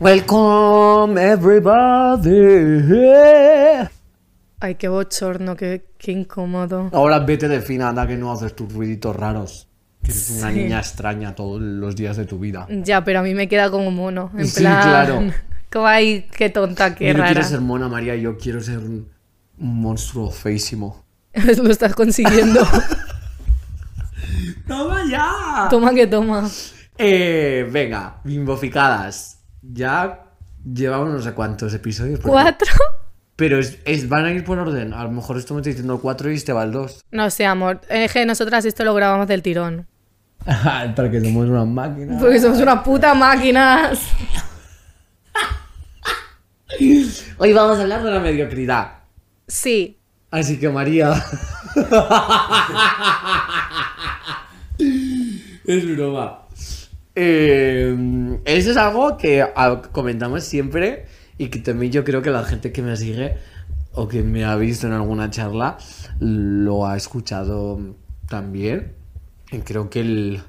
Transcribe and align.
Welcome 0.00 1.18
everybody. 1.22 2.28
Ay, 4.60 4.74
qué 4.74 4.88
bochorno, 4.88 5.54
qué, 5.56 5.84
qué 5.98 6.10
incómodo. 6.10 6.90
Ahora 6.92 7.20
vete 7.20 7.46
de 7.46 7.60
fina, 7.60 7.90
anda 7.90 8.04
que 8.06 8.16
no 8.16 8.32
haces 8.32 8.56
tus 8.56 8.72
ruiditos 8.72 9.14
raros. 9.14 9.68
Que 10.02 10.10
eres 10.10 10.30
una 10.38 10.50
niña 10.50 10.78
extraña 10.80 11.34
todos 11.36 11.60
los 11.62 11.94
días 11.94 12.16
de 12.16 12.24
tu 12.26 12.40
vida. 12.40 12.66
Ya, 12.68 13.04
pero 13.04 13.20
a 13.20 13.22
mí 13.22 13.34
me 13.34 13.46
queda 13.48 13.70
como 13.70 13.90
mono. 13.92 14.30
En 14.36 14.48
Sí, 14.48 14.60
plan. 14.62 14.82
claro. 14.82 15.22
Como 15.72 15.86
ay, 15.88 16.28
qué 16.36 16.50
tonta, 16.50 16.94
qué 16.94 17.08
yo 17.08 17.14
no 17.14 17.20
rara. 17.20 17.32
quiero 17.32 17.48
ser 17.48 17.60
mona, 17.60 17.88
María, 17.88 18.14
yo 18.14 18.36
quiero 18.38 18.60
ser 18.60 18.78
un, 18.78 19.08
un 19.58 19.80
monstruo 19.80 20.30
feísimo. 20.30 21.04
Lo 21.34 21.68
estás 21.70 21.94
consiguiendo. 21.96 22.60
¡Toma 24.68 25.02
ya! 25.10 25.66
toma 25.68 25.92
que 25.92 26.06
toma. 26.06 26.48
Eh, 26.96 27.68
venga, 27.72 28.20
bimboficadas. 28.22 29.40
Ya 29.72 30.24
llevamos 30.64 31.10
no 31.10 31.20
sé 31.22 31.32
cuántos 31.32 31.72
episodios. 31.74 32.20
¿Cuatro? 32.20 32.72
Pero 33.36 33.58
es, 33.58 33.78
es- 33.84 34.08
van 34.08 34.24
a 34.26 34.30
ir 34.32 34.44
por 34.44 34.58
orden. 34.58 34.92
A 34.94 35.02
lo 35.04 35.10
mejor 35.10 35.36
esto 35.38 35.54
me 35.54 35.60
está 35.60 35.70
diciendo 35.70 35.98
4 36.00 36.30
y 36.30 36.34
este 36.36 36.52
va 36.52 36.62
el 36.64 36.72
2. 36.72 37.04
No 37.10 37.30
sé, 37.30 37.46
amor. 37.46 37.80
Es 37.88 38.12
que 38.12 38.24
nosotras 38.26 38.64
esto 38.64 38.84
lo 38.84 38.94
grabamos 38.94 39.26
del 39.26 39.42
tirón. 39.42 39.86
Para 40.44 41.10
que 41.10 41.20
somos 41.20 41.48
una 41.48 41.64
máquina. 41.64 42.18
Porque 42.18 42.38
somos 42.40 42.58
unas 42.60 42.82
putas 42.84 43.16
máquinas. 43.16 44.00
Hoy 47.38 47.52
vamos 47.52 47.78
a 47.78 47.82
hablar 47.82 48.02
de 48.02 48.10
la 48.10 48.20
mediocridad. 48.20 48.98
Sí. 49.48 49.98
Así 50.30 50.58
que 50.58 50.68
María. 50.68 51.14
es 55.64 55.96
broma. 55.96 56.43
Eh, 57.16 58.40
eso 58.44 58.70
es 58.70 58.76
algo 58.76 59.16
que 59.16 59.42
ah, 59.42 59.82
comentamos 59.92 60.44
siempre 60.44 61.06
y 61.38 61.48
que 61.48 61.60
también 61.60 61.92
yo 61.92 62.04
creo 62.04 62.22
que 62.22 62.30
la 62.30 62.44
gente 62.44 62.72
que 62.72 62.82
me 62.82 62.96
sigue 62.96 63.36
o 63.92 64.08
que 64.08 64.22
me 64.22 64.44
ha 64.44 64.56
visto 64.56 64.86
en 64.86 64.92
alguna 64.92 65.30
charla 65.30 65.78
lo 66.18 66.86
ha 66.86 66.96
escuchado 66.96 67.96
también. 68.28 68.94
Creo 69.64 69.88
que 69.88 70.00
el 70.00 70.42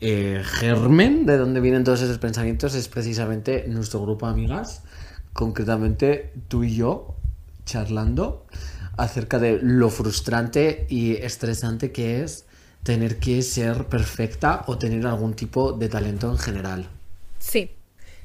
eh, 0.00 0.42
germen 0.44 1.24
de 1.24 1.36
donde 1.36 1.60
vienen 1.60 1.84
todos 1.84 2.02
esos 2.02 2.18
pensamientos 2.18 2.74
es 2.74 2.88
precisamente 2.88 3.66
nuestro 3.68 4.02
grupo 4.02 4.26
de 4.26 4.32
amigas, 4.32 4.82
concretamente 5.32 6.32
tú 6.48 6.64
y 6.64 6.74
yo, 6.74 7.14
charlando 7.64 8.46
acerca 8.96 9.38
de 9.38 9.60
lo 9.62 9.90
frustrante 9.90 10.86
y 10.88 11.12
estresante 11.12 11.92
que 11.92 12.22
es 12.22 12.46
tener 12.84 13.18
que 13.18 13.42
ser 13.42 13.86
perfecta 13.86 14.62
o 14.66 14.78
tener 14.78 15.04
algún 15.06 15.34
tipo 15.34 15.72
de 15.72 15.88
talento 15.88 16.30
en 16.30 16.38
general. 16.38 16.86
Sí. 17.38 17.70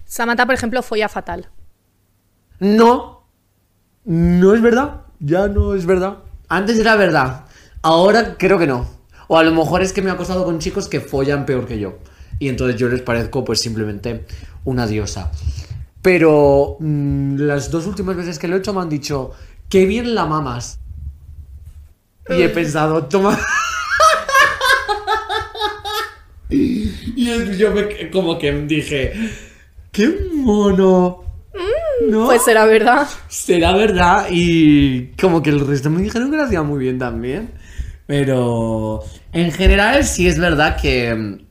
Samantha, 0.05 0.45
por 0.45 0.53
ejemplo, 0.53 0.83
folla 0.83 1.09
fatal. 1.09 1.47
No, 2.59 3.23
no 4.03 4.53
es 4.53 4.61
verdad, 4.61 5.02
ya 5.19 5.47
no 5.47 5.73
es 5.73 5.85
verdad. 5.85 6.19
Antes 6.49 6.77
era 6.77 6.95
verdad, 6.95 7.45
ahora 7.81 8.36
creo 8.37 8.59
que 8.59 8.67
no. 8.67 8.86
O 9.27 9.37
a 9.37 9.43
lo 9.43 9.53
mejor 9.53 9.81
es 9.81 9.93
que 9.93 10.02
me 10.02 10.09
ha 10.09 10.14
acostado 10.14 10.43
con 10.43 10.59
chicos 10.59 10.89
que 10.89 10.99
follan 10.99 11.45
peor 11.45 11.65
que 11.65 11.80
yo. 11.80 11.99
Y 12.37 12.49
entonces 12.49 12.77
yo 12.77 12.89
les 12.89 13.02
parezco 13.02 13.45
pues 13.45 13.61
simplemente 13.61 14.26
una 14.65 14.87
diosa. 14.87 15.31
Pero 16.02 16.77
mm, 16.80 17.37
las 17.37 17.71
dos 17.71 17.86
últimas 17.86 18.15
veces 18.15 18.39
que 18.39 18.47
lo 18.47 18.55
he 18.55 18.59
hecho 18.59 18.73
me 18.73 18.81
han 18.81 18.89
dicho, 18.89 19.31
qué 19.70 19.86
bien 19.86 20.15
la 20.15 20.26
mamas. 20.26 20.80
Y 22.27 22.41
he 22.41 22.49
pensado, 22.49 23.05
toma... 23.05 23.39
y 26.49 27.58
yo 27.58 27.71
me, 27.73 28.10
como 28.10 28.37
que 28.39 28.52
dije, 28.52 29.14
qué 29.92 30.10
mono. 30.33 31.23
¿No? 32.08 32.26
Pues 32.26 32.43
será 32.43 32.65
verdad. 32.65 33.08
Será 33.27 33.73
verdad 33.73 34.27
y 34.32 35.08
como 35.20 35.43
que 35.43 35.49
el 35.49 35.65
resto 35.65 35.89
me 35.89 36.02
dijeron 36.02 36.32
que 36.32 36.38
lo 36.38 36.43
hacía 36.43 36.64
muy 36.64 36.80
bien 36.80 36.98
también. 36.98 37.52
Pero 38.08 39.04
en 39.33 39.52
general 39.52 40.04
sí 40.05 40.27
es 40.27 40.39
verdad 40.39 40.80
que 40.82 41.14
mm, 41.14 41.45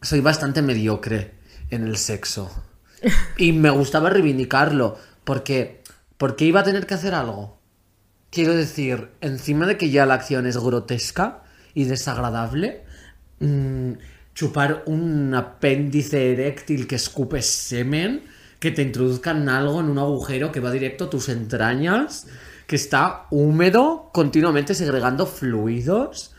soy 0.00 0.20
bastante 0.20 0.62
mediocre 0.62 1.32
en 1.70 1.86
el 1.86 1.96
sexo. 1.96 2.50
Y 3.36 3.52
me 3.52 3.70
gustaba 3.70 4.08
reivindicarlo 4.08 4.96
porque 5.24 5.82
porque 6.16 6.46
iba 6.46 6.60
a 6.60 6.64
tener 6.64 6.86
que 6.86 6.94
hacer 6.94 7.14
algo. 7.14 7.60
Quiero 8.30 8.54
decir, 8.54 9.10
encima 9.20 9.66
de 9.66 9.76
que 9.76 9.90
ya 9.90 10.06
la 10.06 10.14
acción 10.14 10.46
es 10.46 10.56
grotesca 10.56 11.42
y 11.74 11.84
desagradable, 11.84 12.84
mm, 13.40 13.92
chupar 14.34 14.82
un 14.86 15.34
apéndice 15.34 16.32
eréctil 16.32 16.86
que 16.86 16.96
escupe 16.96 17.42
semen, 17.42 18.24
que 18.58 18.70
te 18.70 18.82
introduzcan 18.82 19.48
algo 19.48 19.80
en 19.80 19.86
un 19.86 19.98
agujero 19.98 20.52
que 20.52 20.60
va 20.60 20.70
directo 20.70 21.04
a 21.04 21.10
tus 21.10 21.28
entrañas, 21.28 22.26
que 22.66 22.76
está 22.76 23.26
húmedo, 23.30 24.10
continuamente 24.12 24.74
segregando 24.74 25.26
fluidos, 25.26 26.34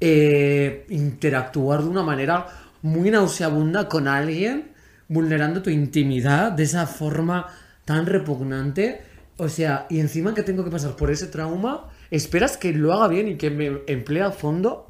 eh, 0.00 0.86
interactuar 0.88 1.82
de 1.82 1.88
una 1.88 2.02
manera 2.02 2.46
muy 2.82 3.10
nauseabunda 3.10 3.88
con 3.88 4.08
alguien, 4.08 4.72
vulnerando 5.08 5.62
tu 5.62 5.70
intimidad 5.70 6.52
de 6.52 6.62
esa 6.64 6.86
forma 6.86 7.46
tan 7.84 8.06
repugnante. 8.06 9.02
O 9.36 9.48
sea, 9.48 9.86
y 9.88 10.00
encima 10.00 10.34
que 10.34 10.42
tengo 10.42 10.64
que 10.64 10.70
pasar 10.70 10.96
por 10.96 11.10
ese 11.10 11.26
trauma, 11.26 11.88
esperas 12.10 12.56
que 12.56 12.72
lo 12.72 12.92
haga 12.92 13.08
bien 13.08 13.28
y 13.28 13.36
que 13.36 13.50
me 13.50 13.82
emplee 13.86 14.22
a 14.22 14.30
fondo, 14.30 14.87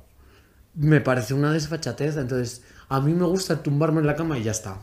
me 0.75 1.01
parece 1.01 1.35
una 1.35 1.53
desfachatez. 1.53 2.17
Entonces, 2.17 2.63
a 2.89 3.01
mí 3.01 3.13
me 3.13 3.27
gusta 3.27 3.63
tumbarme 3.63 4.01
en 4.01 4.07
la 4.07 4.17
cama 4.17 4.39
y 4.39 4.43
ya 4.45 4.53
está. 4.53 4.81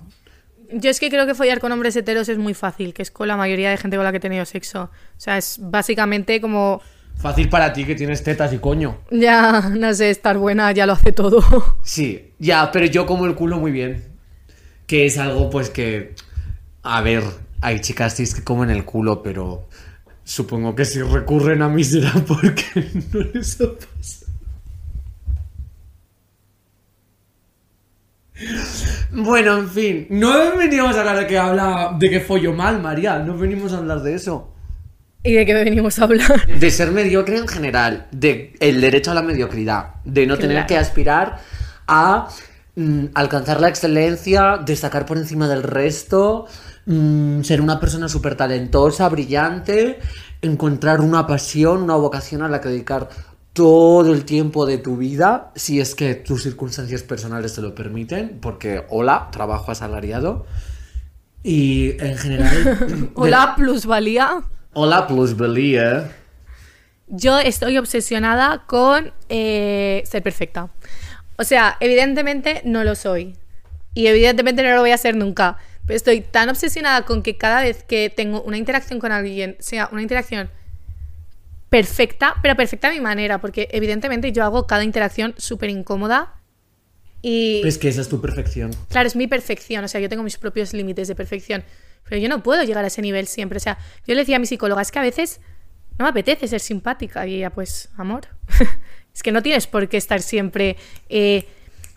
Yo 0.71 0.89
es 0.89 0.99
que 0.99 1.09
creo 1.09 1.27
que 1.27 1.35
follar 1.35 1.59
con 1.59 1.71
hombres 1.71 1.95
heteros 1.95 2.27
es 2.27 2.37
muy 2.37 2.53
fácil, 2.53 2.93
que 2.93 3.03
es 3.03 3.11
con 3.11 3.27
la 3.27 3.37
mayoría 3.37 3.69
de 3.69 3.77
gente 3.77 3.97
con 3.97 4.03
la 4.03 4.11
que 4.11 4.17
he 4.17 4.21
tenido 4.21 4.45
sexo. 4.45 4.83
O 4.83 5.19
sea, 5.19 5.37
es 5.37 5.59
básicamente 5.61 6.41
como, 6.41 6.81
Fácil 7.17 7.49
para 7.49 7.71
ti 7.71 7.85
que 7.85 7.95
tienes 7.95 8.23
tetas 8.23 8.51
y 8.53 8.57
coño. 8.57 8.97
ya, 9.09 9.69
no 9.69 9.93
sé, 9.93 10.09
estar 10.09 10.37
buena 10.37 10.71
ya 10.71 10.85
lo 10.85 10.93
hace 10.93 11.11
todo. 11.11 11.43
Sí, 11.83 12.33
ya, 12.39 12.71
pero 12.71 12.85
yo 12.85 13.05
como 13.05 13.25
el 13.25 13.35
culo 13.35 13.57
muy 13.57 13.71
bien. 13.71 14.03
Que 14.87 15.05
es 15.05 15.17
algo 15.17 15.49
pues 15.49 15.69
que... 15.69 16.13
A 16.83 17.01
ver, 17.01 17.23
hay 17.61 17.79
chicas 17.79 18.15
cis 18.15 18.35
que 18.35 18.43
comen 18.43 18.69
el 18.69 18.85
culo, 18.85 19.23
pero 19.23 19.67
supongo 20.23 20.75
que 20.75 20.85
si 20.85 21.01
recurren 21.01 21.61
a 21.61 21.69
mí 21.69 21.83
será 21.83 22.13
porque 22.27 22.63
no 23.11 23.19
les 23.33 23.61
ha 23.61 23.65
pasado. 23.65 24.24
Bueno, 29.11 29.57
en 29.57 29.69
fin, 29.69 30.07
no 30.09 30.57
venimos 30.57 30.95
a 30.95 30.99
hablar 30.99 31.19
de 31.19 31.27
que 31.27 31.37
habla 31.37 31.95
de 31.97 32.09
que 32.09 32.19
follo 32.19 32.53
mal, 32.53 32.81
María, 32.81 33.19
no 33.19 33.37
venimos 33.37 33.71
a 33.73 33.77
hablar 33.77 34.01
de 34.01 34.15
eso. 34.15 34.51
¿Y 35.23 35.33
de 35.33 35.45
qué 35.45 35.53
venimos 35.53 35.97
a 35.97 36.03
hablar? 36.03 36.45
De 36.45 36.69
ser 36.69 36.91
mediocre 36.91 37.37
en 37.37 37.47
general, 37.47 38.07
de 38.11 38.53
el 38.59 38.81
derecho 38.81 39.11
a 39.11 39.13
la 39.15 39.21
mediocridad, 39.21 39.95
de 40.03 40.27
no 40.27 40.37
tener 40.37 40.65
que 40.65 40.77
aspirar 40.77 41.39
a 41.87 42.27
mm, 42.75 43.05
alcanzar 43.13 43.59
la 43.61 43.69
excelencia, 43.69 44.59
destacar 44.63 45.05
por 45.05 45.17
encima 45.17 45.47
del 45.47 45.63
resto, 45.63 46.45
mm, 46.85 47.41
ser 47.41 47.61
una 47.61 47.79
persona 47.79 48.07
súper 48.09 48.35
talentosa, 48.35 49.09
brillante, 49.09 49.99
encontrar 50.41 51.01
una 51.01 51.25
pasión, 51.25 51.81
una 51.81 51.95
vocación 51.95 52.43
a 52.43 52.49
la 52.49 52.61
que 52.61 52.69
dedicar 52.69 53.09
todo 53.55 54.13
el 54.13 54.25
tiempo 54.25 54.65
de 54.65 54.77
tu 54.77 54.97
vida, 54.97 55.53
si 55.55 55.79
es 55.79 55.95
que 55.95 56.13
tus 56.13 56.43
circunstancias 56.43 57.03
personales 57.03 57.55
te 57.55 57.61
lo 57.61 57.73
permiten, 57.73 58.39
porque 58.41 58.83
hola, 58.89 59.29
trabajo 59.31 59.71
asalariado. 59.71 60.45
Y 61.41 61.91
en 62.03 62.17
general... 62.17 63.11
Hola, 63.15 63.53
plusvalía. 63.55 64.43
Hola, 64.73 65.07
plusvalía. 65.07 66.11
Yo 67.07 67.39
estoy 67.39 67.77
obsesionada 67.77 68.65
con 68.67 69.13
eh, 69.29 70.03
ser 70.05 70.21
perfecta. 70.21 70.69
O 71.37 71.45
sea, 71.45 71.77
evidentemente 71.79 72.61
no 72.65 72.83
lo 72.83 72.95
soy. 72.95 73.37
Y 73.93 74.07
evidentemente 74.07 74.63
no 74.63 74.73
lo 74.73 74.81
voy 74.81 74.91
a 74.91 74.97
ser 74.97 75.15
nunca. 75.15 75.57
Pero 75.85 75.95
estoy 75.95 76.19
tan 76.19 76.49
obsesionada 76.49 77.03
con 77.03 77.23
que 77.23 77.37
cada 77.37 77.61
vez 77.61 77.83
que 77.83 78.09
tengo 78.09 78.41
una 78.41 78.57
interacción 78.57 78.99
con 78.99 79.13
alguien 79.13 79.55
sea 79.59 79.87
una 79.93 80.01
interacción 80.01 80.49
perfecta, 81.69 82.35
pero 82.41 82.55
perfecta 82.55 82.87
a 82.89 82.91
mi 82.91 82.99
manera. 83.01 83.39
Porque 83.41 83.67
evidentemente 83.71 84.31
yo 84.31 84.43
hago 84.43 84.67
cada 84.67 84.83
interacción 84.83 85.33
súper 85.37 85.69
incómoda. 85.69 86.35
Y 87.21 87.61
Es 87.65 87.77
que 87.77 87.87
esa 87.87 88.01
es 88.01 88.09
tu 88.09 88.21
perfección. 88.21 88.71
claro, 88.89 89.07
es 89.07 89.15
mi 89.15 89.25
perfección, 89.27 89.83
o 89.83 89.87
sea, 89.87 89.99
yo 89.99 90.09
tengo 90.09 90.21
mis 90.23 90.37
propios 90.37 90.73
límites 90.73 91.07
de 91.07 91.15
perfección, 91.15 91.63
pero 92.07 92.21
yo 92.21 92.29
no 92.29 92.43
puedo 92.43 92.61
llegar 92.63 92.83
a 92.83 92.87
ese 92.87 93.01
nivel 93.01 93.25
siempre. 93.25 93.57
O 93.57 93.59
sea, 93.59 93.79
yo 94.05 94.13
le 94.13 94.21
decía 94.21 94.35
a 94.35 94.39
mi 94.39 94.45
psicóloga, 94.45 94.81
es 94.83 94.91
que 94.91 94.99
a 94.99 95.01
veces 95.01 95.41
no 95.97 96.05
me 96.05 96.09
apetece 96.09 96.47
ser 96.47 96.59
simpática. 96.59 97.25
Y 97.25 97.35
ella, 97.35 97.49
pues, 97.49 97.89
amor, 97.97 98.27
es 99.15 99.23
que 99.23 99.31
no 99.31 99.41
tienes 99.41 99.65
por 99.65 99.89
qué 99.89 99.97
estar 99.97 100.21
siempre 100.21 100.75
eh, 101.09 101.47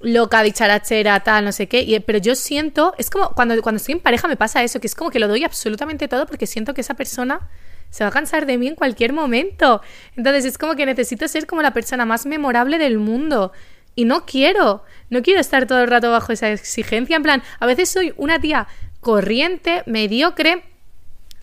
loca, 0.01 0.43
dicharachera, 0.43 1.21
tal, 1.21 1.45
no 1.45 1.53
sé 1.53 1.69
qué. 1.69 1.83
Y- 1.83 2.01
pero 2.01 2.19
yo 2.19 2.35
siento, 2.35 2.95
es 2.97 3.11
como 3.11 3.31
cuando, 3.33 3.61
cuando 3.61 3.77
estoy 3.77 3.93
en 3.93 4.01
pareja 4.01 4.29
me 4.29 4.37
pasa 4.37 4.63
eso, 4.65 4.81
que 4.81 4.87
es 4.87 4.95
como 4.95 5.11
que 5.11 5.19
lo 5.19 5.29
doy 5.29 5.45
absolutamente 5.45 6.09
todo 6.09 6.25
porque 6.27 6.47
siento 6.47 6.73
que 6.73 6.81
esa 6.81 6.95
persona 6.95 7.51
se 7.91 8.05
va 8.05 8.09
a 8.09 8.13
cansar 8.13 8.47
de 8.47 8.59
mí 8.59 8.69
en 8.69 8.75
cualquier 8.75 9.13
momento. 9.13 9.81
Entonces 10.17 10.45
es 10.45 10.59
como 10.59 10.75
que 10.77 10.87
necesito 10.87 11.27
ser 11.29 11.47
como 11.47 11.63
la 11.63 11.73
persona 11.73 12.05
más 12.05 12.27
memorable 12.27 12.79
del 12.79 12.99
mundo. 12.99 13.53
Y 13.95 14.05
no 14.05 14.27
quiero, 14.27 14.85
no 15.11 15.23
quiero 15.23 15.41
estar 15.41 15.67
todo 15.67 15.81
el 15.83 15.89
rato 15.89 16.11
bajo 16.11 16.33
esa 16.33 16.51
exigencia. 16.51 17.17
En 17.17 17.23
plan, 17.23 17.43
a 17.59 17.67
veces 17.67 17.89
soy 17.89 18.15
una 18.17 18.41
tía 18.41 18.69
corriente, 19.01 19.83
mediocre, 19.87 20.63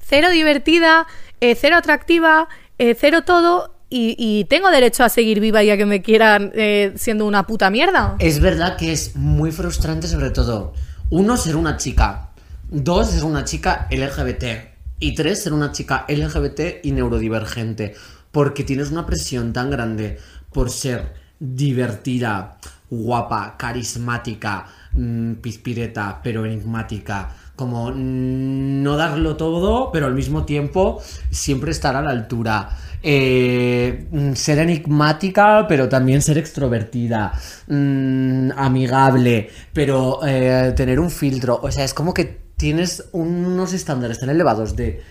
cero 0.01 0.29
divertida, 0.29 1.07
eh, 1.41 1.55
cero 1.59 1.75
atractiva, 1.77 2.47
eh, 2.77 2.95
cero 2.97 3.23
todo. 3.25 3.73
Y, 3.97 4.45
tengo 4.49 4.69
derecho 4.71 5.05
a 5.05 5.09
seguir 5.09 5.39
viva 5.39 5.63
y 5.63 5.69
a 5.69 5.77
que 5.77 5.85
me 5.85 6.01
quieran 6.01 6.51
eh, 6.53 6.91
siendo 6.97 7.25
una 7.25 7.47
puta 7.47 7.69
mierda. 7.69 8.17
Es 8.19 8.41
verdad 8.41 8.75
que 8.75 8.91
es 8.91 9.15
muy 9.15 9.53
frustrante, 9.53 10.07
sobre 10.07 10.31
todo, 10.31 10.73
uno, 11.11 11.37
ser 11.37 11.55
una 11.55 11.77
chica, 11.77 12.31
dos, 12.69 13.11
ser 13.11 13.23
una 13.23 13.45
chica 13.45 13.87
LGBT, 13.89 14.74
y 14.99 15.15
tres, 15.15 15.43
ser 15.43 15.53
una 15.53 15.71
chica 15.71 16.05
LGBT 16.07 16.83
y 16.83 16.91
neurodivergente, 16.91 17.95
porque 18.31 18.63
tienes 18.63 18.91
una 18.91 19.05
presión 19.05 19.53
tan 19.53 19.69
grande 19.69 20.17
por 20.51 20.69
ser 20.69 21.13
divertida, 21.39 22.57
guapa, 22.89 23.55
carismática, 23.57 24.65
mm, 24.93 25.33
pispireta, 25.35 26.21
pero 26.23 26.45
enigmática, 26.45 27.29
como 27.55 27.91
no 27.91 28.97
darlo 28.97 29.35
todo, 29.35 29.91
pero 29.91 30.05
al 30.05 30.13
mismo 30.13 30.45
tiempo 30.45 31.01
siempre 31.31 31.71
estar 31.71 31.95
a 31.95 32.01
la 32.01 32.11
altura. 32.11 32.69
Eh, 33.03 34.07
mm, 34.11 34.33
ser 34.33 34.59
enigmática, 34.59 35.67
pero 35.67 35.87
también 35.87 36.21
ser 36.21 36.37
extrovertida, 36.37 37.33
mm, 37.67 38.51
amigable, 38.57 39.49
pero 39.73 40.19
eh, 40.25 40.73
tener 40.75 40.99
un 40.99 41.11
filtro. 41.11 41.59
O 41.61 41.71
sea, 41.71 41.83
es 41.83 41.93
como 41.93 42.13
que 42.13 42.44
tienes 42.57 43.09
unos 43.11 43.73
estándares 43.73 44.19
tan 44.19 44.29
elevados 44.29 44.75
de 44.75 45.01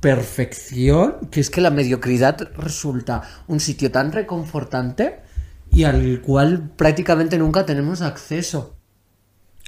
perfección 0.00 1.28
que 1.30 1.40
es 1.40 1.48
que 1.48 1.60
la 1.60 1.70
mediocridad 1.70 2.52
resulta 2.56 3.22
un 3.46 3.60
sitio 3.60 3.92
tan 3.92 4.10
reconfortante 4.10 5.20
y 5.70 5.84
al 5.84 6.20
cual 6.20 6.70
prácticamente 6.76 7.38
nunca 7.38 7.64
tenemos 7.64 8.02
acceso. 8.02 8.76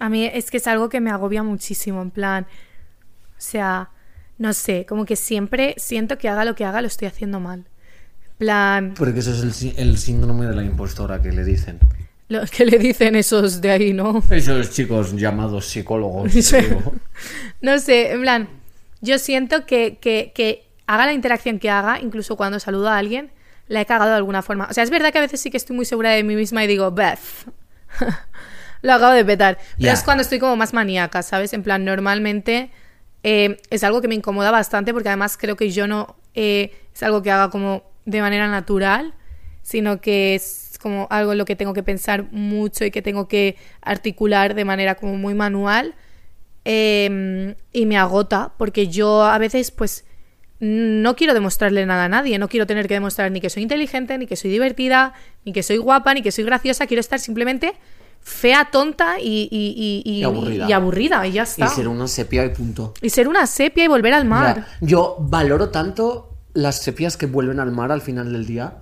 A 0.01 0.09
mí 0.09 0.25
es 0.25 0.51
que 0.51 0.57
es 0.57 0.67
algo 0.67 0.89
que 0.89 1.01
me 1.01 1.11
agobia 1.11 1.43
muchísimo, 1.43 2.03
en 2.03 2.11
plan, 2.11 2.45
o 2.45 3.41
sea, 3.41 3.91
no 4.37 4.53
sé, 4.53 4.87
como 4.87 5.05
que 5.05 5.17
siempre 5.17 5.75
siento 5.79 6.19
que 6.19 6.29
haga 6.29 6.45
lo 6.45 6.57
que 6.57 6.65
haga 6.65 6.83
lo 6.83 6.89
estoy 6.89 7.07
haciendo 7.07 7.39
mal. 7.39 7.61
En 7.61 8.37
plan, 8.39 8.95
Porque 8.99 9.21
eso 9.21 9.31
es 9.31 9.63
el, 9.63 9.79
el 9.79 9.99
síndrome 9.99 10.47
de 10.47 10.57
la 10.57 10.65
impostora 10.65 11.23
que 11.23 11.31
le 11.31 11.45
dicen. 11.45 11.79
Lo 12.29 12.43
que 12.47 12.65
le 12.65 12.79
dicen 12.79 13.17
esos 13.17 13.61
de 13.61 13.71
ahí, 13.71 13.93
¿no? 13.93 14.23
Esos 14.31 14.71
chicos 14.71 15.13
llamados 15.15 15.67
psicólogos. 15.67 16.33
No 17.61 17.79
sé, 17.79 18.13
en 18.13 18.21
plan, 18.21 18.49
yo 19.01 19.19
siento 19.19 19.65
que, 19.65 19.97
que, 19.99 20.33
que 20.35 20.67
haga 20.87 21.07
la 21.07 21.15
interacción 21.15 21.59
que 21.59 21.71
haga, 21.71 21.99
incluso 21.99 22.37
cuando 22.37 22.61
saludo 22.61 22.91
a 22.91 22.99
alguien, 22.99 23.31
la 23.69 23.81
he 23.81 23.87
cagado 23.87 24.11
de 24.11 24.17
alguna 24.17 24.43
forma. 24.43 24.67
O 24.71 24.75
sea, 24.75 24.85
es 24.85 24.91
verdad 24.91 25.13
que 25.13 25.19
a 25.19 25.23
veces 25.23 25.41
sí 25.41 25.51
que 25.51 25.57
estoy 25.57 25.75
muy 25.75 25.85
segura 25.85 26.11
de 26.11 26.23
mí 26.23 26.37
misma 26.37 26.63
y 26.65 26.67
digo, 26.67 26.91
Beth, 26.91 27.19
lo 28.83 28.93
acabo 28.93 29.13
de 29.13 29.25
petar. 29.25 29.59
Pero 29.79 29.93
es 29.93 30.03
cuando 30.03 30.23
estoy 30.23 30.39
como 30.39 30.57
más 30.57 30.75
maníaca, 30.75 31.23
¿sabes? 31.23 31.53
En 31.55 31.63
plan, 31.63 31.85
normalmente 31.85 32.71
eh, 33.23 33.57
es 33.71 33.85
algo 33.85 34.03
que 34.03 34.09
me 34.09 34.15
incomoda 34.15 34.51
bastante 34.51 34.93
porque 34.93 35.09
además 35.09 35.39
creo 35.39 35.57
que 35.57 35.71
yo 35.71 35.87
no 35.87 36.17
eh, 36.35 36.75
es 36.95 37.03
algo 37.03 37.23
que 37.23 37.31
haga 37.31 37.49
como 37.49 37.85
de 38.05 38.21
manera 38.21 38.49
natural, 38.49 39.15
sino 39.63 40.01
que 40.03 40.35
es 40.35 40.64
como 40.85 41.09
algo 41.11 41.33
en 41.33 41.39
lo 41.39 41.45
que 41.47 41.57
tengo 41.57 41.73
que 41.73 41.83
pensar 41.83 42.31
mucho 42.31 42.85
y 42.85 42.91
que 42.93 43.03
tengo 43.03 43.27
que 43.27 43.57
articular 43.83 44.55
de 44.55 44.65
manera 44.65 44.95
como 44.95 45.17
muy 45.17 45.35
manual. 45.35 45.95
Eh, 46.67 47.55
y 47.73 47.87
me 47.87 47.97
agota 47.99 48.53
porque 48.57 48.89
yo 48.89 49.23
a 49.25 49.37
veces 49.39 49.71
pues 49.71 50.05
no 50.61 51.15
quiero 51.17 51.35
demostrarle 51.35 51.85
nada 51.85 52.05
a 52.05 52.09
nadie, 52.09 52.39
no 52.39 52.49
quiero 52.49 52.67
tener 52.67 52.87
que 52.89 52.95
demostrar 52.95 53.31
ni 53.31 53.41
que 53.41 53.51
soy 53.51 53.63
inteligente, 53.65 54.17
ni 54.17 54.27
que 54.27 54.37
soy 54.37 54.51
divertida, 54.51 55.13
ni 55.45 55.53
que 55.53 55.63
soy 55.63 55.77
guapa, 55.79 56.15
ni 56.15 56.23
que 56.23 56.31
soy 56.33 56.45
graciosa, 56.45 56.87
quiero 56.87 57.01
estar 57.01 57.19
simplemente 57.19 57.75
fea, 58.21 58.69
tonta 58.71 59.17
y, 59.21 59.49
y- 59.51 59.75
y- 59.77 60.11
y- 60.11 60.21
Y 60.21 60.25
aburrida. 60.25 60.67
y 60.69 60.73
aburrida, 60.73 61.27
y 61.27 61.33
ya 61.33 61.43
está. 61.43 61.67
Y 61.67 61.69
ser 61.69 61.89
una 61.89 62.09
sepia 62.09 62.45
y 62.47 62.49
punto. 62.51 62.95
Y 63.03 63.11
ser 63.11 63.29
una 63.29 63.47
sepia 63.47 63.85
y 63.85 63.89
volver 63.89 64.15
al 64.15 64.25
mar. 64.25 64.67
Yo 64.81 65.17
valoro 65.21 65.69
tanto 65.69 66.31
las 66.55 66.81
sepias 66.81 67.19
que 67.19 67.27
vuelven 67.27 67.61
al 67.61 67.71
mar 67.73 67.93
al 67.93 68.01
final 68.01 68.33
del 68.33 68.47
día. 68.47 68.79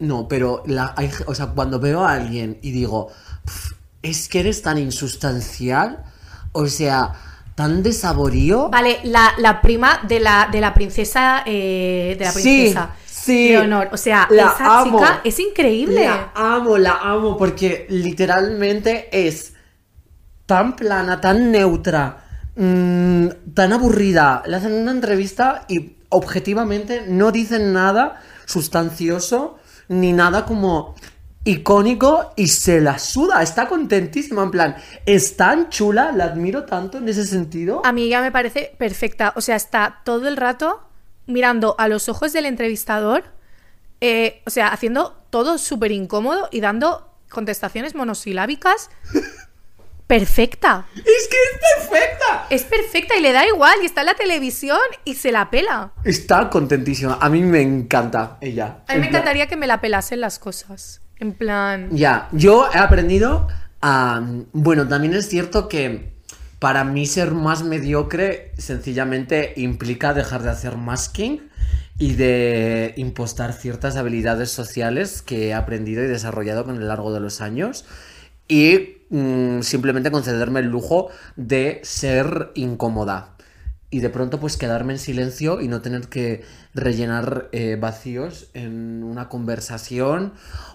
No, 0.00 0.26
pero 0.28 0.62
la, 0.66 0.94
hay 0.96 1.10
o 1.26 1.34
sea, 1.34 1.46
cuando 1.48 1.78
veo 1.78 2.04
a 2.04 2.12
alguien 2.14 2.58
y 2.62 2.70
digo, 2.72 3.08
"Pf, 3.44 3.74
es 4.02 4.28
que 4.28 4.40
eres 4.40 4.62
tan 4.62 4.78
insustancial, 4.78 6.04
o 6.52 6.66
sea, 6.66 7.12
tan 7.54 7.82
de 7.82 7.92
saborío. 7.92 8.70
Vale, 8.70 8.98
la, 9.04 9.34
la 9.38 9.60
prima 9.60 10.00
de 10.08 10.20
la, 10.20 10.48
de 10.50 10.60
la 10.60 10.72
princesa 10.72 11.42
eh, 11.46 12.16
de 12.18 12.24
la 12.24 12.32
Sí, 12.32 12.40
princesa 12.40 12.90
sí. 13.06 13.48
Leonor. 13.50 13.90
O 13.92 13.96
sea, 13.98 14.26
La 14.30 14.52
esa 14.54 14.80
amo. 14.80 14.98
chica 14.98 15.20
es 15.24 15.38
increíble. 15.38 16.06
La 16.06 16.32
amo, 16.34 16.78
la 16.78 16.94
amo, 17.02 17.36
porque 17.36 17.86
literalmente 17.90 19.08
es 19.28 19.52
tan 20.46 20.74
plana, 20.76 21.20
tan 21.20 21.52
neutra, 21.52 22.24
mm, 22.56 23.26
tan 23.54 23.72
aburrida. 23.74 24.42
Le 24.46 24.56
hacen 24.56 24.72
una 24.72 24.90
entrevista 24.92 25.66
y 25.68 25.96
objetivamente 26.08 27.04
no 27.06 27.30
dicen 27.30 27.72
nada 27.72 28.20
sustancioso 28.46 29.59
ni 29.90 30.12
nada 30.12 30.46
como 30.46 30.94
icónico 31.42 32.32
y 32.36 32.46
se 32.46 32.80
la 32.80 32.98
suda. 32.98 33.42
Está 33.42 33.66
contentísima, 33.66 34.44
en 34.44 34.50
plan, 34.52 34.76
es 35.04 35.36
tan 35.36 35.68
chula, 35.68 36.12
la 36.12 36.24
admiro 36.24 36.64
tanto 36.64 36.98
en 36.98 37.08
ese 37.08 37.26
sentido. 37.26 37.82
A 37.84 37.92
mí 37.92 38.08
ya 38.08 38.22
me 38.22 38.30
parece 38.30 38.72
perfecta. 38.78 39.32
O 39.34 39.40
sea, 39.40 39.56
está 39.56 40.00
todo 40.04 40.28
el 40.28 40.36
rato 40.36 40.80
mirando 41.26 41.74
a 41.78 41.88
los 41.88 42.08
ojos 42.08 42.32
del 42.32 42.46
entrevistador, 42.46 43.24
eh, 44.00 44.42
o 44.46 44.50
sea, 44.50 44.68
haciendo 44.68 45.16
todo 45.30 45.58
súper 45.58 45.90
incómodo 45.90 46.48
y 46.52 46.60
dando 46.60 47.12
contestaciones 47.28 47.96
monosilábicas. 47.96 48.90
Perfecta. 50.10 50.86
Es 50.96 51.04
que 51.04 51.36
es 51.36 51.86
perfecta. 51.88 52.46
Es 52.50 52.62
perfecta 52.64 53.16
y 53.16 53.22
le 53.22 53.30
da 53.32 53.46
igual 53.46 53.74
y 53.80 53.86
está 53.86 54.00
en 54.00 54.06
la 54.08 54.14
televisión 54.14 54.80
y 55.04 55.14
se 55.14 55.30
la 55.30 55.50
pela. 55.50 55.92
Está 56.02 56.50
contentísima. 56.50 57.16
A 57.20 57.28
mí 57.28 57.42
me 57.42 57.62
encanta 57.62 58.36
ella. 58.40 58.78
A 58.88 58.94
mí 58.94 58.94
En 58.94 59.00
me 59.02 59.06
plan- 59.06 59.08
encantaría 59.08 59.46
que 59.46 59.56
me 59.56 59.68
la 59.68 59.80
pelasen 59.80 60.20
las 60.20 60.40
cosas. 60.40 61.00
En 61.20 61.32
plan... 61.32 61.90
Ya, 61.92 62.28
yo 62.32 62.68
he 62.74 62.78
aprendido 62.78 63.46
a... 63.82 64.20
Bueno, 64.52 64.88
también 64.88 65.14
es 65.14 65.28
cierto 65.28 65.68
que 65.68 66.12
para 66.58 66.82
mí 66.82 67.06
ser 67.06 67.30
más 67.30 67.62
mediocre 67.62 68.52
sencillamente 68.58 69.52
implica 69.58 70.12
dejar 70.12 70.42
de 70.42 70.50
hacer 70.50 70.76
masking 70.76 71.48
y 71.98 72.14
de 72.14 72.94
impostar 72.96 73.52
ciertas 73.52 73.94
habilidades 73.94 74.50
sociales 74.50 75.22
que 75.22 75.48
he 75.50 75.54
aprendido 75.54 76.02
y 76.02 76.08
desarrollado 76.08 76.64
con 76.64 76.74
el 76.76 76.88
largo 76.88 77.12
de 77.14 77.20
los 77.20 77.40
años 77.40 77.84
y 78.50 79.06
mm, 79.10 79.62
simplemente 79.62 80.10
concederme 80.10 80.60
el 80.60 80.66
lujo 80.66 81.08
de 81.36 81.80
ser 81.84 82.50
incómoda. 82.54 83.36
Y 83.90 84.00
de 84.00 84.10
pronto 84.10 84.38
pues 84.40 84.56
quedarme 84.56 84.92
en 84.94 84.98
silencio 84.98 85.60
y 85.60 85.68
no 85.68 85.80
tener 85.82 86.08
que 86.08 86.44
rellenar 86.74 87.48
eh, 87.52 87.76
vacíos 87.80 88.50
en 88.54 89.04
una 89.04 89.28
conversación 89.28 90.34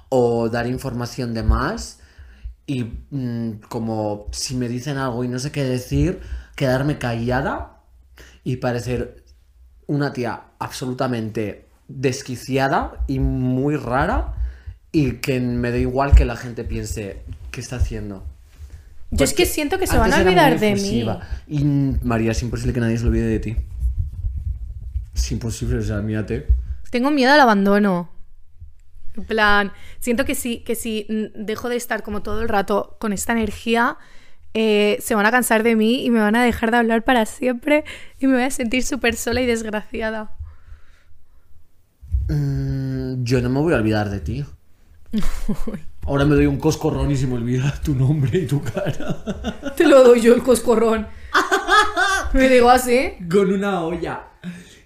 o 0.10 0.50
dar 0.50 0.67
información 0.67 1.34
de 1.34 1.44
más. 1.44 2.00
Y 2.65 2.86
mm, 3.12 3.60
como 3.67 4.27
si 4.32 4.55
me 4.55 4.70
dicen 4.70 4.98
algo 4.98 5.24
y 5.25 5.27
no 5.27 5.38
sé 5.38 5.51
qué 5.51 5.63
decir, 5.65 6.22
quedarme 6.55 6.98
callada 6.98 7.82
y 8.46 8.58
parecer 8.58 9.24
una 9.86 10.13
tía 10.13 10.44
absolutamente 10.60 11.67
desquiciada 11.89 13.03
y 13.08 13.20
muy 13.20 13.75
rara 13.75 14.34
y 14.94 15.17
que 15.17 15.41
me 15.41 15.72
da 15.72 15.77
igual 15.77 16.15
que 16.15 16.24
la 16.24 16.38
gente 16.38 16.63
piense 16.63 17.22
qué 17.56 17.62
está 17.62 17.78
haciendo. 17.78 18.26
Yo 19.12 19.24
es 19.24 19.34
que 19.34 19.46
siento 19.46 19.80
que 19.80 19.88
se 19.88 19.98
van 19.98 20.14
a 20.14 20.18
olvidar 20.18 20.60
de 20.60 20.76
mí. 20.76 21.06
Y 21.48 21.64
María, 22.04 22.32
es 22.32 22.44
imposible 22.44 22.74
que 22.74 22.82
nadie 22.82 22.98
se 22.98 23.08
olvide 23.08 23.28
de 23.28 23.40
ti. 23.40 23.56
Es 25.16 25.32
imposible, 25.32 25.78
o 25.78 25.82
sea, 25.82 26.02
mírate. 26.02 26.48
Tengo 26.90 27.12
miedo 27.12 27.32
al 27.32 27.40
abandono. 27.40 28.10
En 29.16 29.24
plan, 29.24 29.72
siento 30.02 30.26
que 30.26 30.36
si, 30.36 30.60
que 30.60 30.76
si 30.76 31.08
dejo 31.34 31.70
de 31.70 31.78
estar 31.78 32.04
como 32.04 32.22
todo 32.22 32.42
el 32.42 32.50
rato 32.50 32.98
con 33.00 33.14
esta 33.14 33.32
energía, 33.32 33.98
eh, 34.54 34.98
se 35.00 35.16
van 35.16 35.26
a 35.26 35.32
cansar 35.32 35.64
de 35.64 35.78
mí 35.78 36.04
y 36.04 36.10
me 36.10 36.20
van 36.20 36.36
a 36.36 36.44
dejar 36.44 36.72
de 36.72 36.78
hablar 36.78 37.06
para 37.06 37.26
siempre 37.26 37.86
y 38.20 38.28
me 38.28 38.34
voy 38.34 38.44
a 38.44 38.52
sentir 38.52 38.84
súper 38.84 39.16
sola 39.16 39.40
y 39.40 39.46
desgraciada. 39.46 40.36
Mm, 42.28 43.24
yo 43.24 43.40
no 43.42 43.50
me 43.50 43.60
voy 43.62 43.74
a 43.74 43.78
olvidar 43.78 44.10
de 44.10 44.20
ti. 44.20 44.46
Ahora 46.06 46.26
me 46.26 46.36
doy 46.36 46.46
un 46.46 46.58
coscorrón 46.58 47.12
y 47.12 47.16
se 47.16 47.28
me 47.28 47.36
olvida 47.36 47.74
tu 47.84 47.96
nombre 47.96 48.40
y 48.40 48.46
tu 48.46 48.62
cara. 48.62 49.74
Te 49.76 49.88
lo 49.88 50.04
doy 50.04 50.22
yo 50.22 50.34
el 50.36 50.44
coscorrón. 50.44 51.08
Me 52.34 52.48
digo 52.50 52.70
así. 52.70 53.14
Con 53.30 53.52
una 53.52 53.82
olla. 53.82 54.28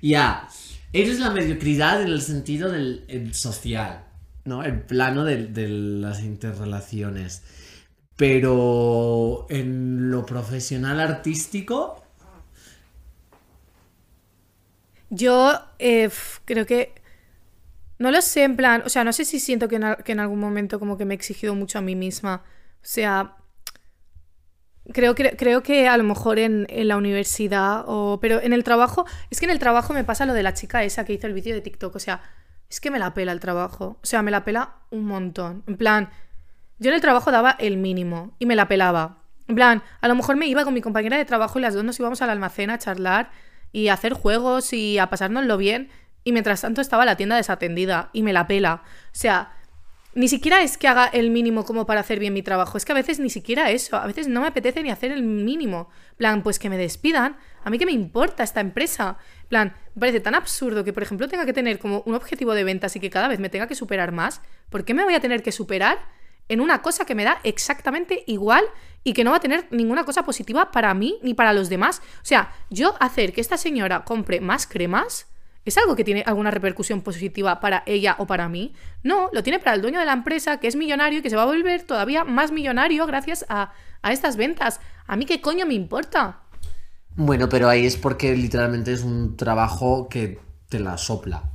Ya. 0.02 0.48
Eso 0.94 1.12
es 1.12 1.20
la 1.20 1.30
mediocridad 1.32 2.02
en 2.02 2.08
el 2.08 2.22
sentido 2.22 2.72
del 2.72 3.06
el 3.10 3.34
social, 3.34 4.06
¿no? 4.46 4.64
El 4.64 4.82
plano 4.82 5.26
de, 5.26 5.48
de 5.48 5.68
las 5.68 6.22
interrelaciones. 6.22 7.44
Pero 8.16 9.46
en 9.50 10.10
lo 10.10 10.26
profesional 10.26 11.00
artístico, 11.00 12.04
Yo 15.10 15.60
eh, 15.80 16.10
creo 16.46 16.66
que. 16.66 16.94
No 18.00 18.12
lo 18.12 18.22
sé, 18.22 18.44
en 18.44 18.56
plan. 18.56 18.82
O 18.86 18.89
sea, 18.89 19.03
no 19.03 19.13
sé 19.13 19.25
si 19.25 19.39
siento 19.39 19.68
que 19.68 19.75
en, 19.75 19.96
que 20.03 20.13
en 20.13 20.20
algún 20.20 20.39
momento 20.39 20.79
como 20.79 20.98
que 20.98 21.06
me 21.06 21.13
he 21.13 21.18
exigido 21.18 21.53
mucho 21.53 21.77
a 21.77 21.82
mí 21.82 21.96
misma. 21.96 22.44
O 22.75 22.79
sea. 22.82 23.36
Creo, 24.91 25.13
que 25.13 25.38
creo 25.38 25.62
que 25.62 25.88
a 25.88 25.98
lo 25.98 26.03
mejor 26.03 26.39
en, 26.39 26.65
en 26.68 26.88
la 26.88 26.98
universidad 26.98 27.84
o... 27.86 28.18
Pero 28.20 28.41
en 28.41 28.53
el 28.53 28.63
trabajo... 28.63 29.06
Es 29.29 29.39
que 29.39 29.46
en 29.46 29.51
el 29.51 29.60
trabajo 29.60 29.94
me 29.94 30.03
pasa 30.03 30.25
lo 30.25 30.34
de 30.34 30.41
la 30.41 30.56
chica 30.56 30.84
esa 30.84 31.06
que 31.06 31.13
hizo 31.13 31.27
el 31.27 31.34
vídeo 31.34 31.53
de 31.53 31.62
TikTok. 31.62 31.96
O 31.96 32.00
sea, 32.00 32.24
es 32.70 32.79
que 32.79 32.89
me 32.89 32.98
la 32.98 33.13
pela 33.13 33.32
el 33.32 33.39
trabajo. 33.39 34.00
O 34.01 34.06
sea, 34.06 34.24
me 34.24 34.32
la 34.32 34.44
pela 34.44 34.77
un 34.89 35.06
montón. 35.06 35.63
En 35.68 35.77
plan, 35.77 36.10
yo 36.79 36.89
en 36.89 36.96
el 36.96 37.01
trabajo 37.01 37.32
daba 37.32 37.51
el 37.60 37.77
mínimo 37.77 38.36
y 38.39 38.46
me 38.46 38.56
la 38.56 38.68
pelaba. 38.68 39.24
En 39.48 39.56
plan, 39.56 39.84
a 40.01 40.08
lo 40.08 40.15
mejor 40.15 40.38
me 40.38 40.48
iba 40.48 40.63
con 40.63 40.74
mi 40.74 40.82
compañera 40.82 41.18
de 41.18 41.25
trabajo 41.25 41.60
y 41.60 41.62
las 41.62 41.74
dos 41.74 41.84
nos 41.84 42.00
íbamos 42.00 42.22
al 42.22 42.29
almacén 42.29 42.70
a 42.70 42.77
charlar 42.77 43.32
y 43.72 43.89
a 43.89 43.94
hacer 43.94 44.13
juegos 44.13 44.74
y 44.74 44.98
a 45.00 45.10
pasárnoslo 45.10 45.58
bien. 45.58 45.89
Y 46.24 46.32
mientras 46.32 46.62
tanto 46.62 46.82
estaba 46.82 47.06
la 47.06 47.18
tienda 47.18 47.36
desatendida 47.36 48.10
y 48.14 48.24
me 48.24 48.34
la 48.34 48.48
pela. 48.48 48.84
O 48.84 49.10
sea, 49.12 49.54
ni 50.16 50.28
siquiera 50.28 50.64
es 50.64 50.78
que 50.78 50.88
haga 50.88 51.06
el 51.06 51.30
mínimo 51.30 51.64
como 51.66 51.86
para 51.86 52.02
hacer 52.02 52.20
bien 52.20 52.34
mi 52.34 52.42
trabajo. 52.42 52.78
Es 52.78 52.86
que 52.86 52.92
a 52.92 52.96
veces 52.96 53.20
ni 53.20 53.30
siquiera 53.30 53.70
eso. 53.70 53.96
A 53.96 54.08
veces 54.08 54.28
no 54.28 54.42
me 54.42 54.48
apetece 54.48 54.82
ni 54.82 54.90
hacer 54.90 55.12
el 55.12 55.22
mínimo. 55.22 55.90
Plan, 56.18 56.42
pues 56.42 56.58
que 56.58 56.70
me 56.70 56.78
despidan. 56.78 57.38
A 57.64 57.70
mí 57.70 57.78
que 57.78 57.86
me 57.86 57.92
importa 57.92 58.44
esta 58.44 58.60
empresa. 58.60 59.18
Plan, 59.50 59.76
me 59.94 60.00
parece 60.00 60.20
tan 60.20 60.34
absurdo 60.34 60.84
que, 60.84 60.94
por 60.94 61.04
ejemplo, 61.04 61.28
tenga 61.28 61.46
que 61.46 61.54
tener 61.54 61.78
como 61.78 62.02
un 62.08 62.16
objetivo 62.16 62.56
de 62.56 62.64
ventas 62.64 62.96
y 62.96 63.00
que 63.00 63.12
cada 63.12 63.28
vez 63.28 63.40
me 63.40 63.50
tenga 63.50 63.68
que 63.68 63.76
superar 63.76 64.12
más. 64.12 64.42
¿Por 64.70 64.84
qué 64.84 64.96
me 64.96 65.04
voy 65.04 65.14
a 65.14 65.20
tener 65.20 65.44
que 65.44 65.52
superar 65.52 66.00
en 66.48 66.60
una 66.60 66.82
cosa 66.82 67.06
que 67.06 67.14
me 67.14 67.24
da 67.24 67.40
exactamente 67.44 68.24
igual 68.26 68.64
y 69.04 69.14
que 69.14 69.24
no 69.24 69.30
va 69.30 69.38
a 69.38 69.42
tener 69.42 69.68
ninguna 69.70 70.06
cosa 70.06 70.24
positiva 70.24 70.72
para 70.72 70.92
mí 70.96 71.20
ni 71.22 71.36
para 71.36 71.54
los 71.54 71.70
demás? 71.70 72.02
O 72.16 72.26
sea, 72.26 72.52
yo 72.72 72.96
hacer 73.00 73.32
que 73.32 73.42
esta 73.42 73.58
señora 73.58 74.04
compre 74.06 74.42
más 74.42 74.66
cremas 74.66 75.28
¿Es 75.66 75.78
algo 75.78 75.96
que 75.96 76.04
tiene 76.04 76.24
alguna 76.25 76.51
repercusión 76.51 77.01
positiva 77.01 77.60
para 77.60 77.84
ella 77.86 78.16
o 78.20 78.25
para 78.28 78.50
mí? 78.50 78.74
No, 79.04 79.30
lo 79.34 79.44
tiene 79.44 79.60
para 79.60 79.75
el 79.75 79.82
dueño 79.82 80.00
de 80.00 80.06
la 80.06 80.13
empresa, 80.13 80.60
que 80.60 80.68
es 80.68 80.75
millonario 80.75 81.20
y 81.20 81.22
que 81.22 81.30
se 81.30 81.36
va 81.36 81.44
a 81.44 81.46
volver 81.46 81.84
todavía 81.84 82.24
más 82.24 82.51
millonario 82.51 83.06
gracias 83.06 83.46
a, 83.50 83.74
a 84.01 84.12
estas 84.12 84.38
ventas. 84.38 84.80
¿A 85.06 85.16
mí 85.16 85.25
qué 85.25 85.42
coño 85.42 85.66
me 85.66 85.74
importa? 85.75 86.42
bueno, 87.16 87.50
pero 87.50 87.70
ahí 87.70 87.86
es 87.86 87.98
porque 87.98 88.36
literalmente 88.36 88.94
es 88.94 89.04
un 89.04 89.36
trabajo 89.38 90.10
que 90.10 90.39
te 90.70 90.80
la 90.80 90.98
sopla. 90.98 91.51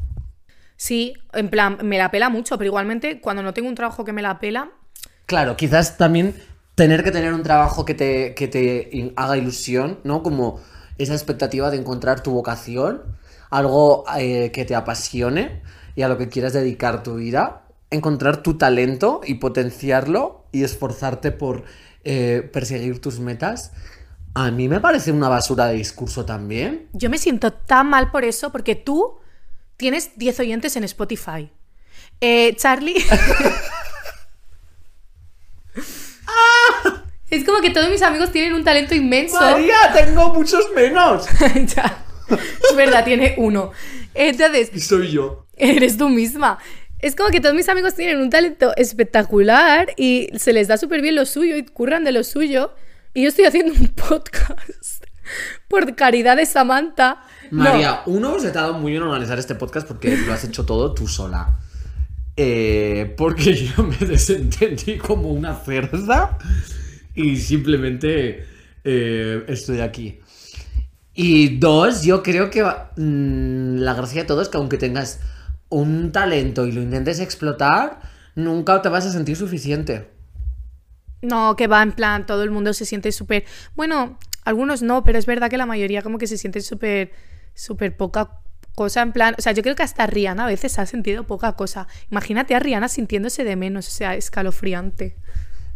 Sí, 0.76 1.14
en 1.32 1.48
plan, 1.50 1.78
me 1.82 1.98
la 1.98 2.10
pela 2.12 2.28
mucho, 2.28 2.58
pero 2.58 2.68
igualmente 2.68 3.20
cuando 3.20 3.42
no 3.42 3.54
tengo 3.54 3.68
un 3.68 3.74
trabajo 3.74 4.04
que 4.04 4.12
me 4.12 4.22
la 4.22 4.38
pela, 4.38 4.70
Claro, 5.26 5.56
quizás 5.56 5.96
también 5.96 6.34
tener 6.74 7.02
que 7.04 7.10
tener 7.10 7.32
un 7.32 7.42
trabajo 7.42 7.84
que 7.84 7.94
te, 7.94 8.34
que 8.34 8.48
te 8.48 9.12
haga 9.16 9.36
ilusión, 9.36 10.00
¿no? 10.04 10.22
Como 10.22 10.60
esa 10.98 11.14
expectativa 11.14 11.70
de 11.70 11.78
encontrar 11.78 12.22
tu 12.22 12.32
vocación, 12.32 13.02
algo 13.54 14.04
eh, 14.18 14.50
que 14.52 14.64
te 14.64 14.74
apasione 14.74 15.62
y 15.94 16.02
a 16.02 16.08
lo 16.08 16.18
que 16.18 16.28
quieras 16.28 16.52
dedicar 16.54 17.04
tu 17.04 17.14
vida, 17.14 17.62
encontrar 17.90 18.42
tu 18.42 18.58
talento 18.58 19.20
y 19.24 19.34
potenciarlo 19.34 20.46
y 20.50 20.64
esforzarte 20.64 21.30
por 21.30 21.62
eh, 22.02 22.50
perseguir 22.52 23.00
tus 23.00 23.20
metas. 23.20 23.70
A 24.34 24.50
mí 24.50 24.68
me 24.68 24.80
parece 24.80 25.12
una 25.12 25.28
basura 25.28 25.66
de 25.66 25.74
discurso 25.74 26.24
también. 26.24 26.88
yo 26.92 27.08
me 27.08 27.18
siento 27.18 27.52
tan 27.52 27.88
mal 27.88 28.10
por 28.10 28.24
eso, 28.24 28.50
porque 28.50 28.74
tú 28.74 29.18
tienes 29.76 30.18
10 30.18 30.40
oyentes 30.40 30.74
en 30.74 30.82
Spotify. 30.82 31.52
Eh, 32.20 32.56
Charlie. 32.56 32.96
es 37.30 37.44
como 37.44 37.60
que 37.60 37.70
todos 37.70 37.88
mis 37.88 38.02
amigos 38.02 38.32
tienen 38.32 38.54
un 38.54 38.64
talento 38.64 38.96
inmenso. 38.96 39.38
María, 39.38 39.92
tengo 39.94 40.34
muchos 40.34 40.72
menos. 40.74 41.28
ya. 41.76 42.03
Es 42.70 42.76
verdad, 42.76 43.04
tiene 43.04 43.34
uno. 43.38 43.72
Entonces, 44.14 44.70
Y 44.74 44.80
soy 44.80 45.10
yo. 45.10 45.46
eres 45.56 45.96
tú 45.96 46.08
misma. 46.08 46.58
Es 47.00 47.14
como 47.14 47.30
que 47.30 47.40
todos 47.40 47.54
mis 47.54 47.68
amigos 47.68 47.94
tienen 47.94 48.18
un 48.18 48.30
talento 48.30 48.72
espectacular 48.76 49.88
y 49.96 50.28
se 50.36 50.52
les 50.52 50.68
da 50.68 50.78
súper 50.78 51.02
bien 51.02 51.14
lo 51.14 51.26
suyo 51.26 51.56
y 51.56 51.64
curran 51.64 52.04
de 52.04 52.12
lo 52.12 52.24
suyo. 52.24 52.72
Y 53.12 53.22
yo 53.22 53.28
estoy 53.28 53.44
haciendo 53.44 53.74
un 53.74 53.88
podcast 53.88 55.04
por 55.68 55.94
caridad 55.94 56.36
de 56.36 56.46
Samantha. 56.46 57.22
No. 57.50 57.64
María, 57.64 58.00
uno, 58.06 58.38
se 58.40 58.50
te 58.50 58.58
ha 58.58 58.62
dado 58.62 58.74
muy 58.74 58.92
bien 58.92 59.02
organizar 59.02 59.38
este 59.38 59.54
podcast 59.54 59.86
porque 59.86 60.16
lo 60.16 60.32
has 60.32 60.44
hecho 60.44 60.64
todo 60.64 60.94
tú 60.94 61.06
sola. 61.06 61.58
Eh, 62.36 63.14
porque 63.16 63.54
yo 63.76 63.82
me 63.84 63.96
desentendí 63.98 64.96
como 64.98 65.28
una 65.30 65.54
cerda 65.54 66.38
y 67.14 67.36
simplemente 67.36 68.46
eh, 68.82 69.44
estoy 69.48 69.80
aquí. 69.80 70.20
Y 71.14 71.58
dos, 71.58 72.02
yo 72.02 72.22
creo 72.22 72.50
que 72.50 72.62
mm, 72.64 73.78
la 73.78 73.94
gracia 73.94 74.22
de 74.22 74.26
todo 74.26 74.42
es 74.42 74.48
que 74.48 74.56
aunque 74.56 74.78
tengas 74.78 75.20
un 75.68 76.12
talento 76.12 76.66
y 76.66 76.72
lo 76.72 76.82
intentes 76.82 77.20
explotar, 77.20 78.00
nunca 78.34 78.82
te 78.82 78.88
vas 78.88 79.06
a 79.06 79.12
sentir 79.12 79.36
suficiente. 79.36 80.08
No, 81.22 81.56
que 81.56 81.68
va 81.68 81.82
en 81.82 81.92
plan, 81.92 82.26
todo 82.26 82.42
el 82.42 82.50
mundo 82.50 82.72
se 82.74 82.84
siente 82.84 83.12
súper... 83.12 83.44
Bueno, 83.74 84.18
algunos 84.44 84.82
no, 84.82 85.04
pero 85.04 85.18
es 85.18 85.26
verdad 85.26 85.48
que 85.48 85.56
la 85.56 85.66
mayoría 85.66 86.02
como 86.02 86.18
que 86.18 86.26
se 86.26 86.36
siente 86.36 86.60
súper, 86.60 87.12
súper 87.54 87.96
poca 87.96 88.40
cosa 88.74 89.02
en 89.02 89.12
plan... 89.12 89.34
O 89.38 89.42
sea, 89.42 89.52
yo 89.52 89.62
creo 89.62 89.76
que 89.76 89.84
hasta 89.84 90.06
Rihanna 90.06 90.44
a 90.44 90.48
veces 90.48 90.78
ha 90.78 90.86
sentido 90.86 91.24
poca 91.24 91.52
cosa. 91.52 91.86
Imagínate 92.10 92.54
a 92.54 92.58
Rihanna 92.58 92.88
sintiéndose 92.88 93.44
de 93.44 93.56
menos, 93.56 93.88
o 93.88 93.90
sea, 93.90 94.16
escalofriante. 94.16 95.16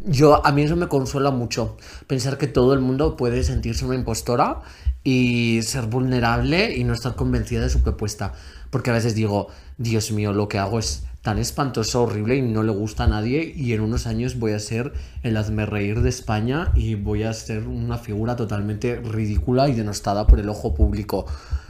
Yo, 0.00 0.45
a 0.47 0.52
mí 0.52 0.62
eso 0.62 0.76
me 0.76 0.87
consuela 0.87 1.30
mucho. 1.30 1.76
Pensar 2.07 2.38
que 2.38 2.47
todo 2.47 2.73
el 2.73 2.80
mundo 2.80 3.16
puede 3.16 3.42
sentirse 3.42 3.85
una 3.85 3.97
impostora 3.97 4.61
y 5.08 5.62
ser 5.62 5.86
vulnerable 5.86 6.76
y 6.76 6.84
no 6.84 6.92
estar 6.92 7.14
convencida 7.14 7.62
de 7.62 7.70
su 7.70 7.80
propuesta. 7.80 8.34
Porque 8.68 8.90
a 8.90 8.92
veces 8.92 9.14
digo, 9.14 9.48
Dios 9.78 10.12
mío, 10.12 10.34
lo 10.34 10.48
que 10.48 10.58
hago 10.58 10.78
es 10.78 11.04
tan 11.22 11.38
espantoso, 11.38 12.02
horrible 12.02 12.36
y 12.36 12.42
no 12.42 12.62
le 12.62 12.72
gusta 12.72 13.04
a 13.04 13.06
nadie. 13.06 13.50
Y 13.56 13.72
en 13.72 13.80
unos 13.80 14.06
años 14.06 14.38
voy 14.38 14.52
a 14.52 14.58
ser 14.58 14.92
el 15.22 15.38
hazme 15.38 15.64
reír 15.64 16.02
de 16.02 16.10
España 16.10 16.72
y 16.74 16.94
voy 16.94 17.22
a 17.22 17.32
ser 17.32 17.66
una 17.66 17.96
figura 17.96 18.36
totalmente 18.36 18.96
ridícula 18.96 19.70
y 19.70 19.74
denostada 19.74 20.26
por 20.26 20.40
el 20.40 20.48
ojo 20.50 20.74
público. 20.74 21.24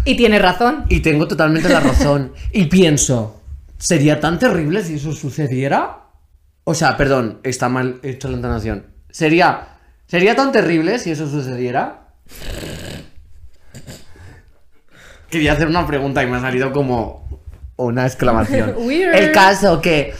Y 0.05 0.17
tiene 0.17 0.41
razón. 0.41 0.85
Y 0.89 1.01
tengo 1.01 1.29
totalmente 1.29 1.69
la 1.69 1.81
razón. 1.81 2.33
Y 2.53 2.65
pienso, 2.65 3.41
¿sería 3.79 4.19
tan 4.19 4.41
terrible 4.41 4.83
si 4.83 4.95
eso 4.95 5.13
sucediera? 5.13 6.09
O 6.65 6.75
sea, 6.75 6.97
perdón, 6.97 7.39
está 7.45 7.69
mal 7.69 8.01
hecho 8.03 8.29
la 8.29 8.37
entonación. 8.37 8.87
¿Sería, 9.11 9.79
¿Sería 10.09 10.35
tan 10.35 10.51
terrible 10.51 10.99
si 10.99 11.13
eso 11.13 11.31
sucediera? 11.31 12.09
Quería 15.31 15.53
hacer 15.53 15.69
una 15.69 15.87
pregunta 15.87 16.23
y 16.23 16.27
me 16.27 16.39
ha 16.39 16.41
salido 16.41 16.73
como 16.73 17.29
una 17.77 18.07
exclamación. 18.07 18.75
Weird. 18.79 19.15
El 19.15 19.33
caso 19.33 19.81
que, 19.81 20.15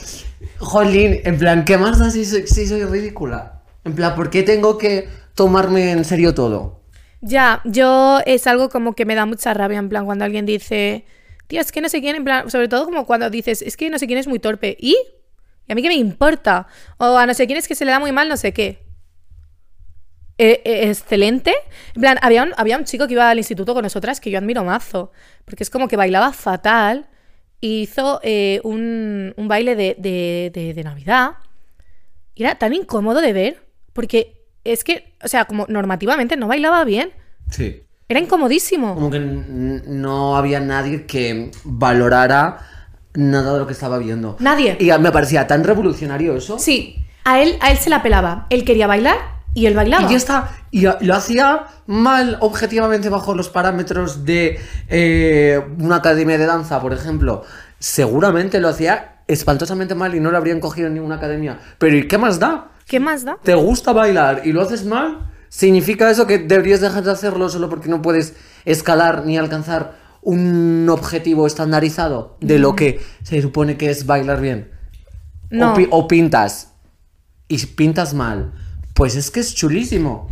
jolín, 0.57 1.19
en 1.23 1.37
plan, 1.37 1.65
¿qué 1.65 1.77
más 1.77 1.99
da 1.99 2.09
si 2.09 2.25
soy, 2.25 2.47
si 2.47 2.67
soy 2.67 2.83
ridícula? 2.85 3.61
En 3.85 3.95
plan, 3.95 4.15
¿por 4.15 4.29
qué 4.29 4.43
tengo 4.43 4.77
que 4.77 5.09
tomarme 5.33 5.91
en 5.91 6.05
serio 6.05 6.33
todo? 6.33 6.81
Ya, 7.21 7.61
yo 7.65 8.19
es 8.25 8.47
algo 8.47 8.69
como 8.69 8.93
que 8.93 9.05
me 9.05 9.15
da 9.15 9.25
mucha 9.25 9.53
rabia, 9.53 9.79
en 9.79 9.89
plan, 9.89 10.05
cuando 10.05 10.25
alguien 10.25 10.45
dice, 10.45 11.05
tío, 11.47 11.59
es 11.59 11.71
que 11.71 11.81
no 11.81 11.89
sé 11.89 12.01
quién, 12.01 12.15
en 12.15 12.23
plan, 12.23 12.49
sobre 12.49 12.67
todo 12.67 12.85
como 12.85 13.05
cuando 13.05 13.29
dices, 13.29 13.61
es 13.61 13.75
que 13.75 13.89
no 13.89 13.99
sé 13.99 14.07
quién 14.07 14.19
es 14.19 14.27
muy 14.27 14.39
torpe. 14.39 14.77
¿Y? 14.79 14.95
¿Y 15.67 15.71
a 15.71 15.75
mí 15.75 15.81
qué 15.81 15.89
me 15.89 15.95
importa? 15.95 16.67
O 16.97 17.17
a 17.17 17.25
no 17.25 17.33
sé 17.33 17.45
quién 17.45 17.57
es 17.57 17.67
que 17.67 17.75
se 17.75 17.85
le 17.85 17.91
da 17.91 17.99
muy 17.99 18.11
mal 18.11 18.29
no 18.29 18.37
sé 18.37 18.53
qué. 18.53 18.88
Eh, 20.41 20.61
eh, 20.63 20.89
excelente. 20.89 21.53
En 21.95 22.01
plan, 22.01 22.17
había 22.21 22.43
un, 22.43 22.53
había 22.57 22.77
un 22.77 22.85
chico 22.85 23.05
que 23.07 23.13
iba 23.13 23.29
al 23.29 23.37
instituto 23.37 23.73
con 23.73 23.83
nosotras 23.83 24.19
que 24.21 24.31
yo 24.31 24.37
admiro 24.39 24.63
mazo, 24.63 25.11
porque 25.45 25.63
es 25.63 25.69
como 25.69 25.87
que 25.89 25.97
bailaba 25.97 26.31
fatal 26.31 27.07
y 27.61 27.81
hizo 27.81 28.21
eh, 28.23 28.61
un, 28.63 29.33
un 29.35 29.47
baile 29.49 29.75
de, 29.75 29.95
de- 29.99 30.49
de- 30.53 30.73
de 30.73 30.83
Navidad. 30.83 31.31
Y 32.35 32.43
era 32.43 32.55
tan 32.55 32.73
incómodo 32.73 33.19
de 33.19 33.33
ver, 33.33 33.63
porque 33.91 34.45
es 34.63 34.83
que, 34.85 35.13
o 35.23 35.27
sea, 35.27 35.43
como 35.45 35.65
normativamente 35.67 36.37
no 36.37 36.47
bailaba 36.47 36.85
bien. 36.85 37.11
Sí. 37.51 37.83
Era 38.07 38.21
incomodísimo. 38.21 38.95
Como 38.95 39.11
que 39.11 39.19
no 39.19 40.37
había 40.37 40.59
nadie 40.61 41.05
que 41.05 41.51
valorara 41.65 42.59
nada 43.13 43.53
de 43.53 43.59
lo 43.59 43.67
que 43.67 43.73
estaba 43.73 43.97
viendo. 43.97 44.37
Nadie. 44.39 44.77
Y 44.79 44.89
me 44.99 45.11
parecía 45.11 45.45
tan 45.47 45.63
revolucionario 45.65 46.35
eso. 46.37 46.57
Sí, 46.59 46.95
a 47.25 47.41
él, 47.41 47.57
a 47.59 47.71
él 47.71 47.77
se 47.77 47.89
la 47.89 48.01
pelaba. 48.01 48.47
Él 48.49 48.63
quería 48.63 48.87
bailar 48.87 49.17
y 49.59 49.65
él 49.67 49.75
bailaba. 49.75 50.05
Y 50.07 50.11
ya 50.11 50.17
está. 50.17 50.49
Y 50.71 50.85
lo 51.01 51.15
hacía 51.15 51.65
mal, 51.87 52.37
objetivamente, 52.41 53.09
bajo 53.09 53.35
los 53.35 53.49
parámetros 53.49 54.25
de 54.25 54.59
eh, 54.87 55.61
una 55.79 55.97
academia 55.97 56.37
de 56.37 56.45
danza, 56.45 56.79
por 56.81 56.93
ejemplo. 56.93 57.43
Seguramente 57.79 58.59
lo 58.59 58.67
hacía 58.69 59.21
espantosamente 59.27 59.95
mal 59.95 60.15
y 60.15 60.19
no 60.19 60.31
lo 60.31 60.37
habrían 60.37 60.59
cogido 60.59 60.87
en 60.87 60.95
ninguna 60.95 61.15
academia. 61.15 61.59
Pero 61.77 61.95
¿y 61.97 62.07
qué 62.07 62.17
más 62.17 62.39
da? 62.39 62.71
¿Qué 62.87 62.99
más 62.99 63.23
da? 63.25 63.37
¿Te 63.43 63.53
gusta 63.55 63.93
bailar 63.93 64.41
y 64.43 64.51
lo 64.51 64.61
haces 64.61 64.85
mal? 64.85 65.29
¿Significa 65.49 66.09
eso 66.09 66.27
que 66.27 66.37
deberías 66.39 66.81
dejar 66.81 67.03
de 67.03 67.11
hacerlo 67.11 67.49
solo 67.49 67.69
porque 67.69 67.89
no 67.89 68.01
puedes 68.01 68.33
escalar 68.65 69.25
ni 69.25 69.37
alcanzar 69.37 69.97
un 70.21 70.87
objetivo 70.89 71.47
estandarizado 71.47 72.37
de 72.41 72.59
lo 72.59 72.75
que 72.75 72.99
se 73.23 73.41
supone 73.41 73.77
que 73.77 73.89
es 73.89 74.05
bailar 74.05 74.41
bien? 74.41 74.71
No. 75.49 75.71
O, 75.71 75.75
pi- 75.75 75.87
o 75.89 76.07
pintas 76.07 76.73
y 77.47 77.65
pintas 77.65 78.13
mal. 78.13 78.51
Pues 78.99 79.15
es 79.15 79.31
que 79.31 79.39
es 79.39 79.55
chulísimo. 79.55 80.27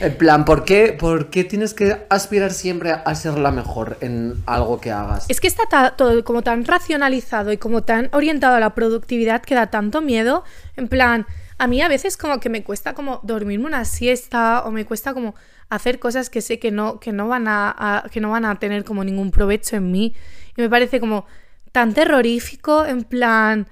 En 0.00 0.18
plan, 0.18 0.44
¿por 0.44 0.66
qué, 0.66 0.92
por 0.92 1.30
qué 1.30 1.44
tienes 1.44 1.72
que 1.72 2.04
aspirar 2.10 2.52
siempre 2.52 2.92
a 2.92 3.14
ser 3.14 3.38
la 3.38 3.50
mejor 3.50 3.96
en 4.02 4.34
algo 4.44 4.82
que 4.82 4.92
hagas? 4.92 5.24
Es 5.30 5.40
que 5.40 5.46
está 5.46 5.94
todo 5.96 6.22
como 6.22 6.42
tan 6.42 6.66
racionalizado 6.66 7.52
y 7.52 7.56
como 7.56 7.84
tan 7.84 8.10
orientado 8.12 8.54
a 8.56 8.60
la 8.60 8.74
productividad 8.74 9.40
que 9.40 9.54
da 9.54 9.68
tanto 9.68 10.02
miedo. 10.02 10.44
En 10.76 10.88
plan, 10.88 11.24
a 11.56 11.66
mí 11.68 11.80
a 11.80 11.88
veces 11.88 12.18
como 12.18 12.38
que 12.38 12.50
me 12.50 12.62
cuesta 12.62 12.92
como 12.92 13.20
dormirme 13.22 13.64
una 13.64 13.86
siesta 13.86 14.64
o 14.66 14.70
me 14.72 14.84
cuesta 14.84 15.14
como 15.14 15.34
hacer 15.70 15.98
cosas 15.98 16.28
que 16.28 16.42
sé 16.42 16.58
que 16.58 16.70
no, 16.70 17.00
que 17.00 17.12
no 17.12 17.28
van 17.28 17.46
a- 17.48 18.04
que 18.12 18.20
no 18.20 18.28
van 18.28 18.44
a 18.44 18.56
tener 18.58 18.84
como 18.84 19.04
ningún 19.04 19.30
provecho 19.30 19.76
en 19.76 19.90
mí. 19.90 20.14
Y 20.54 20.60
me 20.60 20.68
parece 20.68 21.00
como 21.00 21.24
tan 21.72 21.94
terrorífico, 21.94 22.84
en 22.84 23.04
plan, 23.04 23.68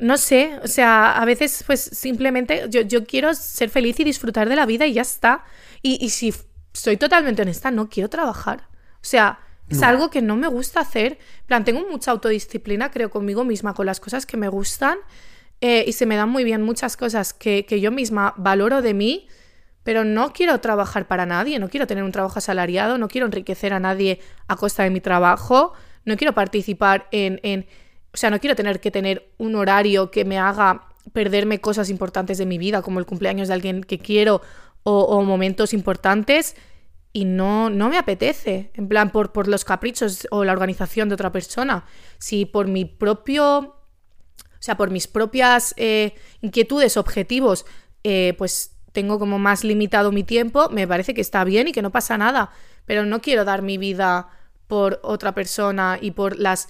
no 0.00 0.16
sé, 0.18 0.58
o 0.62 0.68
sea, 0.68 1.12
a 1.12 1.24
veces 1.24 1.62
pues 1.66 1.80
simplemente 1.80 2.66
yo, 2.68 2.80
yo 2.82 3.04
quiero 3.04 3.32
ser 3.34 3.70
feliz 3.70 3.98
y 4.00 4.04
disfrutar 4.04 4.48
de 4.48 4.56
la 4.56 4.66
vida 4.66 4.86
y 4.86 4.94
ya 4.94 5.02
está. 5.02 5.44
Y, 5.82 6.04
y 6.04 6.10
si 6.10 6.34
soy 6.72 6.96
totalmente 6.96 7.42
honesta, 7.42 7.70
no 7.70 7.88
quiero 7.88 8.08
trabajar. 8.10 8.68
O 8.96 9.06
sea, 9.06 9.38
es 9.68 9.82
algo 9.82 10.10
que 10.10 10.20
no 10.22 10.36
me 10.36 10.48
gusta 10.48 10.80
hacer. 10.80 11.18
Plan, 11.46 11.64
tengo 11.64 11.86
mucha 11.90 12.10
autodisciplina, 12.10 12.90
creo, 12.90 13.10
conmigo 13.10 13.44
misma, 13.44 13.74
con 13.74 13.86
las 13.86 14.00
cosas 14.00 14.26
que 14.26 14.36
me 14.36 14.48
gustan. 14.48 14.98
eh, 15.60 15.84
y 15.86 15.92
se 15.92 16.06
me 16.06 16.16
dan 16.16 16.28
muy 16.28 16.44
bien 16.44 16.62
muchas 16.62 16.96
cosas 16.96 17.32
que, 17.32 17.64
que 17.66 17.80
yo 17.80 17.90
misma 17.90 18.34
valoro 18.36 18.82
de 18.82 18.92
mí, 18.94 19.28
pero 19.82 20.04
no 20.04 20.32
quiero 20.32 20.60
trabajar 20.60 21.06
para 21.06 21.26
nadie, 21.26 21.58
no 21.58 21.68
quiero 21.68 21.86
tener 21.86 22.04
un 22.04 22.12
trabajo 22.12 22.38
asalariado, 22.38 22.98
no 22.98 23.08
quiero 23.08 23.26
enriquecer 23.26 23.72
a 23.72 23.80
nadie 23.80 24.20
a 24.48 24.56
costa 24.56 24.82
de 24.82 24.90
mi 24.90 25.00
trabajo, 25.00 25.72
no 26.04 26.16
quiero 26.16 26.34
participar 26.34 27.08
en, 27.12 27.40
en- 27.42 27.66
o 28.14 28.16
sea, 28.16 28.30
no 28.30 28.40
quiero 28.40 28.54
tener 28.54 28.80
que 28.80 28.92
tener 28.92 29.32
un 29.38 29.56
horario 29.56 30.10
que 30.12 30.24
me 30.24 30.38
haga 30.38 30.86
perderme 31.12 31.60
cosas 31.60 31.90
importantes 31.90 32.38
de 32.38 32.46
mi 32.46 32.58
vida, 32.58 32.80
como 32.80 33.00
el 33.00 33.06
cumpleaños 33.06 33.48
de 33.48 33.54
alguien 33.54 33.82
que 33.82 33.98
quiero 33.98 34.40
o, 34.84 35.22
momentos 35.22 35.74
importantes, 35.74 36.54
y 37.12 37.24
no, 37.24 37.70
no 37.70 37.88
me 37.88 37.98
apetece, 37.98 38.70
en 38.74 38.88
plan, 38.88 39.10
por, 39.10 39.32
por 39.32 39.48
los 39.48 39.64
caprichos 39.64 40.28
o 40.30 40.44
la 40.44 40.52
organización 40.52 41.08
de 41.08 41.14
otra 41.14 41.32
persona. 41.32 41.84
Si 42.18 42.44
por 42.44 42.68
mi 42.68 42.84
propio 42.84 43.76
o 44.38 44.62
sea, 44.64 44.78
por 44.78 44.90
mis 44.90 45.06
propias 45.06 45.74
eh, 45.76 46.14
inquietudes, 46.40 46.96
objetivos, 46.96 47.66
eh, 48.02 48.34
pues 48.38 48.74
tengo 48.92 49.18
como 49.18 49.38
más 49.38 49.62
limitado 49.62 50.10
mi 50.10 50.24
tiempo, 50.24 50.70
me 50.70 50.88
parece 50.88 51.12
que 51.12 51.20
está 51.20 51.44
bien 51.44 51.68
y 51.68 51.72
que 51.72 51.82
no 51.82 51.92
pasa 51.92 52.16
nada. 52.16 52.50
Pero 52.86 53.04
no 53.04 53.20
quiero 53.20 53.44
dar 53.44 53.60
mi 53.60 53.76
vida 53.76 54.28
por 54.66 55.00
otra 55.02 55.34
persona 55.34 55.98
y 56.00 56.12
por 56.12 56.38
las 56.38 56.68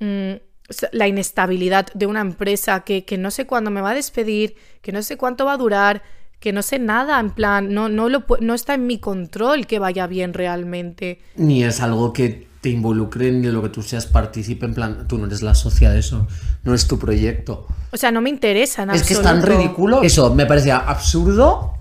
mm, 0.00 0.45
la 0.92 1.06
inestabilidad 1.06 1.86
de 1.94 2.06
una 2.06 2.20
empresa 2.20 2.80
que, 2.80 3.04
que 3.04 3.18
no 3.18 3.30
sé 3.30 3.46
cuándo 3.46 3.70
me 3.70 3.80
va 3.80 3.90
a 3.90 3.94
despedir, 3.94 4.56
que 4.82 4.92
no 4.92 5.02
sé 5.02 5.16
cuánto 5.16 5.44
va 5.44 5.52
a 5.52 5.56
durar, 5.56 6.02
que 6.40 6.52
no 6.52 6.62
sé 6.62 6.78
nada, 6.78 7.18
en 7.18 7.30
plan, 7.30 7.72
no, 7.72 7.88
no, 7.88 8.08
lo, 8.08 8.24
no 8.40 8.54
está 8.54 8.74
en 8.74 8.86
mi 8.86 8.98
control 8.98 9.66
que 9.66 9.78
vaya 9.78 10.06
bien 10.06 10.34
realmente. 10.34 11.20
Ni 11.36 11.64
es 11.64 11.80
algo 11.80 12.12
que 12.12 12.46
te 12.60 12.68
involucre 12.70 13.30
ni 13.32 13.46
de 13.46 13.52
lo 13.52 13.62
que 13.62 13.68
tú 13.68 13.82
seas 13.82 14.06
partícipe. 14.06 14.66
En 14.66 14.74
plan, 14.74 15.06
tú 15.08 15.18
no 15.18 15.26
eres 15.26 15.42
la 15.42 15.54
socia 15.54 15.90
de 15.90 16.00
eso. 16.00 16.26
No 16.64 16.74
es 16.74 16.86
tu 16.86 16.98
proyecto. 16.98 17.66
O 17.92 17.96
sea, 17.96 18.10
no 18.10 18.20
me 18.20 18.30
interesa 18.30 18.82
en 18.82 18.90
Es 18.90 19.04
que 19.04 19.14
es 19.14 19.22
tan 19.22 19.42
ridículo. 19.42 20.02
Eso, 20.02 20.34
me 20.34 20.46
parecía 20.46 20.78
absurdo 20.78 21.74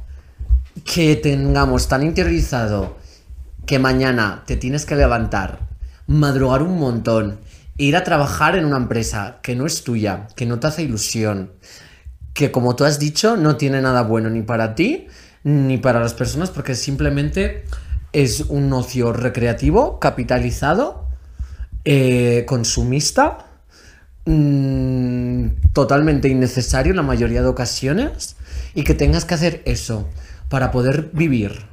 que 0.84 1.16
tengamos 1.16 1.88
tan 1.88 2.04
interiorizado 2.04 2.98
que 3.66 3.80
mañana 3.80 4.44
te 4.46 4.58
tienes 4.58 4.86
que 4.86 4.96
levantar, 4.96 5.60
madrugar 6.08 6.62
un 6.62 6.78
montón, 6.78 7.40
ir 7.78 7.96
a 7.96 8.04
trabajar 8.04 8.56
en 8.56 8.66
una 8.66 8.78
empresa 8.78 9.40
que 9.42 9.56
no 9.56 9.66
es 9.66 9.84
tuya, 9.84 10.28
que 10.36 10.46
no 10.46 10.60
te 10.60 10.68
hace 10.68 10.84
ilusión, 10.84 11.54
que 12.34 12.52
como 12.52 12.76
tú 12.76 12.86
has 12.86 13.00
dicho, 13.00 13.38
no 13.38 13.58
tiene 13.58 13.82
nada 13.82 14.04
bueno 14.04 14.30
ni 14.30 14.42
para 14.42 14.76
ti 14.76 15.08
ni 15.44 15.78
para 15.78 16.00
las 16.00 16.16
personas 16.16 16.50
porque 16.50 16.74
simplemente 16.74 17.66
es 18.14 18.42
un 18.42 18.74
ocio 18.74 19.14
recreativo, 19.14 20.00
capitalizado, 20.00 21.08
eh, 21.84 22.46
consumista, 22.48 23.46
mm, 24.26 25.72
totalmente 25.72 26.30
innecesario 26.30 26.92
en 26.92 26.98
la 26.98 27.04
mayoría 27.04 27.44
de 27.44 27.48
ocasiones 27.48 28.38
y 28.74 28.84
que 28.84 28.96
tengas 28.96 29.26
que 29.26 29.36
hacer 29.36 29.62
eso 29.66 30.10
para 30.50 30.72
poder 30.72 31.12
vivir 31.14 31.68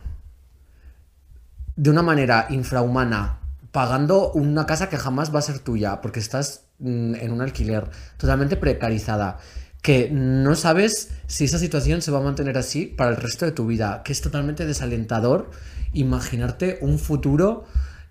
de 1.76 1.90
una 1.90 2.02
manera 2.02 2.46
infrahumana, 2.50 3.38
pagando 3.72 4.30
una 4.32 4.66
casa 4.66 4.88
que 4.88 4.98
jamás 4.98 5.34
va 5.34 5.40
a 5.40 5.42
ser 5.42 5.58
tuya, 5.58 6.00
porque 6.00 6.20
estás 6.20 6.66
mm, 6.78 7.14
en 7.16 7.32
un 7.32 7.40
alquiler 7.40 7.90
totalmente 8.18 8.56
precarizada, 8.56 9.38
que 9.82 10.10
no 10.12 10.54
sabes 10.54 11.08
si 11.26 11.44
esa 11.44 11.58
situación 11.58 12.02
se 12.02 12.12
va 12.12 12.18
a 12.18 12.22
mantener 12.22 12.56
así 12.56 12.86
para 12.86 13.10
el 13.10 13.16
resto 13.16 13.46
de 13.46 13.52
tu 13.52 13.66
vida, 13.66 14.02
que 14.04 14.12
es 14.12 14.20
totalmente 14.20 14.64
desalentador 14.66 15.50
imaginarte 15.92 16.78
un 16.82 16.98
futuro 16.98 17.64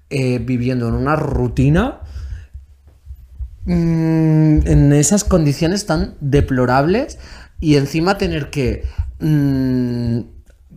eh, 0.10 0.40
viviendo 0.40 0.88
en 0.90 0.96
una 0.96 1.16
rutina 1.16 2.02
mm, 3.66 4.68
en 4.68 4.94
esas 4.94 5.24
condiciones 5.24 5.86
tan 5.86 6.16
deplorables 6.20 7.18
y 7.62 7.78
encima 7.78 8.18
tener 8.18 8.50
que 8.50 8.84
mm, 9.20 10.20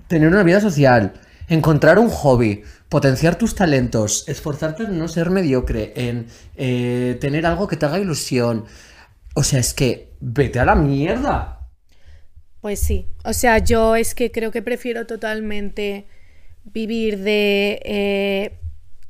tener 0.06 0.28
una 0.28 0.44
vida 0.44 0.60
social, 0.60 1.14
encontrar 1.48 1.98
un 1.98 2.08
hobby, 2.08 2.62
potenciar 2.88 3.36
tus 3.36 3.54
talentos, 3.54 4.28
esforzarte 4.28 4.84
en 4.84 4.98
no 4.98 5.08
ser 5.08 5.30
mediocre, 5.30 5.92
en 5.96 6.26
eh, 6.56 7.16
tener 7.20 7.46
algo 7.46 7.66
que 7.66 7.76
te 7.76 7.86
haga 7.86 7.98
ilusión. 7.98 8.64
O 9.34 9.42
sea, 9.42 9.58
es 9.58 9.74
que 9.74 10.12
vete 10.20 10.60
a 10.60 10.64
la 10.64 10.74
mierda. 10.74 11.68
Pues 12.60 12.80
sí, 12.80 13.08
o 13.24 13.32
sea, 13.32 13.58
yo 13.58 13.96
es 13.96 14.14
que 14.14 14.30
creo 14.30 14.50
que 14.50 14.62
prefiero 14.62 15.06
totalmente 15.06 16.06
vivir 16.64 17.18
de 17.18 17.80
eh, 17.84 18.58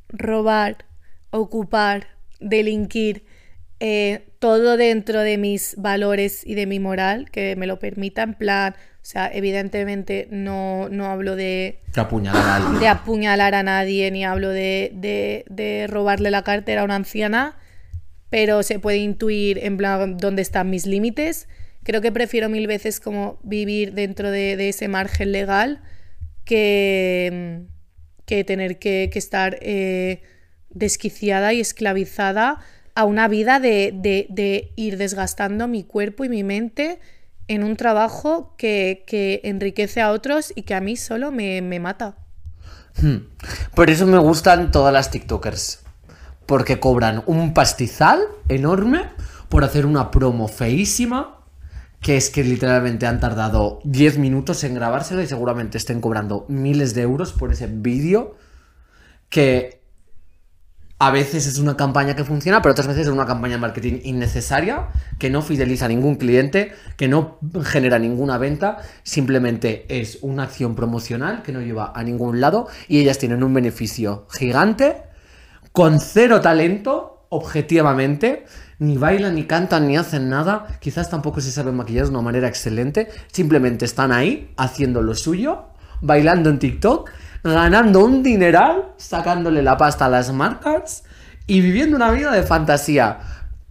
robar, 0.08 0.86
ocupar, 1.30 2.08
delinquir, 2.40 3.24
eh, 3.80 4.26
todo 4.38 4.76
dentro 4.76 5.20
de 5.20 5.38
mis 5.38 5.74
valores 5.76 6.44
y 6.46 6.54
de 6.54 6.66
mi 6.66 6.80
moral, 6.80 7.30
que 7.30 7.54
me 7.56 7.66
lo 7.66 7.78
permita, 7.78 8.22
en 8.22 8.34
plan, 8.34 8.74
o 9.04 9.06
sea, 9.06 9.30
evidentemente 9.30 10.28
no, 10.30 10.88
no 10.88 11.04
hablo 11.06 11.36
de, 11.36 11.80
apuñalar 11.94 12.80
de 12.80 12.88
apuñalar 12.88 13.54
a 13.54 13.62
nadie, 13.62 14.10
ni 14.10 14.24
hablo 14.24 14.48
de, 14.48 14.92
de, 14.94 15.44
de 15.50 15.86
robarle 15.88 16.30
la 16.30 16.42
cartera 16.42 16.80
a 16.80 16.84
una 16.84 16.96
anciana, 16.96 17.58
pero 18.30 18.62
se 18.62 18.78
puede 18.78 18.96
intuir 18.96 19.58
en 19.62 19.76
plan 19.76 20.16
dónde 20.16 20.40
están 20.40 20.70
mis 20.70 20.86
límites. 20.86 21.48
Creo 21.82 22.00
que 22.00 22.10
prefiero 22.12 22.48
mil 22.48 22.66
veces 22.66 22.98
como 22.98 23.38
vivir 23.42 23.92
dentro 23.92 24.30
de, 24.30 24.56
de 24.56 24.70
ese 24.70 24.88
margen 24.88 25.32
legal 25.32 25.82
que, 26.54 27.60
que 28.24 28.42
tener 28.44 28.78
que, 28.78 29.10
que 29.12 29.18
estar 29.18 29.58
eh, 29.60 30.22
desquiciada 30.70 31.52
y 31.52 31.60
esclavizada 31.60 32.58
a 32.94 33.04
una 33.04 33.28
vida 33.28 33.60
de, 33.60 33.92
de- 33.94 34.26
de 34.30 34.72
ir 34.76 34.96
desgastando 34.96 35.68
mi 35.68 35.82
cuerpo 35.84 36.24
y 36.24 36.28
mi 36.28 36.42
mente 36.42 36.98
en 37.48 37.64
un 37.64 37.76
trabajo 37.76 38.54
que, 38.56 39.04
que 39.06 39.40
enriquece 39.44 40.00
a 40.00 40.10
otros 40.10 40.52
y 40.54 40.62
que 40.62 40.74
a 40.74 40.80
mí 40.80 40.96
solo 40.96 41.30
me, 41.30 41.62
me 41.62 41.80
mata. 41.80 42.16
Hmm. 43.00 43.26
Por 43.74 43.90
eso 43.90 44.06
me 44.06 44.18
gustan 44.18 44.70
todas 44.70 44.92
las 44.92 45.10
TikTokers. 45.10 45.80
Porque 46.46 46.78
cobran 46.78 47.22
un 47.26 47.54
pastizal 47.54 48.20
enorme 48.48 49.02
por 49.48 49.64
hacer 49.64 49.86
una 49.86 50.10
promo 50.10 50.48
feísima. 50.48 51.40
Que 52.00 52.18
es 52.18 52.28
que 52.28 52.44
literalmente 52.44 53.06
han 53.06 53.18
tardado 53.18 53.80
10 53.84 54.18
minutos 54.18 54.62
en 54.64 54.74
grabársela 54.74 55.22
y 55.22 55.26
seguramente 55.26 55.78
estén 55.78 56.02
cobrando 56.02 56.44
miles 56.48 56.94
de 56.94 57.02
euros 57.02 57.32
por 57.32 57.50
ese 57.52 57.66
vídeo. 57.66 58.36
Que 59.30 59.83
a 60.98 61.10
veces 61.10 61.46
es 61.46 61.58
una 61.58 61.76
campaña 61.76 62.14
que 62.14 62.24
funciona, 62.24 62.62
pero 62.62 62.72
otras 62.72 62.86
veces 62.86 63.06
es 63.06 63.12
una 63.12 63.26
campaña 63.26 63.54
de 63.54 63.60
marketing 63.60 64.00
innecesaria, 64.04 64.88
que 65.18 65.28
no 65.28 65.42
fideliza 65.42 65.86
a 65.86 65.88
ningún 65.88 66.14
cliente, 66.16 66.72
que 66.96 67.08
no 67.08 67.38
genera 67.64 67.98
ninguna 67.98 68.38
venta, 68.38 68.78
simplemente 69.02 69.86
es 69.88 70.18
una 70.22 70.44
acción 70.44 70.74
promocional 70.76 71.42
que 71.42 71.52
no 71.52 71.60
lleva 71.60 71.92
a 71.94 72.02
ningún 72.04 72.40
lado 72.40 72.68
y 72.86 73.00
ellas 73.00 73.18
tienen 73.18 73.42
un 73.42 73.52
beneficio 73.52 74.26
gigante, 74.30 75.02
con 75.72 75.98
cero 75.98 76.40
talento, 76.40 77.26
objetivamente, 77.28 78.44
ni 78.78 78.96
bailan, 78.96 79.34
ni 79.34 79.44
cantan, 79.44 79.88
ni 79.88 79.96
hacen 79.96 80.28
nada, 80.28 80.78
quizás 80.80 81.10
tampoco 81.10 81.40
se 81.40 81.50
saben 81.50 81.74
maquillar 81.74 82.04
de 82.04 82.10
una 82.10 82.22
manera 82.22 82.46
excelente, 82.46 83.08
simplemente 83.32 83.84
están 83.84 84.12
ahí 84.12 84.52
haciendo 84.56 85.02
lo 85.02 85.16
suyo, 85.16 85.64
bailando 86.00 86.50
en 86.50 86.60
TikTok, 86.60 87.10
ganando 87.44 88.04
un 88.04 88.22
dineral, 88.22 88.86
sacándole 88.96 89.62
la 89.62 89.76
pasta 89.76 90.06
a 90.06 90.08
las 90.08 90.32
marcas 90.32 91.04
y 91.46 91.60
viviendo 91.60 91.94
una 91.96 92.10
vida 92.10 92.32
de 92.32 92.42
fantasía. 92.42 93.18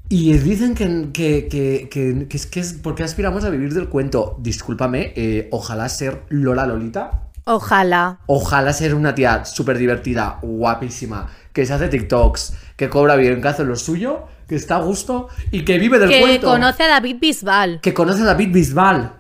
Y 0.10 0.34
dicen 0.34 0.76
que, 0.76 1.10
que, 1.12 1.48
que, 1.50 1.90
que- 1.90 2.28
que 2.28 2.38
es 2.38 2.46
que 2.46 2.60
es 2.60 2.74
porque 2.74 3.04
aspiramos 3.04 3.44
a 3.46 3.50
vivir 3.50 3.74
del 3.74 3.90
cuento. 3.90 4.38
Discúlpame, 4.40 5.12
eh, 5.16 5.48
ojalá 5.52 5.90
ser 5.90 6.22
Lola 6.30 6.68
Lolita. 6.68 7.24
Ojalá. 7.46 8.20
Ojalá 8.28 8.72
ser 8.74 8.94
una 8.96 9.16
tía 9.16 9.44
súper 9.44 9.78
divertida, 9.78 10.38
guapísima, 10.42 11.28
que 11.52 11.66
se 11.66 11.74
hace 11.74 11.88
TikToks, 11.90 12.54
que 12.78 12.90
cobra 12.90 13.16
bien, 13.16 13.42
que 13.42 13.48
hace 13.48 13.64
lo 13.66 13.76
suyo, 13.76 14.24
que 14.48 14.56
está 14.56 14.76
a 14.76 14.82
gusto 14.82 15.28
y 15.52 15.66
que 15.66 15.80
vive 15.80 15.98
del 16.00 16.10
Que 16.10 16.22
cuento. 16.22 16.48
conoce 16.48 16.84
a 16.84 16.88
David 16.90 17.18
Bisbal. 17.20 17.80
Que 17.82 17.94
conoce 17.94 18.22
a 18.22 18.26
David 18.26 18.54
Bisbal. 18.54 19.14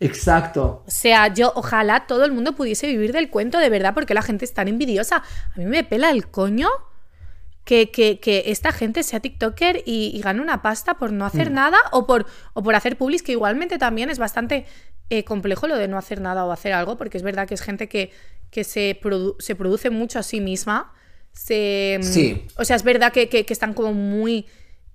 Exacto. 0.00 0.82
O 0.86 0.90
sea, 0.90 1.32
yo 1.32 1.52
ojalá 1.54 2.06
todo 2.06 2.24
el 2.24 2.32
mundo 2.32 2.54
pudiese 2.54 2.86
vivir 2.86 3.12
del 3.12 3.30
cuento 3.30 3.58
de 3.58 3.68
verdad, 3.70 3.94
porque 3.94 4.14
la 4.14 4.22
gente 4.22 4.44
es 4.44 4.52
tan 4.54 4.68
envidiosa. 4.68 5.16
A 5.54 5.58
mí 5.58 5.64
me 5.66 5.84
pela 5.84 6.10
el 6.10 6.28
coño 6.28 6.68
que, 7.64 7.90
que- 7.90 8.20
que 8.20 8.44
esta 8.46 8.72
gente 8.72 9.02
sea 9.02 9.20
TikToker 9.20 9.82
y, 9.86 10.12
y 10.14 10.20
gane 10.20 10.40
una 10.42 10.60
pasta 10.62 10.94
por 10.94 11.12
no 11.12 11.24
hacer 11.24 11.50
nada 11.50 11.78
o 11.92 12.06
por, 12.06 12.26
o 12.52 12.62
por 12.62 12.74
hacer 12.74 12.98
publis, 12.98 13.22
que 13.22 13.32
igualmente 13.32 13.78
también 13.78 14.10
es 14.10 14.18
bastante 14.18 14.66
eh, 15.10 15.24
complejo 15.24 15.66
lo 15.66 15.76
de 15.76 15.88
no 15.88 15.96
hacer 15.96 16.20
nada 16.20 16.44
o 16.44 16.52
hacer 16.52 16.72
algo, 16.72 16.96
porque 16.98 17.16
es 17.16 17.22
verdad 17.22 17.46
que 17.48 17.54
es 17.54 17.62
gente 17.62 17.88
que, 17.88 18.10
que 18.50 18.64
se, 18.64 19.00
produ- 19.00 19.36
se 19.38 19.54
produce 19.54 19.88
mucho 19.90 20.18
a 20.18 20.22
sí 20.22 20.40
misma. 20.40 20.92
Se, 21.32 21.98
Sí. 22.02 22.46
O 22.58 22.64
sea, 22.64 22.76
es 22.76 22.82
verdad 22.82 23.12
que, 23.12 23.28
que- 23.28 23.46
que 23.46 23.52
están 23.52 23.72
como 23.74 23.94
muy... 23.94 24.46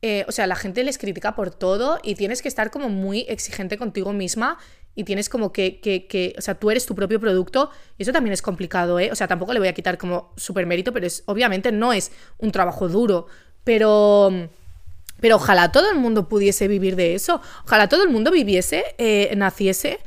eh, 0.01 0.23
o 0.27 0.31
sea, 0.31 0.45
la 0.47 0.55
gente 0.55 0.83
les 0.83 0.97
critica 0.97 1.35
por 1.35 1.49
todo 1.49 1.99
y 2.03 2.15
tienes 2.15 2.41
que 2.41 2.47
estar 2.47 2.69
como 2.71 2.89
muy 2.89 3.25
exigente 3.27 3.77
contigo 3.77 4.13
misma 4.13 4.57
y 4.99 5.05
tienes 5.05 5.29
como 5.29 5.53
que, 5.53 5.79
que, 5.79 6.35
o 6.37 6.41
sea, 6.41 6.55
tú 6.55 6.69
eres 6.69 6.85
tu 6.85 6.93
propio 6.93 7.21
producto 7.21 7.71
y 7.97 8.03
eso 8.03 8.11
también 8.11 8.33
es 8.33 8.41
complicado, 8.41 8.99
¿eh? 8.99 9.09
O 9.13 9.15
sea, 9.15 9.29
tampoco 9.29 9.53
le 9.53 9.59
voy 9.59 9.69
a 9.69 9.73
quitar 9.73 9.97
como 9.97 10.33
super 10.35 10.65
mérito, 10.65 10.91
pero 10.91 11.07
es, 11.07 11.23
obviamente 11.25 11.71
no 11.71 11.93
es 11.93 12.11
un 12.37 12.51
trabajo 12.51 12.89
duro, 12.89 13.27
pero... 13.63 14.49
Pero 15.21 15.35
ojalá 15.35 15.71
todo 15.71 15.89
el 15.89 15.97
mundo 15.97 16.29
pudiese 16.29 16.69
vivir 16.69 16.95
de 16.95 17.13
eso. 17.13 17.41
Ojalá 17.65 17.89
todo 17.89 18.03
el 18.03 18.09
mundo 18.09 18.31
viviese, 18.31 18.83
eh, 18.97 19.33
naciese 19.35 19.99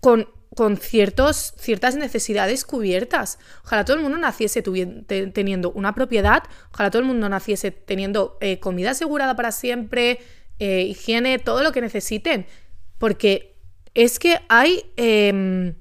con, 0.00 0.28
con 0.56 0.76
ciertos, 0.76 1.54
ciertas 1.58 1.94
necesidades 1.94 2.64
cubiertas. 2.64 3.38
Ojalá 3.64 3.84
todo 3.84 3.96
el 3.96 4.02
mundo 4.02 4.18
naciese 4.18 4.62
teniendo 4.62 5.70
una 5.72 5.94
propiedad, 5.94 6.42
ojalá 6.72 6.90
todo 6.90 7.02
el 7.02 7.08
mundo 7.08 7.28
naciese 7.28 7.70
teniendo 7.70 8.36
eh, 8.40 8.58
comida 8.58 8.90
asegurada 8.90 9.36
para 9.36 9.52
siempre, 9.52 10.18
eh, 10.58 10.82
higiene, 10.82 11.38
todo 11.38 11.62
lo 11.62 11.70
que 11.70 11.80
necesiten. 11.80 12.46
Porque 12.98 13.51
es 13.94 14.18
que 14.18 14.40
hay, 14.48 14.84
em, 14.96 15.74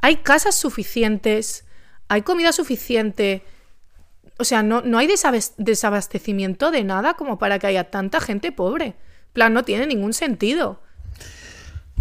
hay 0.00 0.16
casas 0.16 0.54
suficientes, 0.54 1.64
hay 2.08 2.22
comida 2.22 2.52
suficiente. 2.52 3.42
O 4.38 4.44
sea, 4.44 4.62
no, 4.62 4.82
no 4.82 4.98
hay 4.98 5.08
desabastecimiento 5.56 6.70
de 6.70 6.84
nada 6.84 7.14
como 7.14 7.38
para 7.38 7.58
que 7.58 7.66
haya 7.68 7.84
tanta 7.90 8.20
gente 8.20 8.52
pobre. 8.52 8.86
En 8.86 9.32
plan, 9.32 9.52
no 9.54 9.64
tiene 9.64 9.86
ningún 9.86 10.12
sentido. 10.12 10.80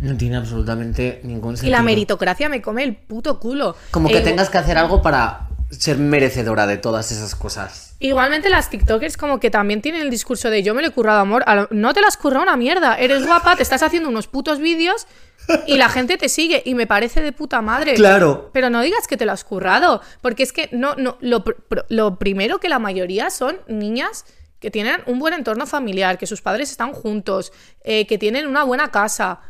No 0.01 0.15
tiene 0.17 0.36
absolutamente 0.38 1.21
ningún 1.23 1.53
Y 1.53 1.58
sentido. 1.58 1.77
la 1.77 1.84
meritocracia 1.84 2.49
me 2.49 2.62
come 2.62 2.84
el 2.84 2.95
puto 2.95 3.39
culo. 3.39 3.75
Como 3.91 4.10
que 4.10 4.17
E 4.17 4.21
igu- 4.21 4.25
tengas 4.25 4.49
que 4.49 4.58
hacer 4.58 4.77
algo 4.77 5.01
para 5.01 5.47
ser 5.71 5.97
merecedora 5.97 6.67
de 6.67 6.77
todas 6.77 7.12
esas 7.12 7.34
cosas. 7.36 7.95
Igualmente 7.99 8.49
las 8.49 8.69
TikTokers 8.69 9.15
como 9.17 9.39
que 9.39 9.49
también 9.49 9.81
tienen 9.81 10.01
el 10.01 10.10
discurso 10.10 10.49
de 10.49 10.62
yo 10.63 10.75
me 10.75 10.81
lo 10.81 10.89
he 10.89 10.91
currado 10.91 11.19
amor. 11.21 11.45
No 11.71 11.93
te 11.93 12.01
lo 12.01 12.08
has 12.08 12.17
currado 12.17 12.43
una 12.43 12.58
mierda. 12.58 12.95
Eres 12.95 13.25
guapa, 13.25 13.55
te 13.55 13.63
estás 13.63 13.81
haciendo 13.84 14.10
unos 14.10 14.27
putos 14.27 14.60
vídeos 14.60 15.08
y 15.67 15.77
la 15.77 15.89
gente 15.89 16.17
te 16.17 16.29
sigue. 16.29 16.62
Y 16.65 16.75
me 16.75 16.88
parece 16.88 17.21
de 17.21 17.31
puta 17.31 17.62
madre. 17.62 17.93
Claro. 17.95 18.49
Pero 18.53 18.69
no 18.69 18.81
digas 18.81 19.08
que 19.08 19.17
te 19.17 19.25
lo 19.25 19.31
has 19.31 19.43
currado. 19.43 20.01
Porque 20.21 20.43
es 20.43 20.51
que 20.53 20.69
no, 20.71 20.95
no, 20.95 21.17
lo, 21.21 21.43
pr- 21.43 21.58
pr- 21.69 21.86
lo 21.89 22.17
primero 22.19 22.60
que 22.60 22.69
la 22.69 22.79
mayoría 22.79 23.29
son 23.29 23.58
niñas 23.67 24.25
que 24.60 24.71
tienen 24.71 25.01
un 25.05 25.19
buen 25.19 25.34
entorno 25.34 25.67
familiar, 25.67 26.17
que 26.17 26.25
sus 26.25 26.41
padres 26.41 26.71
están 26.71 26.93
juntos, 26.93 27.51
eh, 27.84 28.08
que 28.08 28.17
tienen 28.17 28.47
una 28.47 28.63
buena 28.63 28.89
casa. 28.89 29.41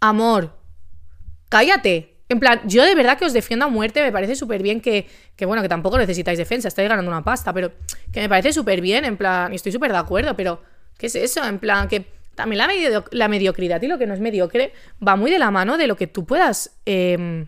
Amor, 0.00 0.56
cállate. 1.48 2.08
En 2.28 2.40
plan, 2.40 2.62
yo 2.64 2.82
de 2.84 2.94
verdad 2.94 3.18
que 3.18 3.26
os 3.26 3.34
defiendo 3.34 3.66
a 3.66 3.68
muerte, 3.68 4.02
me 4.02 4.10
parece 4.10 4.34
súper 4.36 4.62
bien 4.62 4.80
que, 4.80 5.06
que, 5.36 5.44
bueno, 5.44 5.60
que 5.62 5.68
tampoco 5.68 5.98
necesitáis 5.98 6.38
defensa, 6.38 6.68
estáis 6.68 6.88
ganando 6.88 7.10
una 7.10 7.22
pasta, 7.22 7.52
pero 7.52 7.72
que 8.10 8.20
me 8.20 8.28
parece 8.28 8.52
súper 8.54 8.80
bien, 8.80 9.04
en 9.04 9.18
plan, 9.18 9.52
y 9.52 9.56
estoy 9.56 9.70
súper 9.70 9.92
de 9.92 9.98
acuerdo, 9.98 10.34
pero 10.34 10.62
¿qué 10.96 11.06
es 11.08 11.14
eso? 11.14 11.44
En 11.44 11.58
plan, 11.58 11.88
que 11.88 12.06
también 12.34 12.58
la, 12.58 12.66
medio- 12.66 13.04
la 13.10 13.28
mediocridad 13.28 13.80
y 13.82 13.86
lo 13.88 13.98
que 13.98 14.06
no 14.06 14.14
es 14.14 14.20
mediocre 14.20 14.72
va 15.06 15.16
muy 15.16 15.30
de 15.30 15.38
la 15.38 15.50
mano 15.50 15.76
de 15.76 15.86
lo 15.86 15.96
que 15.96 16.06
tú 16.06 16.24
puedas 16.24 16.70
eh, 16.86 17.46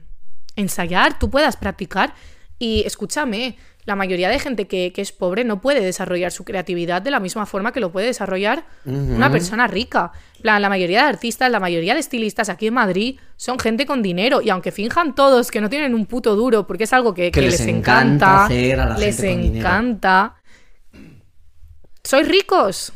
ensayar, 0.56 1.18
tú 1.18 1.30
puedas 1.30 1.56
practicar. 1.56 2.14
Y 2.58 2.82
escúchame, 2.86 3.56
la 3.84 3.96
mayoría 3.96 4.28
de 4.30 4.38
gente 4.38 4.66
que, 4.66 4.92
que 4.94 5.02
es 5.02 5.12
pobre 5.12 5.44
no 5.44 5.60
puede 5.60 5.80
desarrollar 5.80 6.30
su 6.32 6.44
creatividad 6.44 7.02
de 7.02 7.10
la 7.10 7.20
misma 7.20 7.44
forma 7.44 7.72
que 7.72 7.80
lo 7.80 7.90
puede 7.92 8.06
desarrollar 8.06 8.64
una 8.86 9.30
persona 9.30 9.66
rica. 9.66 10.12
Plan, 10.40 10.62
la 10.62 10.68
mayoría 10.70 11.02
de 11.02 11.08
artistas, 11.08 11.50
la 11.50 11.60
mayoría 11.60 11.92
de 11.94 12.00
estilistas 12.00 12.48
aquí 12.48 12.68
en 12.68 12.74
Madrid 12.74 13.18
son 13.36 13.58
gente 13.58 13.84
con 13.84 14.00
dinero. 14.02 14.40
Y 14.40 14.48
aunque 14.50 14.70
finjan 14.72 15.14
todos 15.14 15.50
que 15.50 15.60
no 15.60 15.68
tienen 15.68 15.94
un 15.94 16.06
puto 16.06 16.34
duro, 16.36 16.66
porque 16.66 16.84
es 16.84 16.92
algo 16.92 17.12
que, 17.12 17.24
Que 17.24 17.32
que 17.32 17.40
les 17.42 17.60
les, 17.60 17.68
encanta 17.68 18.04
encanta, 18.26 18.44
hacer 18.44 18.80
a 18.80 18.86
la 18.86 18.98
les 18.98 19.16
gente 19.20 19.32
con 19.34 19.42
dinero. 19.42 19.66
encanta. 19.68 20.34
Sois 22.04 22.26
ricos. 22.28 22.92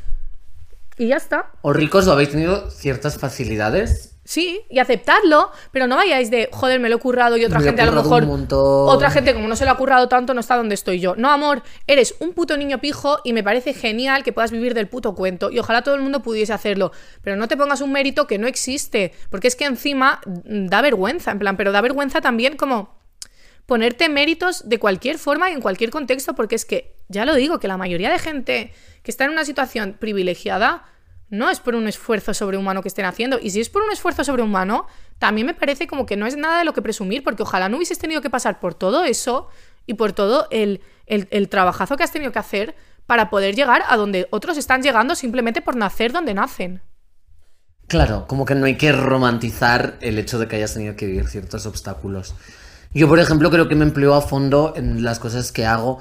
Y 0.98 1.08
ya 1.08 1.16
está. 1.16 1.52
O 1.62 1.72
ricos 1.72 2.06
o 2.08 2.12
habéis 2.12 2.30
tenido 2.30 2.70
ciertas 2.70 3.18
facilidades. 3.18 4.16
Sí, 4.24 4.60
y 4.68 4.78
aceptadlo, 4.78 5.50
pero 5.72 5.86
no 5.86 5.96
vayáis 5.96 6.30
de, 6.30 6.50
joder, 6.52 6.80
me 6.80 6.90
lo 6.90 6.96
he 6.96 6.98
currado 6.98 7.38
y 7.38 7.46
otra 7.46 7.60
Me 7.60 7.64
lo 7.64 7.70
gente 7.70 7.80
a 7.80 7.86
lo 7.86 8.02
mejor. 8.02 8.26
Otra 8.50 9.10
gente, 9.10 9.32
como 9.32 9.48
no 9.48 9.56
se 9.56 9.64
lo 9.64 9.70
ha 9.70 9.76
currado 9.78 10.06
tanto, 10.06 10.34
no 10.34 10.40
está 10.40 10.54
donde 10.56 10.74
estoy 10.74 11.00
yo. 11.00 11.14
No, 11.16 11.30
amor, 11.30 11.62
eres 11.86 12.14
un 12.18 12.34
puto 12.34 12.58
niño 12.58 12.78
pijo 12.78 13.20
y 13.24 13.32
me 13.32 13.42
parece 13.42 13.72
genial 13.72 14.24
que 14.24 14.34
puedas 14.34 14.50
vivir 14.50 14.74
del 14.74 14.86
puto 14.86 15.14
cuento. 15.14 15.50
Y 15.50 15.58
ojalá 15.58 15.80
todo 15.80 15.94
el 15.94 16.02
mundo 16.02 16.20
pudiese 16.20 16.52
hacerlo. 16.52 16.92
Pero 17.22 17.36
no 17.36 17.48
te 17.48 17.56
pongas 17.56 17.80
un 17.80 17.90
mérito 17.90 18.26
que 18.26 18.36
no 18.36 18.48
existe. 18.48 19.14
Porque 19.30 19.48
es 19.48 19.56
que 19.56 19.64
encima 19.64 20.20
da 20.26 20.82
vergüenza, 20.82 21.30
en 21.30 21.38
plan, 21.38 21.56
pero 21.56 21.72
da 21.72 21.80
vergüenza 21.80 22.20
también 22.20 22.58
como 22.58 22.97
ponerte 23.68 24.08
méritos 24.08 24.66
de 24.66 24.78
cualquier 24.78 25.18
forma 25.18 25.50
y 25.50 25.52
en 25.52 25.60
cualquier 25.60 25.90
contexto, 25.90 26.34
porque 26.34 26.54
es 26.54 26.64
que, 26.64 26.96
ya 27.08 27.26
lo 27.26 27.34
digo, 27.34 27.60
que 27.60 27.68
la 27.68 27.76
mayoría 27.76 28.10
de 28.10 28.18
gente 28.18 28.72
que 29.02 29.10
está 29.10 29.26
en 29.26 29.30
una 29.30 29.44
situación 29.44 29.94
privilegiada 30.00 30.86
no 31.28 31.50
es 31.50 31.60
por 31.60 31.74
un 31.74 31.86
esfuerzo 31.86 32.32
sobrehumano 32.32 32.80
que 32.80 32.88
estén 32.88 33.04
haciendo. 33.04 33.38
Y 33.38 33.50
si 33.50 33.60
es 33.60 33.68
por 33.68 33.82
un 33.82 33.92
esfuerzo 33.92 34.24
sobrehumano, 34.24 34.86
también 35.18 35.46
me 35.46 35.52
parece 35.52 35.86
como 35.86 36.06
que 36.06 36.16
no 36.16 36.26
es 36.26 36.38
nada 36.38 36.60
de 36.60 36.64
lo 36.64 36.72
que 36.72 36.80
presumir, 36.80 37.22
porque 37.22 37.42
ojalá 37.42 37.68
no 37.68 37.76
hubieses 37.76 37.98
tenido 37.98 38.22
que 38.22 38.30
pasar 38.30 38.58
por 38.58 38.72
todo 38.72 39.04
eso 39.04 39.50
y 39.84 39.92
por 39.94 40.12
todo 40.12 40.48
el, 40.50 40.80
el, 41.04 41.28
el 41.30 41.50
trabajazo 41.50 41.98
que 41.98 42.04
has 42.04 42.10
tenido 42.10 42.32
que 42.32 42.38
hacer 42.38 42.74
para 43.04 43.28
poder 43.28 43.54
llegar 43.54 43.82
a 43.86 43.98
donde 43.98 44.28
otros 44.30 44.56
están 44.56 44.82
llegando 44.82 45.14
simplemente 45.14 45.60
por 45.60 45.76
nacer 45.76 46.12
donde 46.12 46.32
nacen. 46.32 46.80
Claro, 47.86 48.26
como 48.26 48.46
que 48.46 48.54
no 48.54 48.64
hay 48.64 48.78
que 48.78 48.92
romantizar 48.92 49.98
el 50.00 50.18
hecho 50.18 50.38
de 50.38 50.48
que 50.48 50.56
hayas 50.56 50.72
tenido 50.72 50.96
que 50.96 51.04
vivir 51.04 51.28
ciertos 51.28 51.66
obstáculos. 51.66 52.34
Yo, 52.94 53.06
por 53.06 53.20
ejemplo, 53.20 53.50
creo 53.50 53.68
que 53.68 53.74
me 53.74 53.84
empleo 53.84 54.14
a 54.14 54.22
fondo 54.22 54.72
en 54.74 55.02
las 55.02 55.18
cosas 55.18 55.52
que 55.52 55.66
hago, 55.66 55.98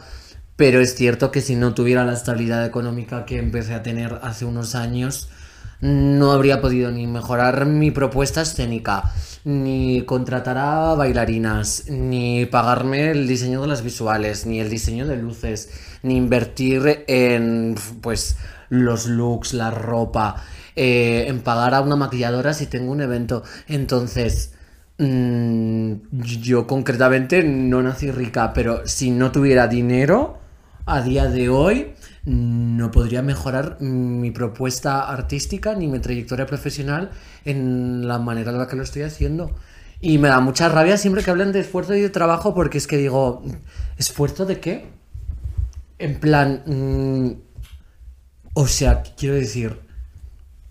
pero 0.56 0.80
es 0.80 0.96
cierto 0.96 1.32
que 1.32 1.42
si 1.42 1.56
no 1.56 1.74
tuviera 1.74 2.06
la 2.06 2.14
estabilidad 2.14 2.66
económica 2.66 3.26
que 3.26 3.40
empecé 3.40 3.74
a 3.74 3.84
tener 3.84 4.20
hace 4.24 4.46
unos 4.46 4.74
años, 4.74 5.30
no 5.82 6.32
habría 6.32 6.62
podido 6.62 6.90
ni 6.92 7.06
mejorar 7.06 7.66
mi 7.66 7.92
propuesta 7.92 8.42
escénica, 8.42 9.12
ni 9.44 10.02
contratar 10.04 10.58
a 10.58 10.96
bailarinas, 10.96 11.90
ni 11.90 12.46
pagarme 12.46 13.12
el 13.12 13.28
diseño 13.28 13.62
de 13.62 13.68
las 13.68 13.84
visuales, 13.84 14.46
ni 14.46 14.60
el 14.60 14.70
diseño 14.70 15.06
de 15.08 15.18
luces, 15.18 15.70
ni 16.04 16.16
invertir 16.16 17.04
en 17.08 17.76
pues 18.02 18.38
los 18.70 19.08
looks, 19.08 19.54
la 19.54 19.72
ropa, 19.72 20.42
eh, 20.76 21.26
en 21.28 21.42
pagar 21.42 21.74
a 21.74 21.82
una 21.82 21.96
maquilladora 21.98 22.54
si 22.54 22.66
tengo 22.66 22.92
un 22.92 23.02
evento. 23.02 23.44
Entonces, 23.68 24.54
yo 25.00 26.66
concretamente 26.66 27.44
no 27.44 27.84
nací 27.84 28.10
rica, 28.12 28.54
pero 28.54 28.88
si 28.88 29.12
no 29.12 29.32
tuviera 29.32 29.68
dinero, 29.68 30.40
a 30.86 31.02
día 31.02 31.26
de 31.26 31.50
hoy 31.50 31.94
no 32.26 32.92
podría 32.92 33.22
mejorar 33.22 33.78
mi 33.82 34.32
propuesta 34.32 35.10
artística 35.10 35.76
ni 35.76 35.88
mi 35.88 36.00
trayectoria 36.00 36.46
profesional 36.46 37.12
en 37.46 38.08
la 38.08 38.18
manera 38.20 38.52
en 38.52 38.58
la 38.58 38.68
que 38.68 38.76
lo 38.76 38.84
estoy 38.84 39.04
haciendo. 39.04 39.54
Y 40.00 40.18
me 40.18 40.30
da 40.30 40.40
mucha 40.40 40.70
rabia 40.70 40.98
siempre 40.98 41.24
que 41.24 41.32
hablan 41.32 41.52
de 41.52 41.60
esfuerzo 41.60 41.96
y 41.96 42.02
de 42.02 42.10
trabajo 42.10 42.54
porque 42.54 42.78
es 42.78 42.88
que 42.88 42.98
digo, 42.98 43.44
¿esfuerzo 43.98 44.46
de 44.46 44.60
qué? 44.60 44.86
En 46.00 46.20
plan, 46.20 46.64
mm, 46.66 47.32
o 48.54 48.68
sea, 48.68 49.04
quiero 49.18 49.36
decir, 49.36 49.80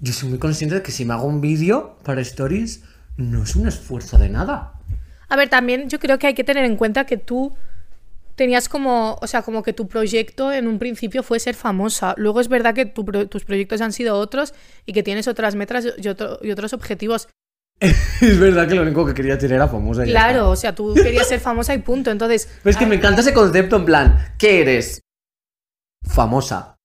yo 0.00 0.12
soy 0.12 0.28
muy 0.30 0.38
consciente 0.38 0.76
de 0.76 0.82
que 0.82 0.92
si 0.92 1.04
me 1.04 1.14
hago 1.14 1.26
un 1.26 1.40
vídeo 1.40 1.96
para 2.04 2.20
stories, 2.20 2.82
no 3.16 3.42
es 3.42 3.56
un 3.56 3.66
esfuerzo 3.68 4.18
de 4.18 4.28
nada. 4.28 4.72
A 5.28 5.36
ver, 5.36 5.48
también 5.48 5.88
yo 5.88 5.98
creo 5.98 6.18
que 6.18 6.26
hay 6.28 6.34
que 6.34 6.44
tener 6.44 6.64
en 6.64 6.76
cuenta 6.76 7.04
que 7.06 7.16
tú 7.16 7.56
tenías 8.36 8.68
como, 8.68 9.18
o 9.20 9.26
sea, 9.26 9.42
como 9.42 9.62
que 9.62 9.72
tu 9.72 9.88
proyecto 9.88 10.52
en 10.52 10.68
un 10.68 10.78
principio 10.78 11.22
fue 11.22 11.40
ser 11.40 11.54
famosa. 11.54 12.14
Luego 12.18 12.40
es 12.40 12.48
verdad 12.48 12.74
que 12.74 12.84
tu 12.86 13.04
tus 13.26 13.44
proyectos 13.44 13.80
han 13.80 13.92
sido 13.92 14.18
otros 14.18 14.52
y 14.84 14.92
que 14.92 15.02
tienes 15.02 15.26
otras 15.26 15.54
metas 15.54 15.86
y, 15.96 16.08
otro- 16.08 16.38
y 16.42 16.50
otros 16.50 16.72
objetivos. 16.74 17.28
es 17.80 18.38
verdad 18.38 18.68
que 18.68 18.74
lo 18.74 18.82
único 18.82 19.04
que 19.06 19.14
quería 19.14 19.36
tener 19.38 19.56
era 19.56 19.68
famosa. 19.68 20.06
y 20.06 20.10
Claro, 20.10 20.50
o 20.50 20.56
sea, 20.56 20.74
tú 20.74 20.94
querías 20.94 21.26
ser 21.28 21.40
famosa 21.40 21.74
y 21.74 21.78
punto. 21.78 22.10
Entonces, 22.10 22.48
Pero 22.62 22.70
es 22.70 22.76
que 22.76 22.86
me 22.86 22.96
encanta 22.96 23.20
ese 23.22 23.32
concepto 23.34 23.76
en 23.76 23.84
plan, 23.86 24.34
¿qué 24.38 24.60
eres? 24.62 25.00
Famosa. 26.04 26.76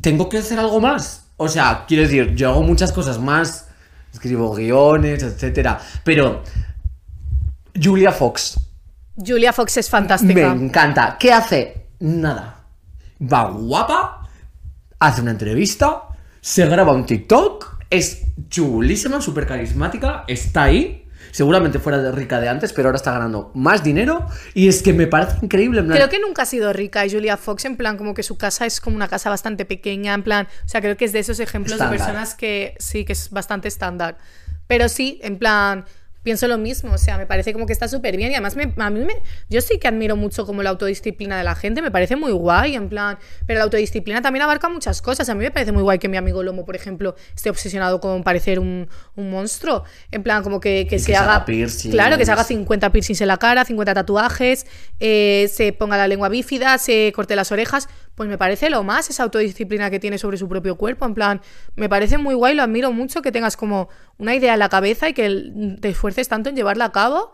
tengo 0.00 0.28
que 0.28 0.38
hacer 0.38 0.58
algo 0.58 0.80
más. 0.80 1.32
O 1.36 1.48
sea, 1.48 1.84
quiero 1.88 2.02
decir, 2.04 2.34
yo 2.34 2.50
hago 2.50 2.62
muchas 2.62 2.92
cosas 2.92 3.18
más, 3.18 3.69
escribo 4.12 4.54
guiones, 4.54 5.22
etcétera, 5.22 5.78
pero 6.04 6.42
Julia 7.80 8.12
Fox 8.12 8.58
Julia 9.16 9.52
Fox 9.52 9.76
es 9.76 9.86
me 9.86 9.90
fantástica. 9.90 10.52
encanta. 10.52 11.16
¿Qué 11.18 11.32
hace? 11.32 11.88
Nada. 12.00 12.64
Va 13.20 13.50
guapa, 13.50 14.28
hace 14.98 15.20
una 15.20 15.32
entrevista, 15.32 16.04
se 16.40 16.66
graba 16.66 16.92
un 16.92 17.04
TikTok, 17.04 17.80
es 17.90 18.22
chulísima, 18.48 19.20
súper 19.20 19.46
carismática, 19.46 20.24
está 20.26 20.64
ahí. 20.64 21.06
Seguramente 21.32 21.78
fuera 21.78 21.98
de 22.02 22.12
rica 22.12 22.40
de 22.40 22.48
antes, 22.48 22.72
pero 22.72 22.88
ahora 22.88 22.96
está 22.96 23.12
ganando 23.12 23.50
más 23.54 23.82
dinero. 23.82 24.26
Y 24.54 24.68
es 24.68 24.82
que 24.82 24.92
me 24.92 25.06
parece 25.06 25.36
increíble. 25.42 25.80
en 25.80 25.86
plan- 25.86 25.96
Creo 25.98 26.08
que 26.08 26.18
nunca 26.20 26.42
ha 26.42 26.46
sido 26.46 26.72
rica 26.72 27.04
y 27.06 27.10
Julia 27.10 27.36
Fox, 27.36 27.64
en 27.64 27.76
plan, 27.76 27.96
como 27.96 28.14
que 28.14 28.22
su 28.22 28.36
casa 28.38 28.66
es 28.66 28.80
como 28.80 28.96
una 28.96 29.08
casa 29.08 29.30
bastante 29.30 29.64
pequeña, 29.64 30.14
en 30.14 30.22
plan, 30.22 30.48
o 30.64 30.68
sea, 30.68 30.80
creo 30.80 30.96
que 30.96 31.04
es 31.04 31.12
de 31.12 31.20
esos 31.20 31.40
ejemplos 31.40 31.72
Estándar. 31.74 31.98
de 31.98 32.04
personas 32.04 32.34
que 32.34 32.74
sí, 32.78 33.04
que 33.04 33.12
es 33.12 33.30
bastante 33.30 33.68
estándar. 33.68 34.18
Pero 34.66 34.88
sí, 34.88 35.18
en 35.22 35.38
plan, 35.38 35.84
pienso 36.22 36.46
lo 36.48 36.58
mismo, 36.58 36.92
o 36.92 36.98
sea, 36.98 37.16
me 37.16 37.26
parece 37.26 37.52
como 37.52 37.66
que 37.66 37.72
está 37.72 37.88
súper 37.88 38.16
bien 38.16 38.30
y 38.30 38.34
además 38.34 38.56
me- 38.56 38.72
a 38.76 38.90
mí 38.90 39.00
me, 39.00 39.14
yo 39.48 39.60
sí 39.60 39.78
que 39.78 39.88
admiro 39.88 40.16
mucho 40.16 40.44
como 40.46 40.62
la 40.62 40.70
autodisciplina 40.70 41.38
de 41.38 41.44
la 41.44 41.54
gente, 41.54 41.80
me 41.82 41.90
parece 41.90 42.16
muy 42.16 42.32
guay, 42.32 42.74
en 42.74 42.88
plan, 42.88 43.18
pero 43.46 43.58
la 43.58 43.64
autodisciplina 43.64 44.20
también 44.20 44.42
abarca 44.42 44.68
muchas 44.68 45.00
cosas, 45.02 45.28
a 45.30 45.34
mí 45.34 45.42
me 45.44 45.50
parece 45.50 45.72
muy 45.72 45.82
guay 45.82 45.98
que 45.98 46.08
mi 46.08 46.16
amigo 46.16 46.42
Lomo, 46.42 46.64
por 46.66 46.76
ejemplo, 46.76 47.14
esté 47.34 47.48
obsesionado 47.50 48.00
con 48.00 48.22
parecer 48.22 48.58
un, 48.58 48.88
un 49.16 49.30
monstruo, 49.30 49.84
en 50.10 50.22
plan, 50.22 50.42
como 50.42 50.60
que, 50.60 50.86
que 50.88 50.98
se 50.98 51.06
que 51.06 51.12
se 51.12 51.16
haga... 51.16 51.36
haga 51.36 51.44
piercings. 51.46 51.94
Claro, 51.94 52.18
que 52.18 52.26
se 52.26 52.32
haga 52.32 52.44
50 52.44 52.92
piercings 52.92 53.20
en 53.22 53.28
la 53.28 53.38
cara, 53.38 53.64
50 53.64 53.94
tatuajes, 53.94 54.66
eh, 55.00 55.48
se 55.52 55.72
ponga 55.72 55.96
la 55.96 56.06
lengua 56.08 56.28
bífida, 56.28 56.76
se 56.78 57.12
corte 57.14 57.34
las 57.36 57.50
orejas. 57.52 57.88
Pues 58.20 58.28
me 58.28 58.36
parece 58.36 58.68
lo 58.68 58.84
más 58.84 59.08
esa 59.08 59.22
autodisciplina 59.22 59.88
que 59.88 59.98
tiene 59.98 60.18
sobre 60.18 60.36
su 60.36 60.46
propio 60.46 60.76
cuerpo. 60.76 61.06
En 61.06 61.14
plan, 61.14 61.40
me 61.74 61.88
parece 61.88 62.18
muy 62.18 62.34
guay, 62.34 62.54
lo 62.54 62.62
admiro 62.62 62.92
mucho 62.92 63.22
que 63.22 63.32
tengas 63.32 63.56
como 63.56 63.88
una 64.18 64.34
idea 64.34 64.52
en 64.52 64.58
la 64.58 64.68
cabeza 64.68 65.08
y 65.08 65.14
que 65.14 65.78
te 65.80 65.88
esfuerces 65.88 66.28
tanto 66.28 66.50
en 66.50 66.54
llevarla 66.54 66.84
a 66.84 66.92
cabo. 66.92 67.32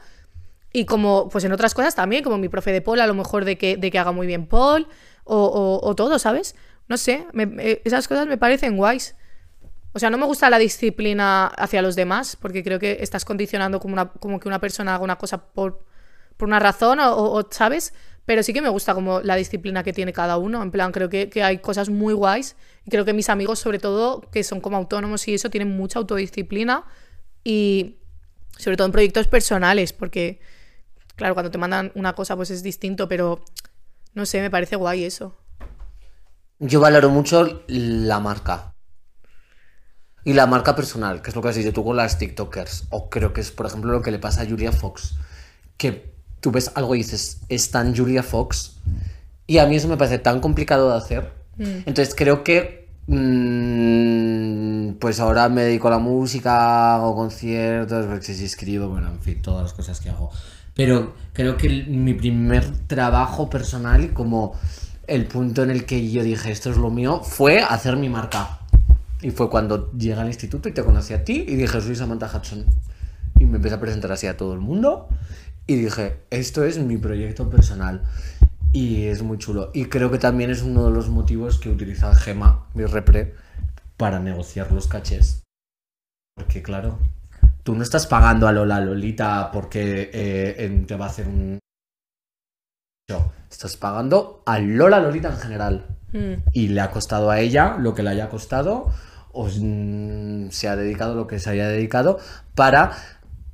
Y 0.73 0.85
como, 0.85 1.29
pues 1.29 1.43
en 1.43 1.51
otras 1.51 1.75
cosas 1.75 1.97
también, 1.97 2.23
como 2.23 2.39
mi 2.39 2.49
profe 2.49 2.71
de 2.71 2.83
Paul, 2.83 3.01
a 3.01 3.09
lo 3.09 3.15
mejor 3.15 3.45
de 3.45 3.59
que, 3.59 3.77
de 3.77 3.91
que 3.91 3.99
haga 3.99 4.13
muy 4.13 4.29
bien 4.29 4.47
Paul, 4.47 4.87
o, 5.25 5.93
todo, 5.97 6.21
¿sabes? 6.21 6.55
No 6.87 6.97
sé, 6.99 7.27
me- 7.33 7.81
esas 7.85 8.07
cosas 8.07 8.29
me 8.29 8.39
parecen 8.39 8.77
guays. 8.77 9.17
O 9.93 9.99
sea, 9.99 10.09
no 10.11 10.19
me 10.19 10.27
gusta 10.27 10.49
la 10.51 10.59
disciplina 10.59 11.49
hacia 11.49 11.83
los 11.83 11.97
demás, 11.97 12.37
porque 12.41 12.63
creo 12.63 12.79
que 12.79 12.99
estás 13.01 13.25
condicionando 13.25 13.81
como, 13.81 13.95
una, 13.95 14.13
como 14.13 14.39
que 14.39 14.47
una 14.47 14.61
persona 14.61 14.95
haga 14.95 15.03
una 15.03 15.17
cosa 15.17 15.49
por, 15.53 15.85
por 16.37 16.47
una 16.47 16.61
razón, 16.61 17.01
o- 17.01 17.33
o, 17.33 17.45
¿sabes? 17.51 17.93
Pero 18.27 18.43
sí 18.43 18.53
que 18.53 18.61
me 18.61 18.69
gusta 18.69 18.93
como 18.93 19.21
la 19.21 19.37
disciplina 19.37 19.83
que 19.85 19.93
tiene 19.93 20.13
cada 20.13 20.37
uno. 20.37 20.63
En 20.63 20.73
plan, 20.73 20.93
creo 20.93 21.09
que, 21.09 21.31
que 21.31 21.43
hay 21.43 21.59
cosas 21.59 21.89
muy 21.89 22.13
guays. 22.13 22.57
Y 22.85 22.91
creo 22.91 23.05
que 23.05 23.13
mis 23.13 23.29
amigos, 23.29 23.61
sobre 23.61 23.79
todo, 23.79 24.21
que 24.33 24.43
son 24.43 24.61
como 24.61 24.77
autónomos 24.77 25.27
y 25.29 25.35
eso, 25.35 25.49
tienen 25.49 25.77
mucha 25.77 26.01
autodisciplina. 26.01 26.85
Y 27.45 27.99
sobre 28.59 28.77
todo 28.77 28.87
en 28.87 28.93
proyectos 28.93 29.29
personales, 29.29 29.93
porque, 29.93 30.41
claro, 31.15 31.35
cuando 31.35 31.51
te 31.51 31.59
mandan 31.59 31.93
una 31.95 32.15
cosa, 32.15 32.35
pues 32.35 32.51
es 32.51 32.63
distinto, 32.63 33.09
pero 33.09 33.45
no 34.15 34.27
sé, 34.27 34.41
me 34.41 34.51
parece 34.51 34.77
guay 34.77 35.05
eso. 35.05 35.37
Yo 36.59 36.81
valoro 36.81 37.11
mucho 37.11 37.63
la 37.69 38.19
marca. 38.19 38.75
Y 40.25 40.33
la 40.33 40.47
marca 40.47 40.75
personal, 40.75 41.23
que 41.23 41.31
es 41.31 41.37
lo 41.37 41.43
que 41.43 41.51
has 41.51 41.55
dicho 41.55 41.73
tú 41.73 41.85
con 41.85 41.97
las 41.97 42.19
TikTokers. 42.19 42.87
O 42.91 43.09
creo 43.09 43.33
que 43.33 43.43
es, 43.43 43.53
por 43.53 43.67
ejemplo, 43.67 43.93
lo 43.93 44.03
que 44.03 44.11
le 44.11 44.19
pasa 44.19 44.43
a 44.43 44.47
Julia 44.47 44.73
Fox. 44.73 45.15
Que 45.77 46.16
tú 46.47 46.53
ves 46.53 46.71
algo 46.77 46.95
y 46.95 46.99
dices, 46.99 47.41
es 47.49 47.73
tan 47.73 47.97
Julia 47.97 48.23
Fox. 48.23 48.77
Y 49.49 49.59
a 49.59 49.67
mí 49.67 49.75
eso 49.75 49.89
me 49.89 49.97
parece 49.97 50.21
tan 50.21 50.39
complicado 50.39 50.93
de 50.93 50.97
hacer. 50.97 51.33
Entonces 51.59 52.15
creo 52.17 52.45
que. 52.45 52.87
mm, 53.09 54.93
pues 55.01 55.19
ahora 55.19 55.49
me 55.49 55.63
dedico 55.63 55.89
a 55.89 55.91
la 55.93 55.99
música, 55.99 56.95
hago 56.95 57.17
conciertos, 57.17 58.07
porque 58.07 58.33
sí 58.35 58.45
escribo, 58.45 58.89
bueno, 58.89 59.09
en 59.09 59.19
fin, 59.21 59.43
todas 59.43 59.63
las 59.65 59.73
cosas 59.73 60.01
que 60.01 60.09
hago. 60.11 60.31
Pero 60.75 61.15
creo 61.33 61.57
que 61.57 61.67
el- 61.67 61.89
mi 61.89 62.15
primer 62.15 62.65
trabajo 62.87 63.51
personal 63.51 64.05
y 64.05 64.09
como 64.09 64.55
el 65.09 65.27
punto 65.27 65.63
en 65.65 65.71
el 65.71 65.85
que 65.85 66.09
yo 66.11 66.23
dije 66.23 66.51
esto 66.53 66.71
es 66.71 66.77
lo 66.77 66.91
mío 66.91 67.23
fue 67.25 67.61
hacer 67.61 67.97
mi 67.97 68.09
marca. 68.09 68.61
Y 69.21 69.31
fue 69.33 69.49
cuando 69.51 69.91
llegué 69.93 70.15
al 70.21 70.27
instituto 70.29 70.69
y 70.69 70.73
te 70.73 70.85
conocí 70.85 71.13
a 71.13 71.25
ti 71.25 71.45
y 71.49 71.57
dije 71.57 71.81
soy 71.81 71.97
Samantha 71.97 72.31
Hudson. 72.33 72.67
Y 73.39 73.45
me 73.47 73.57
empecé 73.57 73.75
a 73.75 73.81
presentar 73.81 74.13
así 74.13 74.27
a 74.27 74.37
todo 74.37 74.55
el 74.55 74.61
mundo 74.61 75.09
y 75.67 75.77
dije 75.77 76.21
esto 76.31 76.65
es 76.65 76.79
mi 76.79 76.97
proyecto 76.97 77.49
personal. 77.51 78.03
Y 78.73 79.07
es 79.07 79.23
muy 79.23 79.39
chulo. 79.39 79.71
Y 79.73 79.87
creo 79.87 80.11
que 80.11 80.19
también 80.19 80.51
es 80.51 80.63
uno 80.63 80.85
de 80.85 80.91
los 80.91 81.09
motivos 81.09 81.59
que 81.59 81.71
utiliza 81.71 82.15
Gema, 82.15 82.67
mi 82.75 82.85
repre, 82.85 83.35
para 83.97 84.21
negociar 84.21 84.71
los 84.71 84.87
cachés. 84.87 85.45
Porque 86.35 86.63
claro, 86.63 86.99
tú 87.63 87.75
no 87.75 87.83
estás 87.83 88.07
pagando 88.07 88.47
a 88.47 88.53
Lola 88.53 88.81
Lolita 88.81 89.51
porque 89.51 90.11
eh, 90.13 90.85
te 90.87 90.97
va 90.97 91.07
a 91.07 91.09
hacer 91.09 91.27
un 91.27 91.59
show. 93.11 93.31
Estás 93.51 93.79
pagando 93.79 94.43
a 94.45 94.59
Lola 94.59 95.01
Lolita 95.01 95.31
en 95.31 95.39
general. 95.39 95.87
Mm. 96.13 96.35
Y 96.53 96.69
le 96.69 96.81
ha 96.81 96.91
costado 96.91 97.31
a 97.31 97.41
ella 97.41 97.77
lo 97.79 97.95
que 97.95 98.03
le 98.03 98.11
haya 98.11 98.29
costado, 98.29 98.91
o 99.33 99.49
mm, 99.49 100.51
se 100.51 100.69
ha 100.69 100.77
dedicado 100.77 101.15
lo 101.15 101.27
que 101.27 101.39
se 101.39 101.51
haya 101.51 101.69
dedicado, 101.69 102.19
para 102.55 102.93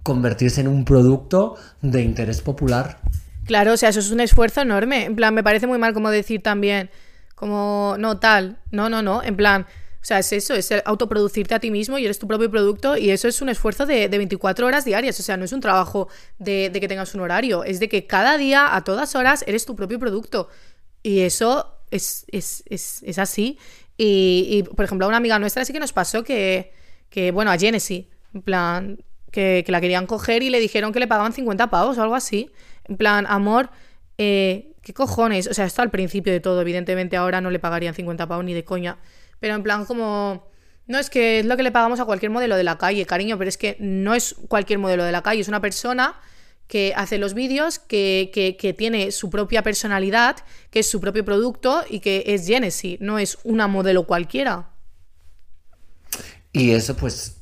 convertirse 0.02 0.60
en 0.60 0.68
un 0.68 0.84
producto 0.84 1.56
de 1.80 2.02
interés 2.02 2.40
popular. 2.40 2.98
Claro, 3.44 3.72
o 3.72 3.76
sea, 3.76 3.88
eso 3.88 4.00
es 4.00 4.10
un 4.10 4.20
esfuerzo 4.20 4.60
enorme. 4.60 5.04
En 5.04 5.16
plan, 5.16 5.34
me 5.34 5.42
parece 5.42 5.66
muy 5.66 5.78
mal 5.78 5.94
como 5.94 6.10
decir 6.10 6.42
también, 6.42 6.90
como, 7.34 7.96
no, 7.98 8.18
tal. 8.18 8.58
No, 8.70 8.88
no, 8.88 9.02
no. 9.02 9.22
En 9.22 9.36
plan, 9.36 9.62
o 9.62 10.04
sea, 10.04 10.18
es 10.18 10.32
eso, 10.32 10.54
es 10.54 10.72
autoproducirte 10.84 11.54
a 11.54 11.60
ti 11.60 11.70
mismo 11.70 11.98
y 11.98 12.04
eres 12.04 12.18
tu 12.18 12.26
propio 12.26 12.50
producto 12.50 12.96
y 12.96 13.10
eso 13.10 13.28
es 13.28 13.40
un 13.40 13.48
esfuerzo 13.48 13.86
de, 13.86 14.08
de 14.08 14.18
24 14.18 14.66
horas 14.66 14.84
diarias. 14.84 15.18
O 15.20 15.22
sea, 15.22 15.36
no 15.36 15.44
es 15.44 15.52
un 15.52 15.60
trabajo 15.60 16.08
de, 16.38 16.70
de 16.70 16.80
que 16.80 16.88
tengas 16.88 17.14
un 17.14 17.20
horario, 17.20 17.64
es 17.64 17.80
de 17.80 17.88
que 17.88 18.06
cada 18.06 18.36
día, 18.36 18.74
a 18.74 18.82
todas 18.84 19.14
horas, 19.14 19.44
eres 19.46 19.64
tu 19.64 19.76
propio 19.76 19.98
producto. 19.98 20.48
Y 21.02 21.20
eso 21.20 21.78
es, 21.90 22.24
es, 22.32 22.62
es, 22.66 23.02
es 23.04 23.18
así. 23.18 23.58
Y, 23.96 24.46
y, 24.50 24.62
por 24.62 24.84
ejemplo, 24.84 25.06
a 25.06 25.08
una 25.08 25.18
amiga 25.18 25.38
nuestra 25.38 25.64
sí 25.64 25.72
que 25.72 25.80
nos 25.80 25.92
pasó 25.92 26.24
que, 26.24 26.72
que 27.10 27.30
bueno, 27.30 27.50
a 27.50 27.58
Genesis, 27.58 28.06
en 28.34 28.42
plan, 28.42 29.04
que, 29.32 29.64
la 29.68 29.80
querían 29.80 30.06
coger 30.06 30.42
y 30.44 30.50
le 30.50 30.60
dijeron 30.60 30.92
que 30.92 31.00
le 31.00 31.08
pagaban 31.08 31.32
50 31.32 31.70
pavos 31.70 31.98
o 31.98 32.02
algo 32.02 32.14
así. 32.14 32.50
En 32.84 32.96
plan, 32.96 33.26
amor, 33.28 33.70
eh, 34.18 34.72
¿qué 34.82 34.94
cojones? 34.94 35.48
O 35.48 35.54
sea, 35.54 35.64
esto 35.64 35.82
al 35.82 35.90
principio 35.90 36.32
de 36.32 36.40
todo, 36.40 36.60
evidentemente 36.60 37.16
ahora 37.16 37.40
no 37.40 37.50
le 37.50 37.58
pagarían 37.58 37.94
50 37.94 38.28
pavos 38.28 38.44
ni 38.44 38.54
de 38.54 38.64
coña. 38.64 38.98
Pero 39.40 39.54
en 39.56 39.62
plan, 39.64 39.84
como. 39.86 40.50
No 40.86 40.98
es 40.98 41.10
que 41.10 41.38
es 41.40 41.46
lo 41.46 41.56
que 41.56 41.62
le 41.62 41.70
pagamos 41.72 42.00
a 42.00 42.04
cualquier 42.04 42.30
modelo 42.32 42.56
de 42.56 42.64
la 42.64 42.76
calle, 42.76 43.06
cariño, 43.06 43.38
pero 43.38 43.48
es 43.48 43.56
que 43.56 43.76
no 43.80 44.14
es 44.14 44.34
cualquier 44.48 44.78
modelo 44.80 45.04
de 45.04 45.12
la 45.12 45.22
calle, 45.22 45.40
es 45.40 45.48
una 45.48 45.60
persona 45.60 46.16
que 46.66 46.92
hace 46.96 47.18
los 47.18 47.34
vídeos, 47.34 47.78
que, 47.78 48.30
que- 48.34 48.56
que 48.56 48.72
tiene 48.72 49.12
su 49.12 49.30
propia 49.30 49.62
personalidad, 49.62 50.36
que 50.70 50.80
es 50.80 50.88
su 50.90 51.00
propio 51.00 51.24
producto 51.24 51.84
y 51.88 52.00
que 52.00 52.24
es 52.26 52.46
Genesis, 52.46 52.98
no 53.00 53.18
es 53.20 53.38
una 53.44 53.68
modelo 53.68 54.06
cualquiera. 54.06 54.70
Y 56.52 56.72
eso 56.72 56.96
pues 56.96 57.36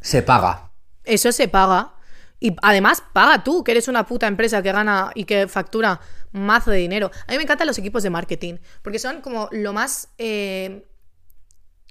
se 0.00 0.22
paga. 0.22 0.70
Eso 1.04 1.32
se 1.32 1.48
paga. 1.48 1.94
Y 2.38 2.56
además, 2.62 3.02
paga 3.12 3.44
tú, 3.44 3.62
que 3.62 3.72
eres 3.72 3.88
una 3.88 4.06
puta 4.06 4.26
empresa 4.26 4.62
que 4.62 4.72
gana 4.72 5.10
y 5.14 5.24
que 5.24 5.46
factura 5.46 6.00
mazo 6.32 6.70
de 6.70 6.78
dinero. 6.78 7.10
A 7.26 7.32
mí 7.32 7.36
me 7.36 7.42
encantan 7.42 7.66
los 7.66 7.76
equipos 7.78 8.02
de 8.02 8.10
marketing, 8.10 8.54
porque 8.82 8.98
son 8.98 9.20
como 9.20 9.48
lo 9.52 9.72
más... 9.72 10.08
eh, 10.18 10.86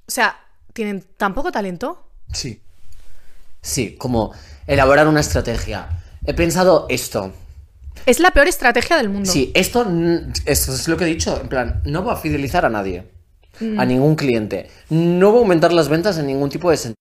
O 0.08 0.12
sea, 0.12 0.40
tienen 0.74 1.06
tan 1.18 1.34
poco 1.36 1.52
talento. 1.52 2.10
Sí. 2.34 2.62
Sí, 3.62 3.96
como 3.96 4.34
elaborar 4.66 5.08
una 5.08 5.20
estrategia. 5.20 5.90
He 6.26 6.34
pensado 6.34 6.88
esto. 6.90 7.32
Es 8.06 8.20
la 8.20 8.32
peor 8.32 8.48
estrategia 8.48 8.98
del 8.98 9.10
mundo. 9.10 9.30
Sí, 9.30 9.52
esto, 9.54 9.86
mm, 9.86 10.32
esto 10.46 10.74
es 10.74 10.88
lo 10.88 10.98
que 10.98 11.04
he 11.04 11.08
dicho. 11.08 11.40
En 11.42 11.50
plan, 11.50 11.82
no 11.86 12.04
va 12.04 12.14
a 12.14 12.18
fidelizar 12.18 12.66
a 12.66 12.70
nadie. 12.70 13.12
A 13.78 13.84
ningún 13.86 14.16
cliente. 14.16 14.72
No 14.90 15.32
va 15.34 15.40
a 15.40 15.42
aumentar 15.42 15.74
las 15.74 15.90
ventas 15.90 16.18
en 16.18 16.28
ningún 16.28 16.50
tipo 16.50 16.72
de 16.72 16.78
sentido. 16.78 16.96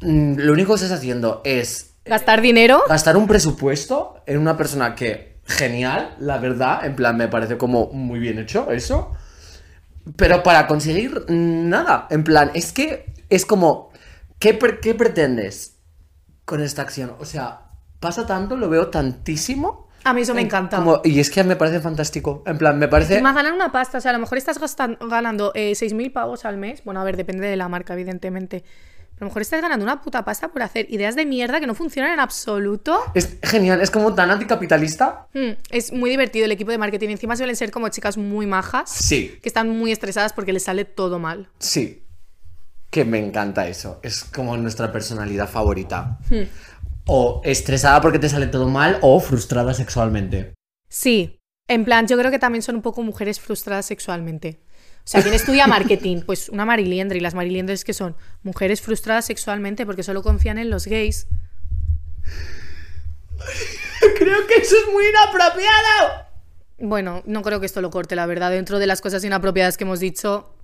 Mm, 0.00 0.34
Lo 0.38 0.52
único 0.52 0.70
que 0.74 0.82
estás 0.82 0.92
haciendo 0.98 1.40
es 1.44 1.94
Gastar 2.04 2.40
dinero. 2.40 2.82
gastar 2.88 3.16
un 3.16 3.26
presupuesto 3.26 4.22
en 4.26 4.38
una 4.38 4.56
persona 4.56 4.94
que, 4.94 5.38
genial, 5.44 6.14
la 6.18 6.38
verdad, 6.38 6.84
en 6.86 6.96
plan, 6.96 7.16
me 7.16 7.28
parece 7.28 7.58
como 7.58 7.90
muy 7.92 8.18
bien 8.18 8.38
hecho 8.38 8.70
eso. 8.70 9.12
Pero 10.16 10.42
para 10.42 10.66
conseguir 10.66 11.24
nada, 11.28 12.06
en 12.10 12.24
plan, 12.24 12.50
es 12.54 12.72
que 12.72 13.12
es 13.28 13.44
como, 13.44 13.90
¿qué, 14.38 14.58
qué 14.80 14.94
pretendes 14.94 15.76
con 16.46 16.62
esta 16.62 16.82
acción? 16.82 17.14
O 17.20 17.24
sea, 17.26 17.68
pasa 18.00 18.26
tanto, 18.26 18.56
lo 18.56 18.68
veo 18.70 18.88
tantísimo. 18.88 19.88
A 20.04 20.14
mí 20.14 20.22
eso 20.22 20.32
me 20.34 20.40
en- 20.40 20.46
encanta. 20.46 20.78
como- 20.78 21.02
y 21.04 21.20
es 21.20 21.30
que 21.30 21.44
me 21.44 21.56
parece 21.56 21.80
fantástico. 21.80 22.42
En 22.46 22.56
plan, 22.56 22.78
me 22.78 22.88
parece... 22.88 23.12
Encima 23.14 23.34
ganan 23.34 23.52
una 23.54 23.70
pasta, 23.70 23.98
o 23.98 24.00
sea, 24.00 24.10
a 24.10 24.14
lo 24.14 24.20
mejor 24.20 24.38
estás 24.38 24.58
gastan- 24.58 24.96
ganando 25.06 25.52
eh, 25.54 25.72
6.000 25.74 26.10
pavos 26.10 26.46
al 26.46 26.56
mes. 26.56 26.82
Bueno, 26.84 27.02
a 27.02 27.04
ver, 27.04 27.18
depende 27.18 27.46
de 27.46 27.56
la 27.56 27.68
marca, 27.68 27.92
evidentemente. 27.92 28.64
A 29.20 29.24
lo 29.24 29.28
mejor 29.28 29.42
estás 29.42 29.60
ganando 29.60 29.84
una 29.84 30.00
puta 30.00 30.24
pasta 30.24 30.48
por 30.48 30.62
hacer 30.62 30.86
ideas 30.90 31.14
de 31.14 31.26
mierda 31.26 31.60
que 31.60 31.66
no 31.66 31.74
funcionan 31.74 32.14
en 32.14 32.20
absoluto. 32.20 32.98
Es 33.12 33.36
genial, 33.42 33.82
es 33.82 33.90
como 33.90 34.14
tan 34.14 34.30
anticapitalista. 34.30 35.26
Mm, 35.34 35.50
es 35.70 35.92
muy 35.92 36.08
divertido 36.08 36.46
el 36.46 36.52
equipo 36.52 36.70
de 36.70 36.78
marketing. 36.78 37.10
Encima 37.10 37.36
suelen 37.36 37.54
ser 37.54 37.70
como 37.70 37.90
chicas 37.90 38.16
muy 38.16 38.46
majas. 38.46 38.88
Sí. 38.88 39.38
Que 39.42 39.50
están 39.50 39.68
muy 39.68 39.92
estresadas 39.92 40.32
porque 40.32 40.54
les 40.54 40.62
sale 40.62 40.86
todo 40.86 41.18
mal. 41.18 41.50
Sí. 41.58 42.02
Que 42.88 43.04
me 43.04 43.18
encanta 43.18 43.68
eso. 43.68 44.00
Es 44.02 44.24
como 44.24 44.56
nuestra 44.56 44.90
personalidad 44.90 45.50
favorita. 45.50 46.18
O 47.04 47.42
estresada 47.44 48.00
porque 48.00 48.18
te 48.18 48.30
sale 48.30 48.46
todo 48.46 48.70
mal 48.70 48.98
o 49.02 49.20
frustrada 49.20 49.74
sexualmente. 49.74 50.54
Sí. 50.88 51.38
En 51.68 51.84
plan, 51.84 52.06
yo 52.06 52.16
creo 52.16 52.30
que 52.30 52.38
también 52.38 52.62
son 52.62 52.76
un 52.76 52.82
poco 52.82 53.02
mujeres 53.02 53.38
frustradas 53.38 53.84
sexualmente. 53.84 54.60
O 55.04 55.08
sea, 55.10 55.22
¿quién 55.22 55.34
estudia 55.34 55.66
marketing? 55.66 56.22
Pues 56.24 56.48
una 56.48 56.64
mariliendre. 56.64 57.18
¿Y 57.18 57.20
las 57.20 57.34
mariliendres 57.34 57.84
que 57.84 57.92
son? 57.94 58.14
Mujeres 58.42 58.80
frustradas 58.80 59.24
sexualmente 59.26 59.84
porque 59.86 60.02
solo 60.02 60.22
confían 60.22 60.58
en 60.58 60.70
los 60.70 60.86
gays. 60.86 61.26
Creo 64.18 64.46
que 64.46 64.54
eso 64.54 64.76
es 64.76 64.92
muy 64.92 65.04
inapropiado. 65.06 66.26
Bueno, 66.78 67.22
no 67.26 67.42
creo 67.42 67.60
que 67.60 67.66
esto 67.66 67.80
lo 67.80 67.90
corte, 67.90 68.14
la 68.16 68.26
verdad. 68.26 68.50
Dentro 68.50 68.78
de 68.78 68.86
las 68.86 69.00
cosas 69.00 69.24
inapropiadas 69.24 69.76
que 69.76 69.84
hemos 69.84 70.00
dicho, 70.00 70.54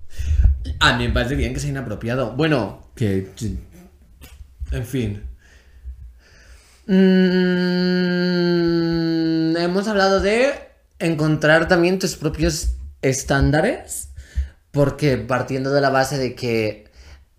A 0.79 0.97
mí 0.97 1.07
me 1.07 1.13
parece 1.13 1.35
bien 1.35 1.53
que 1.53 1.59
sea 1.59 1.69
inapropiado. 1.69 2.31
Bueno, 2.33 2.91
que. 2.95 3.27
En 4.71 4.85
fin. 4.85 5.23
Mm, 6.87 6.97
hemos 9.57 9.87
hablado 9.87 10.19
de 10.21 10.53
encontrar 10.99 11.67
también 11.67 11.99
tus 11.99 12.15
propios 12.15 12.69
estándares. 13.01 14.09
Porque 14.77 15.17
partiendo 15.17 15.71
de 15.71 15.81
la 15.81 15.89
base 15.89 16.19
de 16.19 16.35
que 16.35 16.85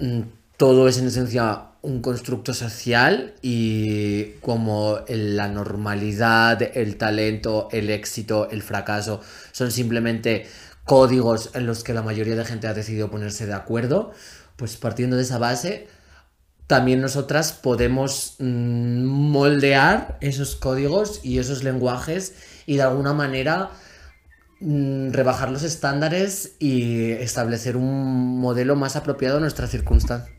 mm, 0.01 0.22
todo 0.57 0.88
es 0.88 0.98
en 0.98 1.07
esencia 1.07 1.66
un 1.83 2.03
constructo 2.03 2.53
social 2.53 3.35
y 3.42 4.33
como 4.40 4.98
la 5.07 5.46
normalidad, 5.46 6.61
el 6.77 6.96
talento, 6.96 7.68
el 7.70 7.90
éxito, 7.90 8.51
el 8.51 8.62
fracaso 8.62 9.20
son 9.53 9.70
simplemente 9.70 10.48
códigos 10.83 11.51
en 11.55 11.66
los 11.66 11.85
que 11.85 11.94
la 11.94 12.03
mayoría 12.03 12.35
de 12.35 12.44
gente 12.44 12.66
ha 12.66 12.74
decidido 12.74 13.09
ponerse 13.09 13.46
de 13.46 13.55
acuerdo, 13.55 14.11
pues 14.57 14.77
partiendo 14.77 15.14
de 15.14 15.22
esa 15.22 15.38
base, 15.38 15.87
también 16.66 17.01
nosotras 17.01 17.53
podemos 17.53 18.35
mm, 18.40 19.05
moldear 19.05 20.18
esos 20.20 20.57
códigos 20.57 21.20
y 21.22 21.38
esos 21.38 21.62
lenguajes 21.62 22.35
y 22.66 22.79
de 22.79 22.83
alguna 22.83 23.12
manera 23.12 23.70
rebajar 24.61 25.51
los 25.51 25.62
estándares 25.62 26.57
y 26.59 27.12
establecer 27.12 27.77
un 27.77 28.40
modelo 28.40 28.75
más 28.77 28.97
apropiado 28.97 29.37
a 29.38 29.40
nuestra 29.40 29.66
circunstancia. 29.66 30.35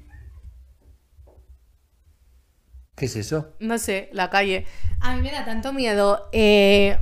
¿Qué 2.95 3.05
es 3.05 3.15
eso? 3.15 3.53
no 3.59 3.77
sé, 3.77 4.09
la 4.11 4.29
calle. 4.29 4.65
A 4.99 5.15
mí 5.15 5.21
me 5.21 5.31
da 5.31 5.45
tanto 5.45 5.71
miedo 5.71 6.27
eh, 6.33 6.97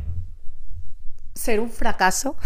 ser 1.34 1.60
un 1.60 1.72
fracaso. 1.72 2.38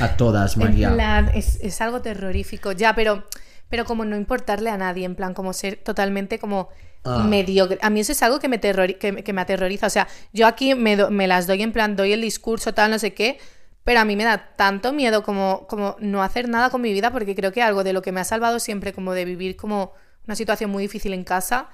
A 0.00 0.16
todas, 0.16 0.54
En 0.56 0.62
María. 0.62 0.92
plan, 0.92 1.30
es, 1.34 1.58
es 1.62 1.80
algo 1.80 2.02
terrorífico. 2.02 2.72
Ya, 2.72 2.94
pero, 2.94 3.24
pero 3.70 3.86
como 3.86 4.04
no 4.04 4.16
importarle 4.16 4.68
a 4.68 4.76
nadie, 4.76 5.06
en 5.06 5.14
plan, 5.14 5.32
como 5.32 5.52
ser 5.52 5.76
totalmente 5.76 6.38
como 6.38 6.68
Ah. 7.06 7.22
mediocre. 7.22 7.78
A 7.82 7.90
mí 7.90 8.00
eso 8.00 8.12
es 8.12 8.22
algo 8.22 8.38
que 8.40 8.48
me, 8.48 8.58
terrori- 8.58 8.96
que, 8.96 9.22
que 9.22 9.32
me 9.34 9.42
aterroriza. 9.42 9.86
O 9.88 9.90
sea, 9.90 10.08
yo 10.32 10.46
aquí 10.46 10.74
me, 10.74 10.96
do- 10.96 11.10
me 11.10 11.26
las 11.26 11.46
doy 11.46 11.62
en 11.62 11.70
plan, 11.70 11.96
doy 11.96 12.14
el 12.14 12.22
discurso, 12.22 12.72
tal, 12.72 12.90
no 12.90 12.98
sé 12.98 13.12
qué. 13.12 13.38
Pero 13.84 14.00
a 14.00 14.04
mí 14.04 14.16
me 14.16 14.24
da 14.24 14.54
tanto 14.56 14.92
miedo 14.92 15.22
como, 15.22 15.66
como 15.68 15.96
no 16.00 16.22
hacer 16.22 16.48
nada 16.48 16.70
con 16.70 16.80
mi 16.80 16.92
vida, 16.92 17.12
porque 17.12 17.34
creo 17.34 17.52
que 17.52 17.62
algo 17.62 17.84
de 17.84 17.92
lo 17.92 18.02
que 18.02 18.12
me 18.12 18.20
ha 18.20 18.24
salvado 18.24 18.58
siempre, 18.58 18.92
como 18.92 19.12
de 19.12 19.24
vivir 19.24 19.56
como 19.56 19.92
una 20.26 20.34
situación 20.36 20.70
muy 20.70 20.82
difícil 20.82 21.12
en 21.12 21.24
casa, 21.24 21.68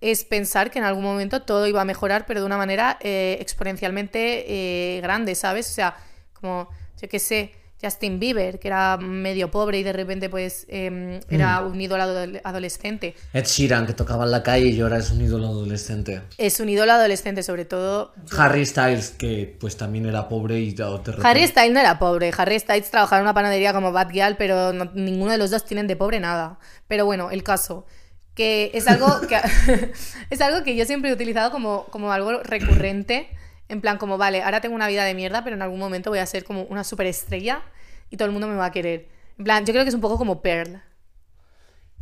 es 0.00 0.24
pensar 0.24 0.72
que 0.72 0.80
en 0.80 0.84
algún 0.84 1.04
momento 1.04 1.42
todo 1.42 1.66
iba 1.68 1.80
a 1.80 1.84
mejorar, 1.84 2.26
pero 2.26 2.40
de 2.40 2.46
una 2.46 2.56
manera 2.56 2.98
eh, 3.00 3.38
exponencialmente 3.40 4.96
eh, 4.96 5.00
grande, 5.00 5.36
¿sabes? 5.36 5.70
O 5.70 5.72
sea, 5.72 5.96
como, 6.32 6.68
yo 7.00 7.08
qué 7.08 7.20
sé, 7.20 7.52
Justin 7.82 8.20
Bieber, 8.20 8.58
que 8.60 8.68
era 8.68 8.96
medio 8.96 9.50
pobre 9.50 9.78
y 9.78 9.82
de 9.82 9.92
repente 9.92 10.28
pues 10.30 10.66
eh, 10.68 11.20
era 11.28 11.60
un 11.62 11.80
ídolo 11.80 12.02
adole- 12.04 12.40
adolescente. 12.44 13.14
Ed 13.32 13.44
Sheeran, 13.44 13.86
que 13.86 13.92
tocaba 13.92 14.24
en 14.24 14.30
la 14.30 14.42
calle 14.42 14.66
y 14.68 14.80
ahora 14.80 14.98
es 14.98 15.10
un 15.10 15.20
ídolo 15.20 15.48
adolescente. 15.48 16.22
Es 16.38 16.60
un 16.60 16.68
ídolo 16.68 16.92
adolescente, 16.92 17.42
sobre 17.42 17.64
todo. 17.64 18.12
Harry 18.38 18.64
Styles, 18.64 19.10
que 19.10 19.56
pues 19.58 19.76
también 19.76 20.06
era 20.06 20.28
pobre 20.28 20.60
y 20.60 20.72
de 20.72 20.84
repente- 20.84 21.22
Harry 21.26 21.46
Styles 21.46 21.72
no 21.72 21.80
era 21.80 21.98
pobre. 21.98 22.30
Harry 22.36 22.58
Styles 22.58 22.90
trabajaba 22.90 23.18
en 23.18 23.24
una 23.24 23.34
panadería 23.34 23.72
como 23.72 23.90
Bad 23.92 24.10
Gyal, 24.10 24.36
pero 24.36 24.72
no- 24.72 24.90
ninguno 24.94 25.32
de 25.32 25.38
los 25.38 25.50
dos 25.50 25.64
tienen 25.64 25.86
de 25.86 25.96
pobre 25.96 26.20
nada. 26.20 26.58
Pero 26.88 27.04
bueno, 27.04 27.30
el 27.30 27.42
caso. 27.42 27.86
Que 28.34 28.70
es 28.72 28.86
algo 28.88 29.20
que, 29.28 29.36
es 30.30 30.40
algo 30.40 30.62
que 30.64 30.74
yo 30.76 30.84
siempre 30.86 31.10
he 31.10 31.12
utilizado 31.12 31.50
como, 31.50 31.84
como 31.90 32.12
algo 32.12 32.42
recurrente. 32.42 33.28
En 33.72 33.80
plan, 33.80 33.96
como, 33.96 34.18
vale, 34.18 34.42
ahora 34.42 34.60
tengo 34.60 34.74
una 34.74 34.86
vida 34.86 35.02
de 35.04 35.14
mierda, 35.14 35.42
pero 35.44 35.56
en 35.56 35.62
algún 35.62 35.78
momento 35.78 36.10
voy 36.10 36.18
a 36.18 36.26
ser 36.26 36.44
como 36.44 36.64
una 36.64 36.84
superestrella 36.84 37.62
y 38.10 38.18
todo 38.18 38.26
el 38.26 38.32
mundo 38.32 38.46
me 38.46 38.54
va 38.54 38.66
a 38.66 38.70
querer. 38.70 39.08
En 39.38 39.44
plan, 39.44 39.64
yo 39.64 39.72
creo 39.72 39.82
que 39.84 39.88
es 39.88 39.94
un 39.94 40.02
poco 40.02 40.18
como 40.18 40.42
Pearl. 40.42 40.82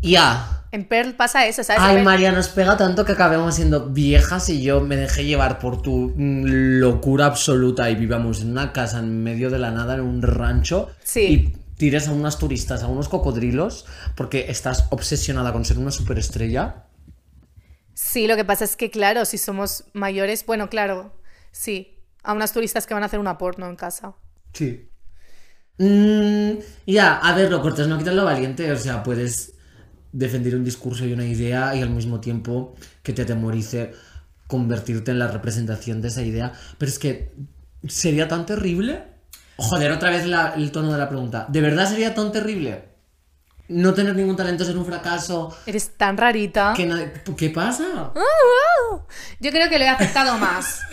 Ya. 0.03 0.65
En 0.73 0.85
Pearl 0.87 1.15
pasa 1.15 1.47
eso, 1.47 1.63
¿sabes? 1.63 1.83
Ay, 1.85 1.95
Pearl- 1.97 2.05
María, 2.05 2.33
nos 2.33 2.49
pega 2.49 2.77
tanto 2.77 3.05
que 3.05 3.13
acabemos 3.13 3.55
siendo 3.55 3.87
viejas 3.91 4.49
y 4.49 4.63
yo 4.63 4.81
me 4.81 4.97
dejé 4.97 5.25
llevar 5.25 5.61
por 5.61 5.81
tu 5.81 6.13
mm, 6.17 6.45
locura 6.81 7.27
absoluta 7.27 7.89
y 7.89 7.95
vivamos 7.95 8.41
en 8.41 8.51
una 8.51 8.73
casa 8.73 8.99
en 8.99 9.23
medio 9.23 9.49
de 9.51 9.59
la 9.61 9.71
nada, 9.71 9.95
en 9.95 10.01
un 10.01 10.23
rancho. 10.23 10.91
Sí. 11.05 11.21
Y 11.21 11.59
tires 11.77 12.09
a 12.09 12.13
unas 12.13 12.39
turistas, 12.39 12.83
a 12.83 12.89
unos 12.89 13.09
cocodrilos, 13.09 13.87
porque 14.17 14.47
estás 14.49 14.87
obsesionada 14.91 15.53
con 15.53 15.65
ser 15.65 15.79
una 15.79 15.93
superestrella. 15.93 16.87
Sí, 17.95 18.27
lo 18.27 18.35
que 18.35 18.45
pasa 18.45 18.65
es 18.65 18.77
que, 18.77 18.91
claro, 18.91 19.25
si 19.25 19.39
somos 19.39 19.85
mayores, 19.93 20.45
bueno, 20.47 20.69
claro, 20.69 21.13
sí. 21.53 21.97
A 22.23 22.33
unas 22.35 22.53
turistas 22.53 22.87
que 22.87 22.93
van 22.95 23.03
a 23.03 23.07
hacer 23.07 23.19
una 23.19 23.39
porno 23.39 23.67
en 23.69 23.77
casa. 23.77 24.15
Sí. 24.53 24.91
Mm, 25.79 26.59
ya, 26.87 27.17
a 27.17 27.35
ver, 27.35 27.51
lo 27.51 27.63
cortes, 27.63 27.87
no 27.89 27.97
quitas 27.97 28.15
lo 28.15 28.25
valiente. 28.25 28.71
O 28.73 28.77
sea, 28.77 29.03
puedes 29.03 29.55
defender 30.13 30.55
un 30.55 30.65
discurso 30.65 31.07
y 31.07 31.13
una 31.15 31.25
idea 31.25 31.75
y 31.75 31.81
al 31.83 31.89
mismo 31.91 32.21
tiempo 32.21 32.75
que 33.03 33.13
te 33.15 33.23
atemorice 33.23 33.93
convertirte 34.47 35.13
en 35.13 35.19
la 35.19 35.29
representación 35.29 36.03
de 36.03 36.09
esa 36.09 36.23
idea. 36.23 36.53
Pero 36.77 36.91
es 36.91 36.99
que 36.99 37.33
sería 37.89 38.29
tan 38.29 38.45
terrible. 38.45 39.05
Joder, 39.57 39.93
otra 39.93 40.11
vez 40.11 40.27
la- 40.27 40.55
el 40.57 40.71
tono 40.73 40.93
de 40.93 40.99
la 40.99 41.09
pregunta. 41.09 41.47
¿De 41.49 41.61
verdad 41.63 41.89
sería 41.89 42.15
tan 42.15 42.33
terrible? 42.33 42.85
No 43.69 43.95
tener 43.95 44.15
ningún 44.17 44.37
talento, 44.37 44.65
ser 44.65 44.77
un 44.77 44.85
fracaso. 44.85 45.57
Eres 45.65 45.97
tan 45.97 46.17
rarita. 46.19 46.75
que 46.77 46.85
na- 46.87 47.13
¿Qué 47.37 47.49
pasa? 47.51 48.13
Yo 49.39 49.51
creo 49.51 49.71
que 49.71 49.79
lo 49.79 49.85
he 49.85 49.89
aceptado 49.89 50.37
más. 50.37 50.81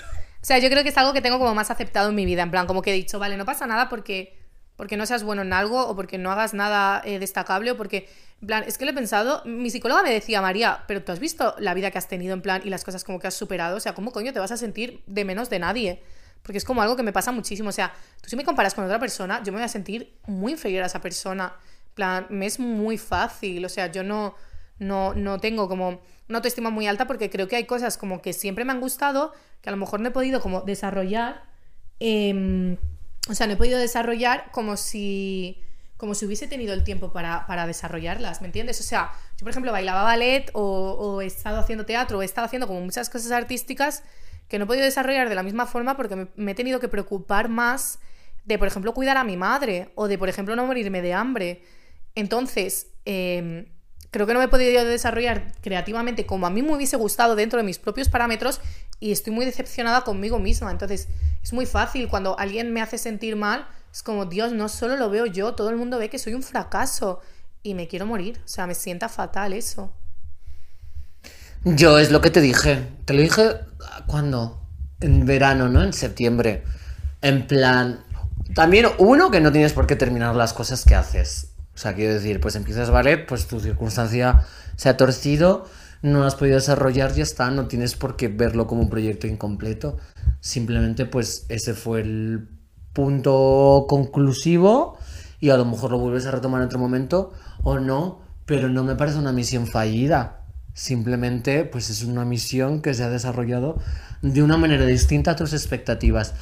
O 0.48 0.50
sea, 0.50 0.60
yo 0.60 0.70
creo 0.70 0.82
que 0.82 0.88
es 0.88 0.98
algo 0.98 1.12
que 1.12 1.22
tengo 1.22 1.40
como 1.40 1.54
más 1.54 1.72
aceptado 1.72 2.08
en 2.08 2.16
mi 2.16 2.26
vida. 2.26 2.42
En 2.42 2.52
plan, 2.52 2.68
como 2.68 2.82
que 2.82 2.92
he 2.92 2.94
dicho, 2.94 3.20
vale, 3.20 3.36
no 3.36 3.44
pasa 3.44 3.68
nada 3.68 3.90
porque, 3.90 4.40
porque 4.78 4.96
no 4.96 5.06
seas 5.06 5.24
bueno 5.24 5.42
en 5.42 5.52
algo 5.52 5.86
o 5.86 5.94
porque 5.94 6.18
no 6.18 6.32
hagas 6.32 6.54
nada 6.54 7.02
eh, 7.04 7.20
destacable 7.20 7.72
o 7.72 7.76
porque, 7.76 8.08
en 8.40 8.48
plan, 8.48 8.64
es 8.66 8.78
que 8.78 8.86
lo 8.86 8.92
he 8.92 8.94
pensado. 8.94 9.42
Mi 9.44 9.70
psicóloga 9.70 10.04
me 10.04 10.10
decía, 10.14 10.42
María, 10.42 10.86
pero 10.88 11.04
tú 11.04 11.12
has 11.12 11.20
visto 11.20 11.54
la 11.60 11.74
vida 11.74 11.92
que 11.92 11.98
has 11.98 12.08
tenido 12.08 12.34
en 12.34 12.42
plan 12.42 12.62
y 12.64 12.70
las 12.70 12.86
cosas 12.86 13.04
como 13.04 13.20
que 13.20 13.28
has 13.28 13.34
superado. 13.34 13.76
O 13.76 13.82
sea, 13.82 13.94
¿cómo 13.94 14.14
coño 14.14 14.32
te 14.32 14.40
vas 14.40 14.54
a 14.54 14.56
sentir 14.56 15.04
de 15.06 15.26
menos 15.26 15.50
de 15.50 15.60
nadie? 15.60 16.02
Porque 16.44 16.60
es 16.60 16.64
como 16.64 16.82
algo 16.82 16.96
que 16.96 17.04
me 17.04 17.12
pasa 17.12 17.34
muchísimo. 17.34 17.68
O 17.68 17.74
sea, 17.74 17.92
tú 18.22 18.30
si 18.30 18.38
me 18.38 18.46
comparas 18.46 18.74
con 18.74 18.86
otra 18.86 19.00
persona, 19.00 19.44
yo 19.44 19.52
me 19.52 19.58
voy 19.58 19.66
a 19.66 19.68
sentir 19.68 20.18
muy 20.28 20.54
inferior 20.54 20.84
a 20.84 20.86
esa 20.86 21.02
persona. 21.02 21.58
En 21.90 21.94
plan, 21.94 22.28
me 22.30 22.46
es 22.46 22.58
muy 22.58 22.98
fácil. 22.98 23.66
O 23.66 23.70
sea, 23.70 23.92
yo 23.92 24.02
no, 24.02 24.34
no, 24.80 25.14
no 25.14 25.40
tengo 25.40 25.68
como 25.68 26.00
una 26.30 26.40
autoestima 26.40 26.70
muy 26.70 26.88
alta 26.88 27.08
porque 27.08 27.30
creo 27.30 27.48
que 27.48 27.56
hay 27.56 27.66
cosas 27.66 27.98
como 27.98 28.22
que 28.22 28.34
siempre 28.34 28.66
me 28.66 28.72
han 28.72 28.82
gustado, 28.82 29.34
que 29.62 29.70
a 29.70 29.72
lo 29.72 29.78
mejor 29.78 30.00
no 30.00 30.10
he 30.10 30.12
podido 30.12 30.42
como 30.42 30.62
desarrollar. 30.62 31.44
em, 32.00 32.78
o 33.30 33.34
sea, 33.34 33.48
no 33.48 33.54
he 33.54 33.58
podido 33.58 33.80
desarrollar 33.80 34.52
como 34.52 34.78
si 34.78 35.62
como 35.98 36.14
si 36.14 36.28
hubiese 36.28 36.48
tenido 36.48 36.76
el 36.76 36.84
tiempo 36.84 37.12
para, 37.12 37.48
para 37.48 37.66
desarrollarlas, 37.66 38.42
¿me 38.42 38.48
entiendes? 38.48 38.80
O 38.80 38.84
sea, 38.84 39.12
yo 39.32 39.40
por 39.40 39.50
ejemplo 39.50 39.72
bailaba 39.72 40.04
ballet 40.04 40.52
o, 40.54 40.92
o 40.92 41.22
he 41.22 41.26
estado 41.26 41.58
haciendo 41.58 41.88
teatro 41.88 42.20
o 42.20 42.22
he 42.22 42.26
estado 42.26 42.46
haciendo 42.46 42.68
como 42.68 42.82
muchas 42.82 43.10
cosas 43.10 43.32
artísticas 43.32 44.04
que 44.48 44.60
no 44.60 44.66
he 44.66 44.68
podido 44.68 44.86
desarrollar 44.86 45.28
de 45.28 45.36
la 45.36 45.42
misma 45.42 45.66
forma 45.66 45.98
porque 45.98 46.16
me, 46.16 46.28
me 46.36 46.52
he 46.52 46.56
tenido 46.56 46.80
que 46.80 46.88
preocupar 46.88 47.50
más 47.50 48.00
de, 48.48 48.58
por 48.58 48.68
ejemplo, 48.68 48.94
cuidar 48.94 49.18
a 49.18 49.24
mi 49.24 49.36
madre 49.36 49.90
o 49.96 50.08
de, 50.08 50.18
por 50.18 50.30
ejemplo, 50.30 50.56
no 50.56 50.66
morirme 50.66 51.02
de 51.02 51.14
hambre. 51.14 51.64
Entonces, 52.16 52.88
em, 53.04 53.66
creo 54.18 54.26
que 54.26 54.34
no 54.34 54.40
me 54.40 54.46
he 54.46 54.50
podido 54.50 54.84
desarrollar 54.84 55.54
creativamente 55.62 56.26
como 56.26 56.48
a 56.48 56.50
mí 56.50 56.64
me 56.64 56.76
hubiese 56.76 56.98
gustado 56.98 57.36
dentro 57.36 57.60
de 57.60 57.64
mis 57.64 57.78
propios 57.78 58.10
parámetros 58.10 58.62
y 59.00 59.12
estoy 59.12 59.32
muy 59.32 59.46
decepcionada 59.46 60.02
conmigo 60.02 60.40
misma. 60.40 60.72
Entonces, 60.72 61.08
es 61.44 61.54
muy 61.54 61.68
fácil 61.68 62.08
cuando 62.08 62.38
alguien 62.40 62.74
me 62.74 62.82
hace 62.82 62.98
sentir 62.98 63.36
mal, 63.36 63.68
es 63.94 64.02
como, 64.02 64.26
Dios, 64.26 64.54
no 64.54 64.70
solo 64.70 64.96
lo 64.96 65.12
veo 65.12 65.28
yo, 65.28 65.54
todo 65.54 65.70
el 65.70 65.76
mundo 65.76 66.00
ve 66.00 66.10
que 66.10 66.18
soy 66.18 66.34
un 66.34 66.42
fracaso 66.42 67.22
y 67.62 67.76
me 67.76 67.88
quiero 67.88 68.08
morir. 68.08 68.42
O 68.44 68.48
sea, 68.48 68.66
me 68.66 68.74
sienta 68.74 69.08
fatal 69.08 69.54
eso. 69.54 69.94
Yo 71.64 72.00
es 72.00 72.12
lo 72.12 72.22
que 72.22 72.32
te 72.32 72.42
dije. 72.42 72.88
Te 73.06 73.14
lo 73.14 73.22
dije 73.22 73.60
cuando? 74.08 74.62
En 75.00 75.26
verano, 75.26 75.70
¿no? 75.70 75.84
En 75.84 75.94
septiembre. 75.94 76.64
En 77.22 77.46
plan. 77.46 78.04
También, 78.56 78.88
uno, 78.98 79.30
que 79.30 79.42
no 79.42 79.52
tienes 79.52 79.74
por 79.74 79.86
qué 79.86 79.96
terminar 79.96 80.36
las 80.36 80.54
cosas 80.54 80.86
que 80.86 80.96
haces. 80.96 81.52
O 81.78 81.80
sea, 81.80 81.94
quiero 81.94 82.16
decir, 82.16 82.40
pues 82.40 82.56
empiezas 82.56 82.90
ballet, 82.90 83.28
pues 83.28 83.46
tu 83.46 83.60
circunstancia 83.60 84.42
se 84.78 84.90
ha 84.90 84.98
torcido, 84.98 85.68
no 86.02 86.24
has 86.24 86.34
podido 86.34 86.56
desarrollar, 86.56 87.14
ya 87.14 87.22
está, 87.22 87.52
no 87.52 87.68
tienes 87.68 87.94
por 87.94 88.16
qué 88.16 88.30
verlo 88.30 88.66
como 88.66 88.82
un 88.82 88.90
proyecto 88.90 89.28
incompleto. 89.28 90.00
Simplemente, 90.40 91.06
pues 91.06 91.46
ese 91.50 91.76
fue 91.76 92.02
el 92.02 92.50
punto 92.94 93.86
conclusivo 93.88 94.98
y 95.40 95.52
a 95.52 95.58
lo 95.58 95.66
mejor 95.66 95.92
lo 95.92 96.00
vuelves 96.00 96.26
a 96.26 96.32
retomar 96.32 96.62
en 96.62 96.66
otro 96.66 96.80
momento 96.80 97.32
o 97.62 97.78
no, 97.78 98.22
pero 98.48 98.70
no 98.70 98.84
me 98.84 98.96
parece 98.96 99.20
una 99.20 99.32
misión 99.32 99.68
fallida. 99.68 100.46
Simplemente, 100.74 101.64
pues 101.64 101.92
es 101.92 102.04
una 102.04 102.26
misión 102.26 102.82
que 102.82 102.96
se 102.96 103.04
ha 103.04 103.10
desarrollado 103.10 103.78
de 104.24 104.42
una 104.42 104.58
manera 104.58 104.88
distinta 104.88 105.32
a 105.32 105.36
tus 105.36 105.54
expectativas. 105.54 106.34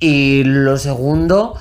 Y 0.00 0.44
lo 0.44 0.76
segundo 0.76 1.58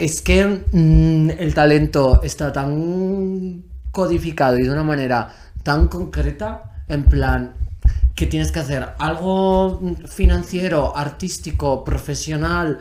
es 0.00 0.22
que 0.22 0.64
mm, 0.72 1.30
el 1.38 1.52
talento 1.52 2.22
está 2.22 2.50
tan 2.52 3.62
codificado 3.92 4.58
y 4.58 4.62
de 4.62 4.70
una 4.70 4.82
manera 4.82 5.30
tan 5.62 5.88
concreta, 5.88 6.84
en 6.88 7.04
plan, 7.04 7.52
que 8.14 8.26
tienes 8.26 8.50
que 8.50 8.60
hacer 8.60 8.88
algo 8.98 9.78
financiero, 10.08 10.96
artístico, 10.96 11.84
profesional, 11.84 12.78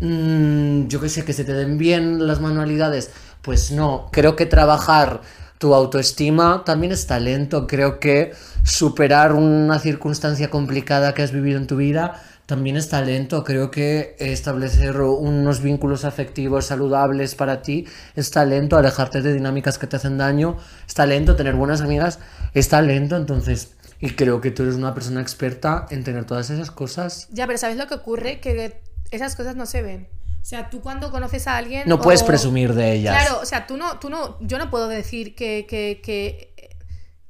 mm, 0.00 0.86
yo 0.88 1.00
que 1.02 1.10
sé, 1.10 1.24
que 1.26 1.34
se 1.34 1.44
te 1.44 1.52
den 1.52 1.76
bien 1.76 2.26
las 2.26 2.40
manualidades. 2.40 3.10
Pues 3.42 3.70
no, 3.70 4.08
creo 4.10 4.34
que 4.34 4.46
trabajar 4.46 5.20
tu 5.58 5.74
autoestima 5.74 6.62
también 6.64 6.92
es 6.92 7.06
talento. 7.06 7.66
Creo 7.66 8.00
que 8.00 8.32
superar 8.62 9.34
una 9.34 9.78
circunstancia 9.78 10.48
complicada 10.48 11.12
que 11.12 11.22
has 11.22 11.32
vivido 11.32 11.58
en 11.58 11.66
tu 11.66 11.76
vida 11.76 12.22
también 12.46 12.76
es 12.76 12.88
talento. 12.88 13.44
Creo 13.44 13.70
que 13.70 14.16
establecer 14.18 15.00
unos 15.00 15.62
vínculos 15.62 16.04
afectivos 16.04 16.66
saludables 16.66 17.34
para 17.34 17.62
ti 17.62 17.86
es 18.16 18.30
talento. 18.30 18.76
Alejarte 18.76 19.22
de 19.22 19.32
dinámicas 19.32 19.78
que 19.78 19.86
te 19.86 19.96
hacen 19.96 20.18
daño 20.18 20.56
es 20.86 20.94
talento. 20.94 21.36
Tener 21.36 21.54
buenas 21.54 21.80
amigas 21.80 22.18
es 22.52 22.68
talento. 22.68 23.16
Entonces, 23.16 23.74
y 24.00 24.10
creo 24.10 24.40
que 24.40 24.50
tú 24.50 24.64
eres 24.64 24.74
una 24.74 24.92
persona 24.94 25.20
experta 25.20 25.86
en 25.90 26.04
tener 26.04 26.24
todas 26.24 26.50
esas 26.50 26.70
cosas. 26.70 27.28
Ya, 27.30 27.46
pero 27.46 27.58
¿sabes 27.58 27.76
lo 27.76 27.86
que 27.86 27.94
ocurre? 27.94 28.40
Que 28.40 28.80
esas 29.10 29.36
cosas 29.36 29.56
no 29.56 29.66
se 29.66 29.82
ven. 29.82 30.08
O 30.42 30.46
sea, 30.46 30.68
tú 30.68 30.82
cuando 30.82 31.10
conoces 31.10 31.46
a 31.46 31.56
alguien... 31.56 31.88
No 31.88 31.98
puedes 31.98 32.22
presumir 32.22 32.74
de 32.74 32.92
ellas. 32.92 33.16
Claro, 33.16 33.40
o 33.40 33.46
sea, 33.46 33.66
tú 33.66 33.78
no, 33.78 33.98
tú 33.98 34.10
no, 34.10 34.36
yo 34.42 34.58
no 34.58 34.68
puedo 34.68 34.88
decir 34.88 35.34
que, 35.34 35.64
que, 35.66 36.02
que, 36.04 36.52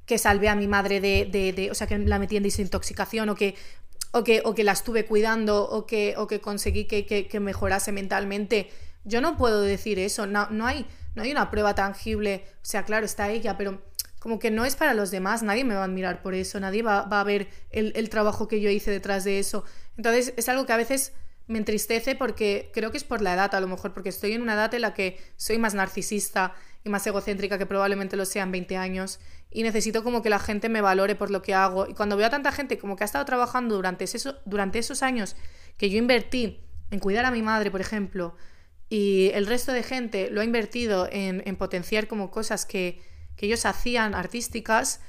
que 0.04 0.18
salvé 0.18 0.48
a 0.48 0.56
mi 0.56 0.66
madre 0.66 1.00
de, 1.00 1.28
de, 1.30 1.52
de- 1.52 1.70
o 1.70 1.74
sea, 1.74 1.86
que 1.86 1.96
la 1.96 2.18
metí 2.18 2.36
en 2.36 2.42
desintoxicación 2.42 3.28
o 3.28 3.36
que, 3.36 3.54
o 4.14 4.22
que, 4.22 4.42
o 4.44 4.54
que 4.54 4.62
la 4.62 4.70
estuve 4.70 5.06
cuidando 5.06 5.68
o 5.68 5.86
que, 5.86 6.14
o 6.16 6.28
que 6.28 6.40
conseguí 6.40 6.84
que, 6.84 7.04
que, 7.04 7.26
que 7.26 7.40
mejorase 7.40 7.90
mentalmente. 7.90 8.70
Yo 9.02 9.20
no 9.20 9.36
puedo 9.36 9.60
decir 9.60 9.98
eso, 9.98 10.24
no, 10.24 10.48
no, 10.50 10.68
hay, 10.68 10.86
no 11.16 11.24
hay 11.24 11.32
una 11.32 11.50
prueba 11.50 11.74
tangible. 11.74 12.44
O 12.62 12.64
sea, 12.64 12.84
claro, 12.84 13.04
está 13.04 13.30
ella, 13.30 13.58
pero 13.58 13.82
como 14.20 14.38
que 14.38 14.52
no 14.52 14.64
es 14.64 14.76
para 14.76 14.94
los 14.94 15.10
demás, 15.10 15.42
nadie 15.42 15.64
me 15.64 15.74
va 15.74 15.80
a 15.80 15.84
admirar 15.86 16.22
por 16.22 16.34
eso, 16.34 16.60
nadie 16.60 16.82
va, 16.82 17.02
va 17.02 17.20
a 17.20 17.24
ver 17.24 17.48
el, 17.70 17.92
el 17.96 18.08
trabajo 18.08 18.46
que 18.46 18.60
yo 18.60 18.70
hice 18.70 18.92
detrás 18.92 19.24
de 19.24 19.40
eso. 19.40 19.64
Entonces, 19.96 20.32
es 20.36 20.48
algo 20.48 20.64
que 20.64 20.72
a 20.72 20.76
veces 20.76 21.12
me 21.48 21.58
entristece 21.58 22.14
porque 22.14 22.70
creo 22.72 22.92
que 22.92 22.98
es 22.98 23.04
por 23.04 23.20
la 23.20 23.34
edad, 23.34 23.52
a 23.52 23.60
lo 23.60 23.66
mejor, 23.66 23.92
porque 23.92 24.10
estoy 24.10 24.32
en 24.32 24.42
una 24.42 24.54
edad 24.54 24.72
en 24.74 24.82
la 24.82 24.94
que 24.94 25.18
soy 25.36 25.58
más 25.58 25.74
narcisista 25.74 26.54
y 26.84 26.90
más 26.90 27.06
egocéntrica 27.06 27.56
que 27.58 27.66
probablemente 27.66 28.16
lo 28.16 28.26
sea 28.26 28.42
en 28.42 28.52
20 28.52 28.76
años 28.76 29.18
y 29.50 29.62
necesito 29.62 30.04
como 30.04 30.20
que 30.20 30.28
la 30.28 30.38
gente 30.38 30.68
me 30.68 30.82
valore 30.82 31.14
por 31.14 31.30
lo 31.30 31.40
que 31.40 31.54
hago. 31.54 31.88
Y 31.88 31.94
cuando 31.94 32.16
veo 32.16 32.26
a 32.26 32.30
tanta 32.30 32.52
gente 32.52 32.78
como 32.78 32.96
que 32.96 33.04
ha 33.04 33.06
estado 33.06 33.24
trabajando 33.24 33.74
durante, 33.74 34.04
eso, 34.04 34.36
durante 34.44 34.78
esos 34.78 35.02
años 35.02 35.34
que 35.78 35.88
yo 35.88 35.96
invertí 35.96 36.60
en 36.90 37.00
cuidar 37.00 37.24
a 37.24 37.30
mi 37.30 37.40
madre, 37.40 37.70
por 37.70 37.80
ejemplo, 37.80 38.36
y 38.90 39.30
el 39.32 39.46
resto 39.46 39.72
de 39.72 39.82
gente 39.82 40.28
lo 40.30 40.42
ha 40.42 40.44
invertido 40.44 41.08
en, 41.10 41.42
en 41.46 41.56
potenciar 41.56 42.06
como 42.06 42.30
cosas 42.30 42.66
que, 42.66 43.00
que 43.36 43.46
ellos 43.46 43.64
hacían 43.64 44.14
artísticas, 44.14 45.00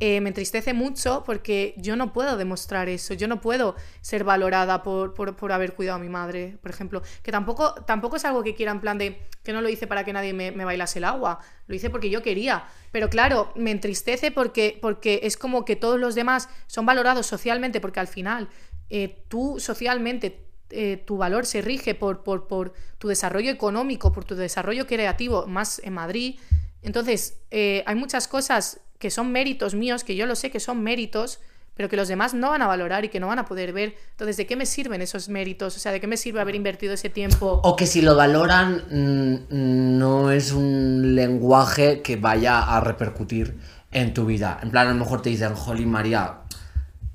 eh, 0.00 0.20
me 0.20 0.30
entristece 0.30 0.74
mucho 0.74 1.22
porque 1.24 1.72
yo 1.76 1.94
no 1.94 2.12
puedo 2.12 2.36
demostrar 2.36 2.88
eso, 2.88 3.14
yo 3.14 3.28
no 3.28 3.40
puedo 3.40 3.76
ser 4.00 4.24
valorada 4.24 4.82
por, 4.82 5.14
por, 5.14 5.36
por 5.36 5.52
haber 5.52 5.74
cuidado 5.74 5.96
a 5.96 6.02
mi 6.02 6.08
madre, 6.08 6.58
por 6.60 6.72
ejemplo, 6.72 7.00
que 7.22 7.30
tampoco, 7.30 7.74
tampoco 7.84 8.16
es 8.16 8.24
algo 8.24 8.42
que 8.42 8.56
quiera 8.56 8.72
en 8.72 8.80
plan 8.80 8.98
de 8.98 9.28
que 9.44 9.52
no 9.52 9.60
lo 9.60 9.68
hice 9.68 9.86
para 9.86 10.04
que 10.04 10.12
nadie 10.12 10.32
me, 10.32 10.50
bailase 10.50 10.98
el 10.98 11.04
agua, 11.04 11.38
lo 11.68 11.76
hice 11.76 11.90
porque 11.90 12.10
yo 12.10 12.24
quería, 12.24 12.64
pero 12.90 13.08
claro, 13.08 13.52
me 13.54 13.70
entristece 13.70 14.32
porque, 14.32 14.76
porque 14.82 15.20
es 15.22 15.36
como 15.36 15.64
que 15.64 15.76
todos 15.76 16.00
los 16.00 16.16
demás 16.16 16.48
son 16.66 16.86
valorados 16.86 17.26
socialmente, 17.26 17.80
porque 17.80 18.00
al 18.00 18.08
final 18.08 18.48
eh, 18.90 19.22
tú 19.28 19.60
socialmente 19.60 20.44
eh, 20.70 20.96
tu 21.06 21.18
valor 21.18 21.46
se 21.46 21.62
rige 21.62 21.94
por, 21.94 22.24
por, 22.24 22.48
por 22.48 22.72
tu 22.98 23.06
desarrollo 23.06 23.52
económico, 23.52 24.10
por 24.10 24.24
tu 24.24 24.34
desarrollo 24.34 24.88
creativo, 24.88 25.46
más 25.46 25.80
en 25.84 25.92
Madrid. 25.92 26.40
Entonces, 26.82 27.38
hay 27.50 27.94
muchas 27.94 28.28
cosas 28.28 28.83
que 28.98 29.10
son 29.10 29.32
méritos 29.32 29.74
míos, 29.74 30.04
que 30.04 30.16
yo 30.16 30.26
lo 30.26 30.36
sé 30.36 30.50
que 30.50 30.60
son 30.60 30.82
méritos, 30.82 31.40
pero 31.76 31.88
que 31.88 31.96
los 31.96 32.08
demás 32.08 32.34
no 32.34 32.50
van 32.50 32.62
a 32.62 32.66
valorar 32.66 33.04
y 33.04 33.08
que 33.08 33.20
no 33.20 33.26
van 33.26 33.38
a 33.38 33.44
poder 33.44 33.72
ver. 33.72 33.96
Entonces, 34.12 34.36
¿de 34.36 34.46
qué 34.46 34.56
me 34.56 34.66
sirven 34.66 35.02
esos 35.02 35.28
méritos? 35.28 35.76
O 35.76 35.80
sea, 35.80 35.92
¿de 35.92 36.00
qué 36.00 36.06
me 36.06 36.16
sirve 36.16 36.40
haber 36.40 36.54
invertido 36.54 36.94
ese 36.94 37.10
tiempo? 37.10 37.60
O 37.64 37.74
que 37.74 37.86
si 37.86 38.00
lo 38.00 38.14
valoran, 38.14 38.84
mm, 38.90 39.98
no 39.98 40.30
es 40.30 40.52
un 40.52 41.14
lenguaje 41.14 42.00
que 42.02 42.16
vaya 42.16 42.60
a 42.60 42.80
repercutir 42.80 43.58
en 43.90 44.14
tu 44.14 44.24
vida. 44.24 44.58
En 44.62 44.70
plan, 44.70 44.86
a 44.86 44.92
lo 44.92 44.98
mejor 44.98 45.22
te 45.22 45.30
dicen, 45.30 45.54
Jolín 45.54 45.90
María, 45.90 46.38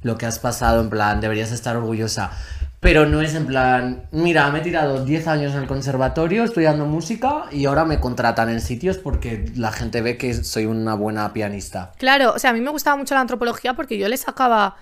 lo 0.01 0.17
que 0.17 0.25
has 0.25 0.39
pasado, 0.39 0.81
en 0.81 0.89
plan, 0.89 1.21
deberías 1.21 1.51
estar 1.51 1.77
orgullosa. 1.77 2.31
Pero 2.79 3.05
no 3.05 3.21
es 3.21 3.35
en 3.35 3.45
plan, 3.45 4.07
mira, 4.11 4.49
me 4.51 4.59
he 4.59 4.61
tirado 4.61 5.03
10 5.03 5.27
años 5.27 5.53
en 5.53 5.61
el 5.61 5.67
conservatorio 5.67 6.45
estudiando 6.45 6.85
música 6.85 7.45
y 7.51 7.65
ahora 7.65 7.83
me 7.83 7.99
contratan 7.99 8.49
en 8.49 8.61
sitios 8.61 8.97
porque 8.97 9.51
la 9.55 9.73
gente 9.73 10.01
ve 10.01 10.17
que 10.17 10.33
soy 10.33 10.65
una 10.65 10.93
buena 10.93 11.33
pianista. 11.33 11.91
Claro, 11.97 12.31
o 12.35 12.39
sea, 12.39 12.51
a 12.51 12.53
mí 12.53 12.61
me 12.61 12.71
gustaba 12.71 12.95
mucho 12.95 13.15
la 13.15 13.21
antropología 13.21 13.73
porque 13.73 13.97
yo 13.97 14.07
le 14.07 14.15
sacaba, 14.15 14.77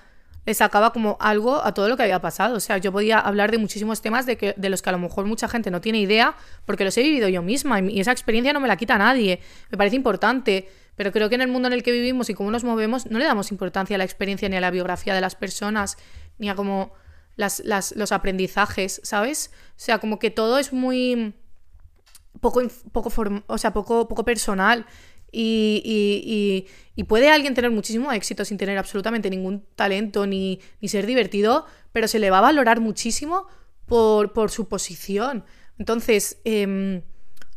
le 0.46 0.54
sacaba 0.54 0.94
como 0.94 1.18
algo 1.20 1.66
a 1.66 1.74
todo 1.74 1.90
lo 1.90 1.98
que 1.98 2.04
había 2.04 2.22
pasado. 2.22 2.58
O 2.58 2.60
sea, 2.60 2.78
yo 2.78 2.92
podía 2.92 3.18
hablar 3.18 3.50
de 3.50 3.58
muchísimos 3.58 4.00
temas 4.00 4.28
de, 4.28 4.38
que, 4.38 4.54
de 4.56 4.70
los 4.70 4.84
que 4.84 4.90
a 4.90 4.92
lo 4.92 5.00
mejor 5.00 5.26
mucha 5.26 5.48
gente 5.48 5.72
no 5.72 5.82
tiene 5.82 5.98
idea 5.98 6.36
porque 6.66 6.84
los 6.84 6.96
he 7.00 7.02
vivido 7.02 7.30
yo 7.30 7.42
misma 7.42 7.80
y 7.80 8.00
esa 8.00 8.12
experiencia 8.12 8.54
no 8.54 8.60
me 8.60 8.68
la 8.68 8.78
quita 8.78 9.00
nadie. 9.00 9.42
Me 9.72 9.78
parece 9.78 9.96
importante. 9.96 10.70
Pero 10.96 11.12
creo 11.12 11.30
que 11.30 11.36
en 11.36 11.42
el 11.42 11.48
mundo 11.48 11.68
en 11.68 11.74
el 11.74 11.84
que 11.84 11.92
vivimos 11.92 12.30
y 12.30 12.34
cómo 12.36 12.50
nos 12.50 12.64
movemos 12.64 13.10
no 13.10 13.20
le 13.20 13.26
damos 13.26 13.52
importancia 13.52 13.96
a 13.96 13.98
la 14.00 14.04
experiencia 14.04 14.50
ni 14.50 14.56
a 14.56 14.62
la 14.62 14.72
biografía 14.72 15.14
de 15.14 15.22
las 15.22 15.36
personas, 15.36 15.98
ni 16.40 16.50
a 16.50 16.56
como 16.56 16.92
las, 17.38 17.62
las, 17.62 17.96
los 17.96 18.12
aprendizajes, 18.12 19.00
¿sabes? 19.04 19.52
O 19.70 19.80
sea, 19.80 20.00
como 20.00 20.20
que 20.20 20.32
todo 20.32 20.60
es 20.60 20.74
muy 20.74 21.36
poco, 22.42 22.62
poco, 22.92 23.10
form, 23.10 23.44
o 23.48 23.58
sea, 23.58 23.72
poco, 23.72 24.08
poco 24.08 24.26
personal. 24.26 24.86
Y, 25.32 25.82
y, 25.86 26.24
y, 26.26 26.68
y, 26.96 27.04
puede 27.04 27.30
alguien 27.30 27.54
tener 27.54 27.70
muchísimo 27.70 28.12
éxito 28.14 28.46
sin 28.46 28.58
tener 28.58 28.78
absolutamente 28.78 29.30
ningún 29.30 29.66
talento 29.76 30.26
ni, 30.26 30.62
ni 30.82 30.88
ser 30.88 31.06
divertido, 31.06 31.66
pero 31.92 32.08
se 32.08 32.18
le 32.18 32.30
va 32.30 32.38
a 32.38 32.42
valorar 32.42 32.80
muchísimo 32.80 33.46
por, 33.86 34.34
por 34.34 34.52
su 34.52 34.68
posición. 34.70 35.44
Entonces, 35.78 36.40
eh, 36.46 37.04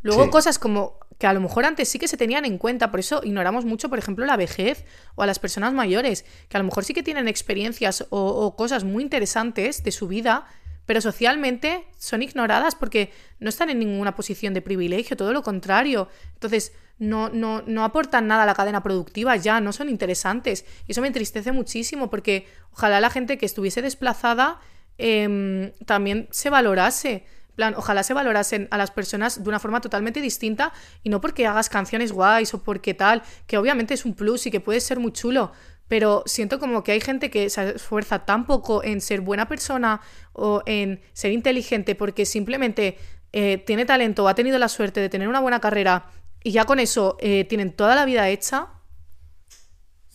luego 0.03 0.25
sí. 0.25 0.31
cosas 0.31 0.59
como 0.59 0.99
que 1.21 1.27
a 1.27 1.35
lo 1.35 1.41
mejor 1.41 1.67
antes 1.67 1.87
sí 1.91 1.99
que 1.99 2.09
se 2.09 2.17
tenían 2.17 2.47
en 2.47 2.57
cuenta, 2.57 2.91
por 2.91 2.99
eso 2.99 3.21
ignoramos 3.23 3.67
mucho, 3.67 3.91
por 3.91 3.99
ejemplo, 3.99 4.25
la 4.25 4.39
vejez 4.39 4.87
o 5.17 5.23
a 5.23 5.27
las 5.27 5.39
personas 5.39 5.75
mayores, 5.75 6.25
que 6.49 6.57
a 6.57 6.61
lo 6.61 6.65
mejor 6.65 6.83
sí 6.83 6.95
que 6.95 7.03
tienen 7.03 7.29
experiencias 7.29 8.07
o, 8.09 8.57
cosas 8.57 8.85
muy 8.85 9.03
interesantes 9.03 9.85
de 9.85 9.93
su 9.93 10.09
vida, 10.09 10.47
pero 10.87 11.03
socialmente 11.03 11.85
son 11.99 12.23
ignoradas 12.23 12.75
porque 12.75 13.13
no 13.39 13.51
están 13.51 13.69
en 13.69 13.81
ninguna 13.81 14.17
posición 14.17 14.55
de 14.55 14.63
privilegio, 14.63 15.15
todo 15.15 15.35
lo 15.35 15.43
contrario. 15.43 16.09
Entonces, 16.33 16.73
no, 16.99 17.29
no, 17.29 17.63
no 17.67 17.85
aportan 17.85 18.27
nada 18.27 18.45
a 18.45 18.47
la 18.47 18.55
cadena 18.55 18.83
productiva 18.83 19.37
ya, 19.37 19.61
no 19.61 19.75
son 19.75 19.91
interesantes. 19.91 20.65
Y 20.87 20.93
eso 20.93 21.03
me 21.03 21.09
entristece 21.09 21.53
muchísimo 21.53 22.09
porque 22.09 22.47
ojalá 22.73 22.99
la 22.99 23.11
gente 23.11 23.37
que 23.37 23.45
estuviese 23.45 23.83
desplazada 23.83 24.59
eh, 24.97 25.75
también 25.85 26.29
se 26.31 26.49
valorase. 26.49 27.27
Plan, 27.61 27.75
ojalá 27.77 28.03
se 28.03 28.15
valorasen 28.15 28.69
a 28.71 28.79
las 28.79 28.91
personas 28.91 29.43
de 29.43 29.47
una 29.47 29.59
forma 29.59 29.83
totalmente 29.83 30.23
distinta 30.23 30.73
y 31.03 31.11
no 31.11 31.21
porque 31.21 31.47
hagas 31.47 31.69
canciones 31.69 32.11
guays 32.11 32.55
o 32.55 32.63
porque 32.63 32.95
tal, 32.95 33.23
que 33.47 33.59
obviamente 33.59 33.93
es 33.93 34.07
un 34.07 34.15
plus 34.15 34.47
y 34.47 34.51
que 34.51 34.61
puede 34.61 34.81
ser 34.81 34.99
muy 34.99 35.13
chulo, 35.13 35.53
pero 35.87 36.23
siento 36.25 36.59
como 36.59 36.83
que 36.83 36.93
hay 36.93 37.03
gente 37.03 37.29
que 37.29 37.51
se 37.51 37.73
esfuerza 37.77 38.21
tan 38.21 38.47
poco 38.47 38.83
en 38.83 39.03
ser 39.03 39.21
buena 39.21 39.47
persona 39.47 40.01
o 40.33 40.63
en 40.65 41.03
ser 41.13 41.33
inteligente 41.33 41.95
porque 41.95 42.25
simplemente 42.25 42.97
eh, 43.35 43.59
tiene 43.59 43.85
talento 43.85 44.25
o 44.25 44.29
ha 44.29 44.35
tenido 44.35 44.59
la 44.59 44.71
suerte 44.71 45.01
de 45.01 45.11
tener 45.11 45.29
una 45.29 45.41
buena 45.41 45.61
carrera 45.61 46.07
y 46.43 46.53
ya 46.53 46.65
con 46.65 46.79
eso 46.79 47.19
eh, 47.21 47.45
tienen 47.45 47.73
toda 47.73 47.95
la 47.95 48.07
vida 48.07 48.27
hecha. 48.31 48.69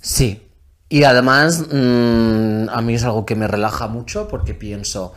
Sí. 0.02 0.42
Y 0.90 1.04
además, 1.04 1.66
mmm, 1.72 2.70
a 2.70 2.82
mí 2.82 2.96
es 2.96 3.04
algo 3.04 3.24
que 3.24 3.36
me 3.36 3.48
relaja 3.48 3.88
mucho 3.88 4.28
porque 4.28 4.56
pienso. 4.56 5.14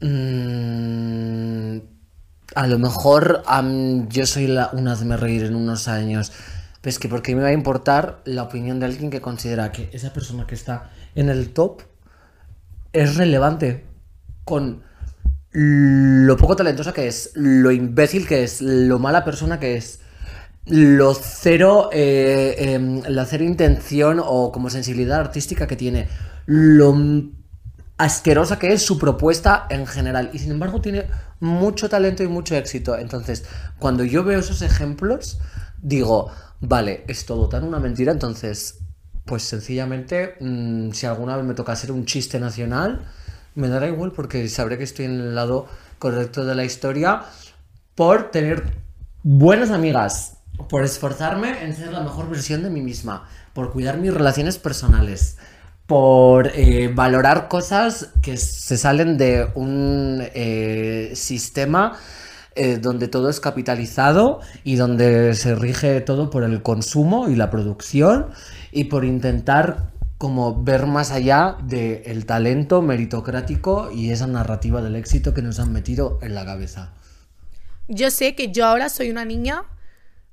Mmm, 0.00 1.78
a 2.54 2.66
lo 2.66 2.78
mejor 2.78 3.42
yo 4.08 4.26
soy 4.26 4.46
la, 4.46 4.70
una 4.72 4.94
de 4.96 5.16
reír 5.16 5.44
en 5.44 5.54
unos 5.54 5.88
años. 5.88 6.32
Pues 6.80 6.98
que 6.98 7.08
porque 7.08 7.34
me 7.34 7.42
va 7.42 7.48
a 7.48 7.52
importar 7.52 8.22
la 8.24 8.44
opinión 8.44 8.78
de 8.78 8.86
alguien 8.86 9.10
que 9.10 9.20
considera 9.20 9.72
que 9.72 9.90
esa 9.92 10.12
persona 10.12 10.46
que 10.46 10.54
está 10.54 10.90
en 11.14 11.28
el 11.28 11.50
top 11.50 11.82
es 12.92 13.16
relevante 13.16 13.84
con 14.44 14.84
lo 15.52 16.36
poco 16.36 16.54
talentosa 16.54 16.92
que 16.92 17.08
es, 17.08 17.32
lo 17.34 17.70
imbécil 17.72 18.26
que 18.26 18.44
es, 18.44 18.60
lo 18.60 18.98
mala 18.98 19.24
persona 19.24 19.58
que 19.58 19.76
es, 19.76 20.00
lo 20.66 21.14
cero, 21.14 21.88
eh, 21.92 22.54
em, 22.58 23.02
la 23.08 23.24
cero 23.24 23.44
intención 23.44 24.20
o 24.22 24.52
como 24.52 24.68
sensibilidad 24.70 25.20
artística 25.20 25.66
que 25.66 25.76
tiene, 25.76 26.08
lo 26.44 26.94
asquerosa 27.98 28.58
que 28.58 28.72
es 28.72 28.82
su 28.82 28.98
propuesta 28.98 29.66
en 29.70 29.86
general. 29.86 30.30
Y 30.32 30.38
sin 30.38 30.50
embargo 30.52 30.80
tiene 30.80 31.06
mucho 31.40 31.88
talento 31.88 32.22
y 32.22 32.28
mucho 32.28 32.54
éxito. 32.56 32.96
Entonces, 32.96 33.44
cuando 33.78 34.04
yo 34.04 34.24
veo 34.24 34.40
esos 34.40 34.62
ejemplos, 34.62 35.38
digo, 35.80 36.30
vale, 36.60 37.04
es 37.08 37.26
todo 37.26 37.48
tan 37.48 37.64
una 37.64 37.78
mentira. 37.78 38.12
Entonces, 38.12 38.78
pues 39.24 39.42
sencillamente, 39.42 40.36
mm, 40.40 40.92
si 40.92 41.06
alguna 41.06 41.36
vez 41.36 41.44
me 41.44 41.54
toca 41.54 41.72
hacer 41.72 41.92
un 41.92 42.06
chiste 42.06 42.38
nacional, 42.38 43.06
me 43.54 43.68
dará 43.68 43.88
igual 43.88 44.12
porque 44.12 44.48
sabré 44.48 44.78
que 44.78 44.84
estoy 44.84 45.06
en 45.06 45.20
el 45.20 45.34
lado 45.34 45.66
correcto 45.98 46.44
de 46.44 46.54
la 46.54 46.64
historia 46.64 47.22
por 47.94 48.30
tener 48.30 48.62
buenas 49.22 49.70
amigas, 49.70 50.36
por 50.68 50.84
esforzarme 50.84 51.64
en 51.64 51.74
ser 51.74 51.92
la 51.92 52.00
mejor 52.00 52.28
versión 52.28 52.62
de 52.62 52.70
mí 52.70 52.82
misma, 52.82 53.28
por 53.54 53.72
cuidar 53.72 53.98
mis 53.98 54.12
relaciones 54.12 54.58
personales, 54.58 55.38
por 55.86 56.48
eh, 56.54 56.90
valorar 56.92 57.48
cosas 57.48 58.10
que 58.22 58.36
se 58.36 58.76
salen 58.76 59.16
de 59.16 59.48
un 59.54 60.20
eh, 60.34 61.12
sistema 61.14 61.98
eh, 62.56 62.78
donde 62.78 63.06
todo 63.06 63.28
es 63.28 63.38
capitalizado 63.38 64.40
y 64.64 64.76
donde 64.76 65.34
se 65.34 65.54
rige 65.54 66.00
todo 66.00 66.30
por 66.30 66.42
el 66.42 66.62
consumo 66.62 67.28
y 67.28 67.36
la 67.36 67.50
producción 67.50 68.28
y 68.72 68.84
por 68.84 69.04
intentar 69.04 69.90
como 70.18 70.64
ver 70.64 70.86
más 70.86 71.12
allá 71.12 71.56
del 71.62 72.24
talento 72.24 72.82
meritocrático 72.82 73.90
y 73.92 74.10
esa 74.10 74.26
narrativa 74.26 74.80
del 74.80 74.96
éxito 74.96 75.34
que 75.34 75.42
nos 75.42 75.60
han 75.60 75.72
metido 75.72 76.18
en 76.22 76.34
la 76.34 76.44
cabeza. 76.44 76.92
Yo 77.88 78.10
sé 78.10 78.34
que 78.34 78.50
yo 78.50 78.66
ahora 78.66 78.88
soy 78.88 79.10
una 79.10 79.24
niña, 79.24 79.64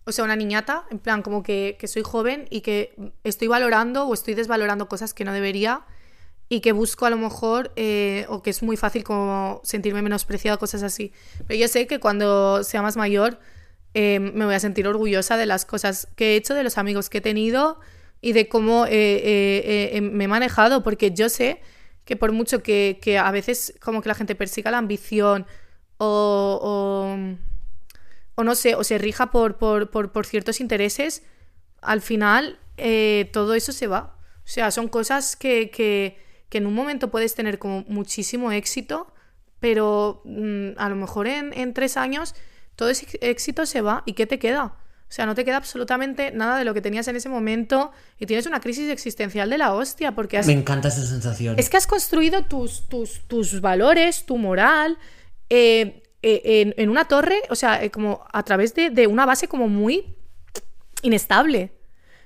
o 0.06 0.12
sea, 0.12 0.26
una 0.26 0.36
niñata, 0.36 0.86
en 0.91 0.99
plan 0.99 1.22
como 1.22 1.43
que, 1.43 1.78
que 1.80 1.88
soy 1.88 2.04
joven 2.04 2.47
y 2.49 2.62
que 2.62 2.95
estoy 3.24 3.47
valorando 3.47 4.06
o 4.06 4.14
estoy 4.14 4.34
desvalorando 4.34 4.88
cosas 4.88 5.14
que 5.14 5.24
no 5.24 5.34
debería 5.34 5.86
y 6.49 6.60
que 6.60 6.72
busco 6.72 7.06
a 7.06 7.10
lo 7.10 7.18
mejor, 7.18 7.72
eh, 7.76 8.26
o 8.30 8.41
que 8.41 8.49
es 8.49 8.62
muy 8.62 8.78
fácil 8.78 9.04
como 9.04 9.62
sentirme 9.64 10.01
menospreciado, 10.01 10.60
cosas 10.60 10.84
así. 10.84 11.14
Pero 11.47 11.60
yo 11.60 11.68
sé 11.68 11.88
que 11.88 11.99
cuando 11.99 12.64
sea 12.64 12.82
más 12.82 12.97
mayor 12.97 13.39
eh, 13.93 14.20
me 14.20 14.45
voy 14.45 14.54
a 14.54 14.60
sentir 14.60 14.88
orgullosa 14.88 15.38
de 15.38 15.45
las 15.45 15.66
cosas 15.66 16.08
que 16.16 16.34
he 16.34 16.36
hecho, 16.36 16.54
de 16.54 16.64
los 16.64 16.78
amigos 16.78 17.10
que 17.10 17.20
he 17.20 17.22
tenido 17.22 17.80
y 18.22 18.34
de 18.34 18.47
cómo 18.49 18.86
eh, 18.89 19.99
me 20.01 20.26
he 20.26 20.28
manejado, 20.28 20.84
porque 20.84 21.12
yo 21.12 21.30
sé 21.30 21.62
que 22.06 22.16
por 22.18 22.32
mucho 22.34 22.62
que, 22.62 22.99
que, 23.01 23.18
a 23.18 23.32
veces 23.32 23.74
como 23.80 24.01
que 24.01 24.10
la 24.10 24.16
gente 24.16 24.36
persiga 24.36 24.72
la 24.72 24.78
ambición 24.78 25.45
o, 25.97 27.18
o 28.36 28.43
no 28.43 28.55
sé, 28.55 28.75
o 28.75 28.84
se 28.84 28.97
rija 28.97 29.31
por, 29.31 29.57
por, 29.57 29.91
por, 29.91 30.11
por 30.11 30.25
ciertos 30.25 30.59
intereses, 30.59 31.23
al 31.81 32.01
final 32.01 32.59
todo 33.31 33.53
eso 33.53 33.71
se 33.71 33.88
va. 33.88 34.17
O 34.45 34.47
sea, 34.47 34.71
son 34.71 34.88
cosas 34.88 35.36
que, 35.36 35.69
que, 35.69 36.17
que 36.49 36.57
en 36.57 36.67
un 36.67 36.73
momento 36.73 37.09
puedes 37.09 37.34
tener 37.36 37.59
como 37.59 37.86
muchísimo 37.88 38.51
éxito, 38.51 39.13
pero 39.59 40.21
mm, 40.25 40.71
a 40.77 40.89
lo 40.89 40.95
mejor 40.95 41.27
en, 41.27 41.53
en, 41.53 41.73
tres 41.73 41.95
años 41.95 42.36
todo 42.75 42.89
ese 42.89 43.07
éxito 43.21 43.65
se 43.65 43.81
va 43.81 44.03
y 44.05 44.13
¿qué 44.13 44.27
te 44.27 44.39
queda? 44.39 44.75
O 45.13 45.15
sea, 45.15 45.25
no 45.25 45.36
te 45.36 45.45
queda 45.45 45.57
absolutamente 45.57 46.31
nada 46.31 46.57
de 46.57 46.65
lo 46.65 46.73
que 46.73 46.81
tenías 46.81 47.07
en 47.07 47.15
ese 47.15 47.29
momento 47.29 47.91
y 48.19 48.25
tienes 48.25 48.47
una 48.47 48.59
crisis 48.59 48.89
existencial 48.89 49.49
de 49.49 49.59
la 49.59 49.73
hostia 49.73 50.13
porque 50.13 50.39
has... 50.39 50.47
Me 50.47 50.53
encanta 50.53 50.88
esa 50.88 51.05
sensación. 51.05 51.55
Es 51.59 51.69
que 51.69 51.77
has 51.77 51.88
construido 51.88 52.43
tus, 52.45 52.89
tus, 52.89 53.21
tus 53.27 53.61
valores, 53.61 54.25
tu 54.25 54.38
moral 54.38 54.97
eh, 55.49 56.03
eh, 56.24 56.61
en, 56.61 56.74
en, 56.78 56.89
una 56.89 57.05
torre, 57.05 57.41
o 57.49 57.55
sea, 57.55 57.84
eh, 57.84 57.91
como 57.91 58.26
a 58.32 58.43
través 58.43 58.74
de, 58.74 58.89
de 58.89 59.07
una 59.07 59.26
base 59.26 59.47
como 59.47 59.67
muy 59.67 60.15
inestable. 61.01 61.71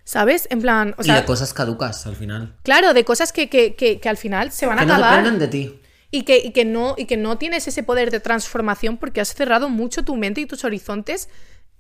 ¿Sabes? 0.04 0.48
En 0.50 0.62
plan. 0.62 0.96
O 0.98 1.04
sea, 1.04 1.18
y 1.18 1.20
de 1.20 1.26
cosas 1.26 1.54
caducas 1.54 2.08
al 2.08 2.16
final. 2.16 2.56
Claro, 2.64 2.94
de 2.94 3.04
cosas 3.04 3.34
que, 3.34 3.50
que, 3.50 3.76
que, 3.76 4.00
que 4.00 4.08
al 4.08 4.16
final 4.16 4.54
se 4.54 4.66
van 4.66 4.80
a 4.80 4.84
acabar. 4.84 5.22
No 5.22 5.30
dependen 5.30 5.40
de 5.40 5.48
ti. 5.50 5.82
Y 6.12 6.24
que, 6.24 6.38
y, 6.38 6.52
que 6.52 6.64
no, 6.64 6.96
y 6.98 7.06
que 7.06 7.18
no 7.18 7.38
tienes 7.38 7.68
ese 7.68 7.84
poder 7.84 8.10
de 8.10 8.22
transformación 8.22 8.96
porque 8.96 9.20
has 9.20 9.34
cerrado 9.34 9.68
mucho 9.68 10.04
tu 10.04 10.16
mente 10.16 10.40
y 10.40 10.46
tus 10.46 10.64
horizontes 10.64 11.28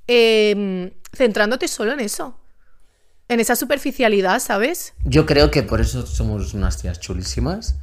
eh, 0.07 0.91
centrándote 1.15 1.68
solo 1.68 1.93
en 1.93 2.01
eso. 2.01 2.38
En 3.30 3.39
esa 3.39 3.55
superficialidad, 3.55 4.39
¿sabes? 4.39 4.93
Yo 5.05 5.26
creo 5.26 5.51
que 5.51 5.63
por 5.63 5.82
eso 5.82 6.05
somos 6.05 6.53
unas 6.53 6.82
tías 6.82 6.99
chulísimas. 6.99 7.76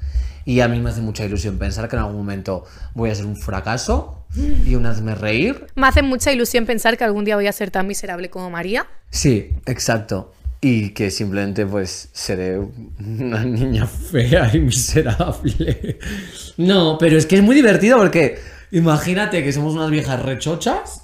Y 0.44 0.60
a 0.60 0.68
mí 0.68 0.80
me 0.80 0.90
hace 0.90 1.00
mucha 1.00 1.24
ilusión 1.24 1.58
pensar 1.58 1.88
que 1.88 1.96
en 1.96 2.02
algún 2.02 2.16
momento 2.16 2.64
voy 2.94 3.10
a 3.10 3.14
ser 3.14 3.26
un 3.26 3.36
fracaso 3.36 4.26
y 4.66 4.74
un 4.74 4.84
hazme 4.86 5.14
reír. 5.14 5.66
Me 5.74 5.86
hace 5.86 6.02
mucha 6.02 6.32
ilusión 6.32 6.66
pensar 6.66 6.96
que 6.96 7.04
algún 7.04 7.24
día 7.24 7.36
voy 7.36 7.46
a 7.46 7.52
ser 7.52 7.70
tan 7.70 7.86
miserable 7.86 8.30
como 8.30 8.50
María. 8.50 8.86
Sí, 9.10 9.50
exacto. 9.66 10.32
Y 10.60 10.90
que 10.90 11.10
simplemente 11.10 11.66
pues 11.66 12.08
seré 12.12 12.58
una 12.58 13.44
niña 13.44 13.86
fea 13.86 14.50
y 14.52 14.60
miserable. 14.60 15.98
No, 16.56 16.96
pero 16.98 17.16
es 17.16 17.26
que 17.26 17.36
es 17.36 17.42
muy 17.42 17.54
divertido 17.54 17.98
porque 17.98 18.38
imagínate 18.70 19.42
que 19.42 19.52
somos 19.52 19.74
unas 19.74 19.90
viejas 19.90 20.22
rechochas 20.22 21.03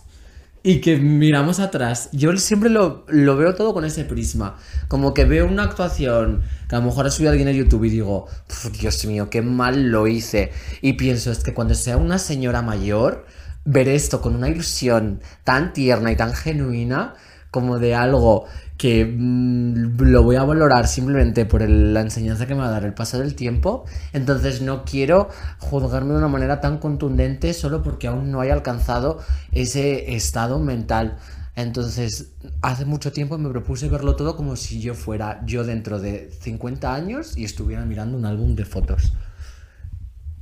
y 0.63 0.81
que 0.81 0.97
miramos 0.97 1.59
atrás. 1.61 2.11
Yo 2.13 2.37
siempre 2.37 2.71
lo, 2.71 3.05
lo, 3.09 3.37
veo 3.37 3.55
todo 3.55 3.73
con 3.73 3.85
ese 3.85 4.05
prisma. 4.05 4.57
Como 4.89 5.15
que 5.15 5.25
veo 5.25 5.47
una 5.47 5.65
actuación 5.65 6.43
que 6.69 6.77
a 6.77 6.79
lo 6.81 6.87
mejor 6.87 7.07
ha 7.07 7.11
subido 7.11 7.31
alguien 7.31 7.49
a 7.49 7.53
YouTube 7.53 7.85
y 7.85 7.91
digo, 7.91 8.27
Dios 8.79 9.05
mío, 9.07 9.31
qué 9.31 9.43
mal 9.43 9.91
lo 9.91 10.07
hice. 10.07 10.53
Y 10.83 10.95
pienso, 10.95 11.31
es 11.31 11.43
que 11.43 11.55
cuando 11.55 11.75
sea 11.75 11.97
una 11.97 12.19
señora 12.19 12.63
mayor, 12.63 13.25
ver 13.65 13.89
esto 13.89 14.21
con 14.21 14.35
una 14.35 14.49
ilusión 14.49 15.21
tan 15.45 15.73
tierna 15.73 16.13
y 16.13 16.17
tan 16.17 16.35
genuina 16.35 17.15
como 17.51 17.79
de 17.79 17.95
algo 17.95 18.45
que 18.77 19.05
mmm, 19.05 19.99
lo 19.99 20.23
voy 20.23 20.37
a 20.37 20.45
valorar 20.45 20.87
simplemente 20.87 21.45
por 21.45 21.69
la 21.69 22.01
enseñanza 22.01 22.47
que 22.47 22.55
me 22.55 22.61
va 22.61 22.69
a 22.69 22.71
dar 22.71 22.85
el 22.85 22.95
paso 22.95 23.19
del 23.19 23.35
tiempo, 23.35 23.85
entonces 24.13 24.63
no 24.63 24.85
quiero 24.85 25.29
juzgarme 25.59 26.13
de 26.13 26.19
una 26.19 26.29
manera 26.29 26.61
tan 26.61 26.79
contundente 26.79 27.53
solo 27.53 27.83
porque 27.83 28.07
aún 28.09 28.31
no 28.31 28.41
haya 28.41 28.55
alcanzado 28.55 29.19
ese 29.53 30.15
estado 30.15 30.59
mental. 30.59 31.19
Entonces, 31.57 32.33
hace 32.63 32.85
mucho 32.87 33.13
tiempo 33.13 33.37
me 33.37 33.51
propuse 33.51 33.89
verlo 33.89 34.17
todo 34.17 34.37
como 34.37 34.57
si 34.57 34.81
yo 34.81 34.95
fuera 34.95 35.43
yo 35.45 35.65
dentro 35.65 35.99
de 35.99 36.31
50 36.41 36.95
años 36.95 37.37
y 37.37 37.45
estuviera 37.45 37.85
mirando 37.85 38.17
un 38.17 38.25
álbum 38.25 38.55
de 38.55 38.65
fotos. 38.65 39.13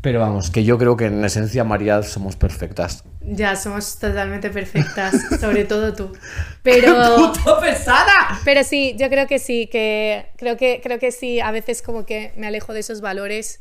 Pero 0.09 0.21
vamos, 0.21 0.51
que 0.51 0.65
yo 0.65 0.79
creo 0.79 0.97
que 0.97 1.05
en 1.05 1.23
esencia, 1.23 1.65
María, 1.65 2.03
somos 2.03 2.35
perfectas. 2.35 3.05
Ya, 3.21 3.55
somos 3.57 3.99
totalmente 3.99 4.49
perfectas, 4.49 5.15
sobre 5.39 5.67
todo 5.67 5.93
tú. 5.93 6.17
Pero. 6.63 7.15
¡Puto 7.15 7.61
pesada! 7.61 8.41
Pero 8.43 8.65
sí, 8.65 8.97
yo 8.99 9.11
creo 9.11 9.27
que 9.27 9.39
sí, 9.39 9.67
que 9.67 10.31
creo 10.39 10.57
que 10.57 10.81
creo 10.83 10.99
que 10.99 11.13
sí, 11.13 11.41
a 11.41 11.51
veces 11.51 11.83
como 11.83 12.07
que 12.07 12.33
me 12.39 12.47
alejo 12.47 12.73
de 12.73 12.81
esos 12.81 13.03
valores 13.03 13.61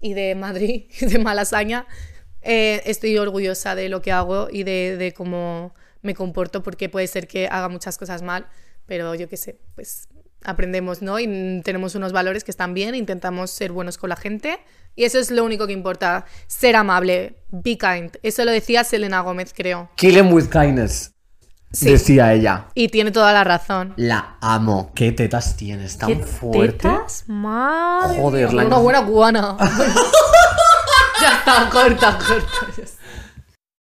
y 0.00 0.14
de 0.14 0.36
Madrid, 0.36 0.84
y 1.00 1.06
de 1.06 1.18
Malasaña. 1.18 1.88
Eh, 2.42 2.82
estoy 2.84 3.18
orgullosa 3.18 3.74
de 3.74 3.88
lo 3.88 4.00
que 4.00 4.12
hago 4.12 4.46
y 4.48 4.62
de, 4.62 4.96
de 4.96 5.12
cómo 5.12 5.74
me 6.02 6.14
comporto, 6.14 6.62
porque 6.62 6.88
puede 6.88 7.08
ser 7.08 7.26
que 7.26 7.48
haga 7.48 7.68
muchas 7.68 7.98
cosas 7.98 8.22
mal, 8.22 8.46
pero 8.86 9.16
yo 9.16 9.28
qué 9.28 9.36
sé, 9.36 9.58
pues 9.74 10.06
aprendemos, 10.44 11.02
¿no? 11.02 11.18
Y 11.18 11.60
tenemos 11.62 11.94
unos 11.94 12.12
valores 12.12 12.44
que 12.44 12.50
están 12.50 12.74
bien, 12.74 12.94
intentamos 12.94 13.50
ser 13.50 13.72
buenos 13.72 13.98
con 13.98 14.10
la 14.10 14.16
gente 14.16 14.58
y 14.96 15.04
eso 15.04 15.18
es 15.18 15.30
lo 15.30 15.44
único 15.44 15.66
que 15.66 15.72
importa, 15.72 16.24
ser 16.46 16.76
amable, 16.76 17.42
be 17.50 17.78
kind. 17.78 18.16
Eso 18.22 18.44
lo 18.44 18.50
decía 18.50 18.84
Selena 18.84 19.20
Gómez, 19.20 19.52
creo. 19.56 19.90
Kill 19.96 20.16
him 20.16 20.32
with 20.32 20.48
kindness. 20.48 21.14
Sí. 21.72 21.92
Decía 21.92 22.32
ella. 22.32 22.66
Y 22.74 22.88
tiene 22.88 23.12
toda 23.12 23.32
la 23.32 23.44
razón. 23.44 23.94
La 23.96 24.36
amo. 24.40 24.90
¿Qué 24.94 25.12
tetas 25.12 25.56
tienes? 25.56 25.96
Tan 25.98 26.08
¿Qué 26.08 26.16
fuerte. 26.24 26.88
Tetas? 26.88 27.24
Madre 27.28 28.18
Joder, 28.20 28.52
la 28.52 28.66
Una 28.66 28.78
buena 28.78 29.06
cubana. 29.06 29.56
ya 31.20 31.38
está, 31.38 31.70
corta, 31.70 32.18
corta. 32.18 32.76
Ya 32.76 32.82
está. 32.82 32.99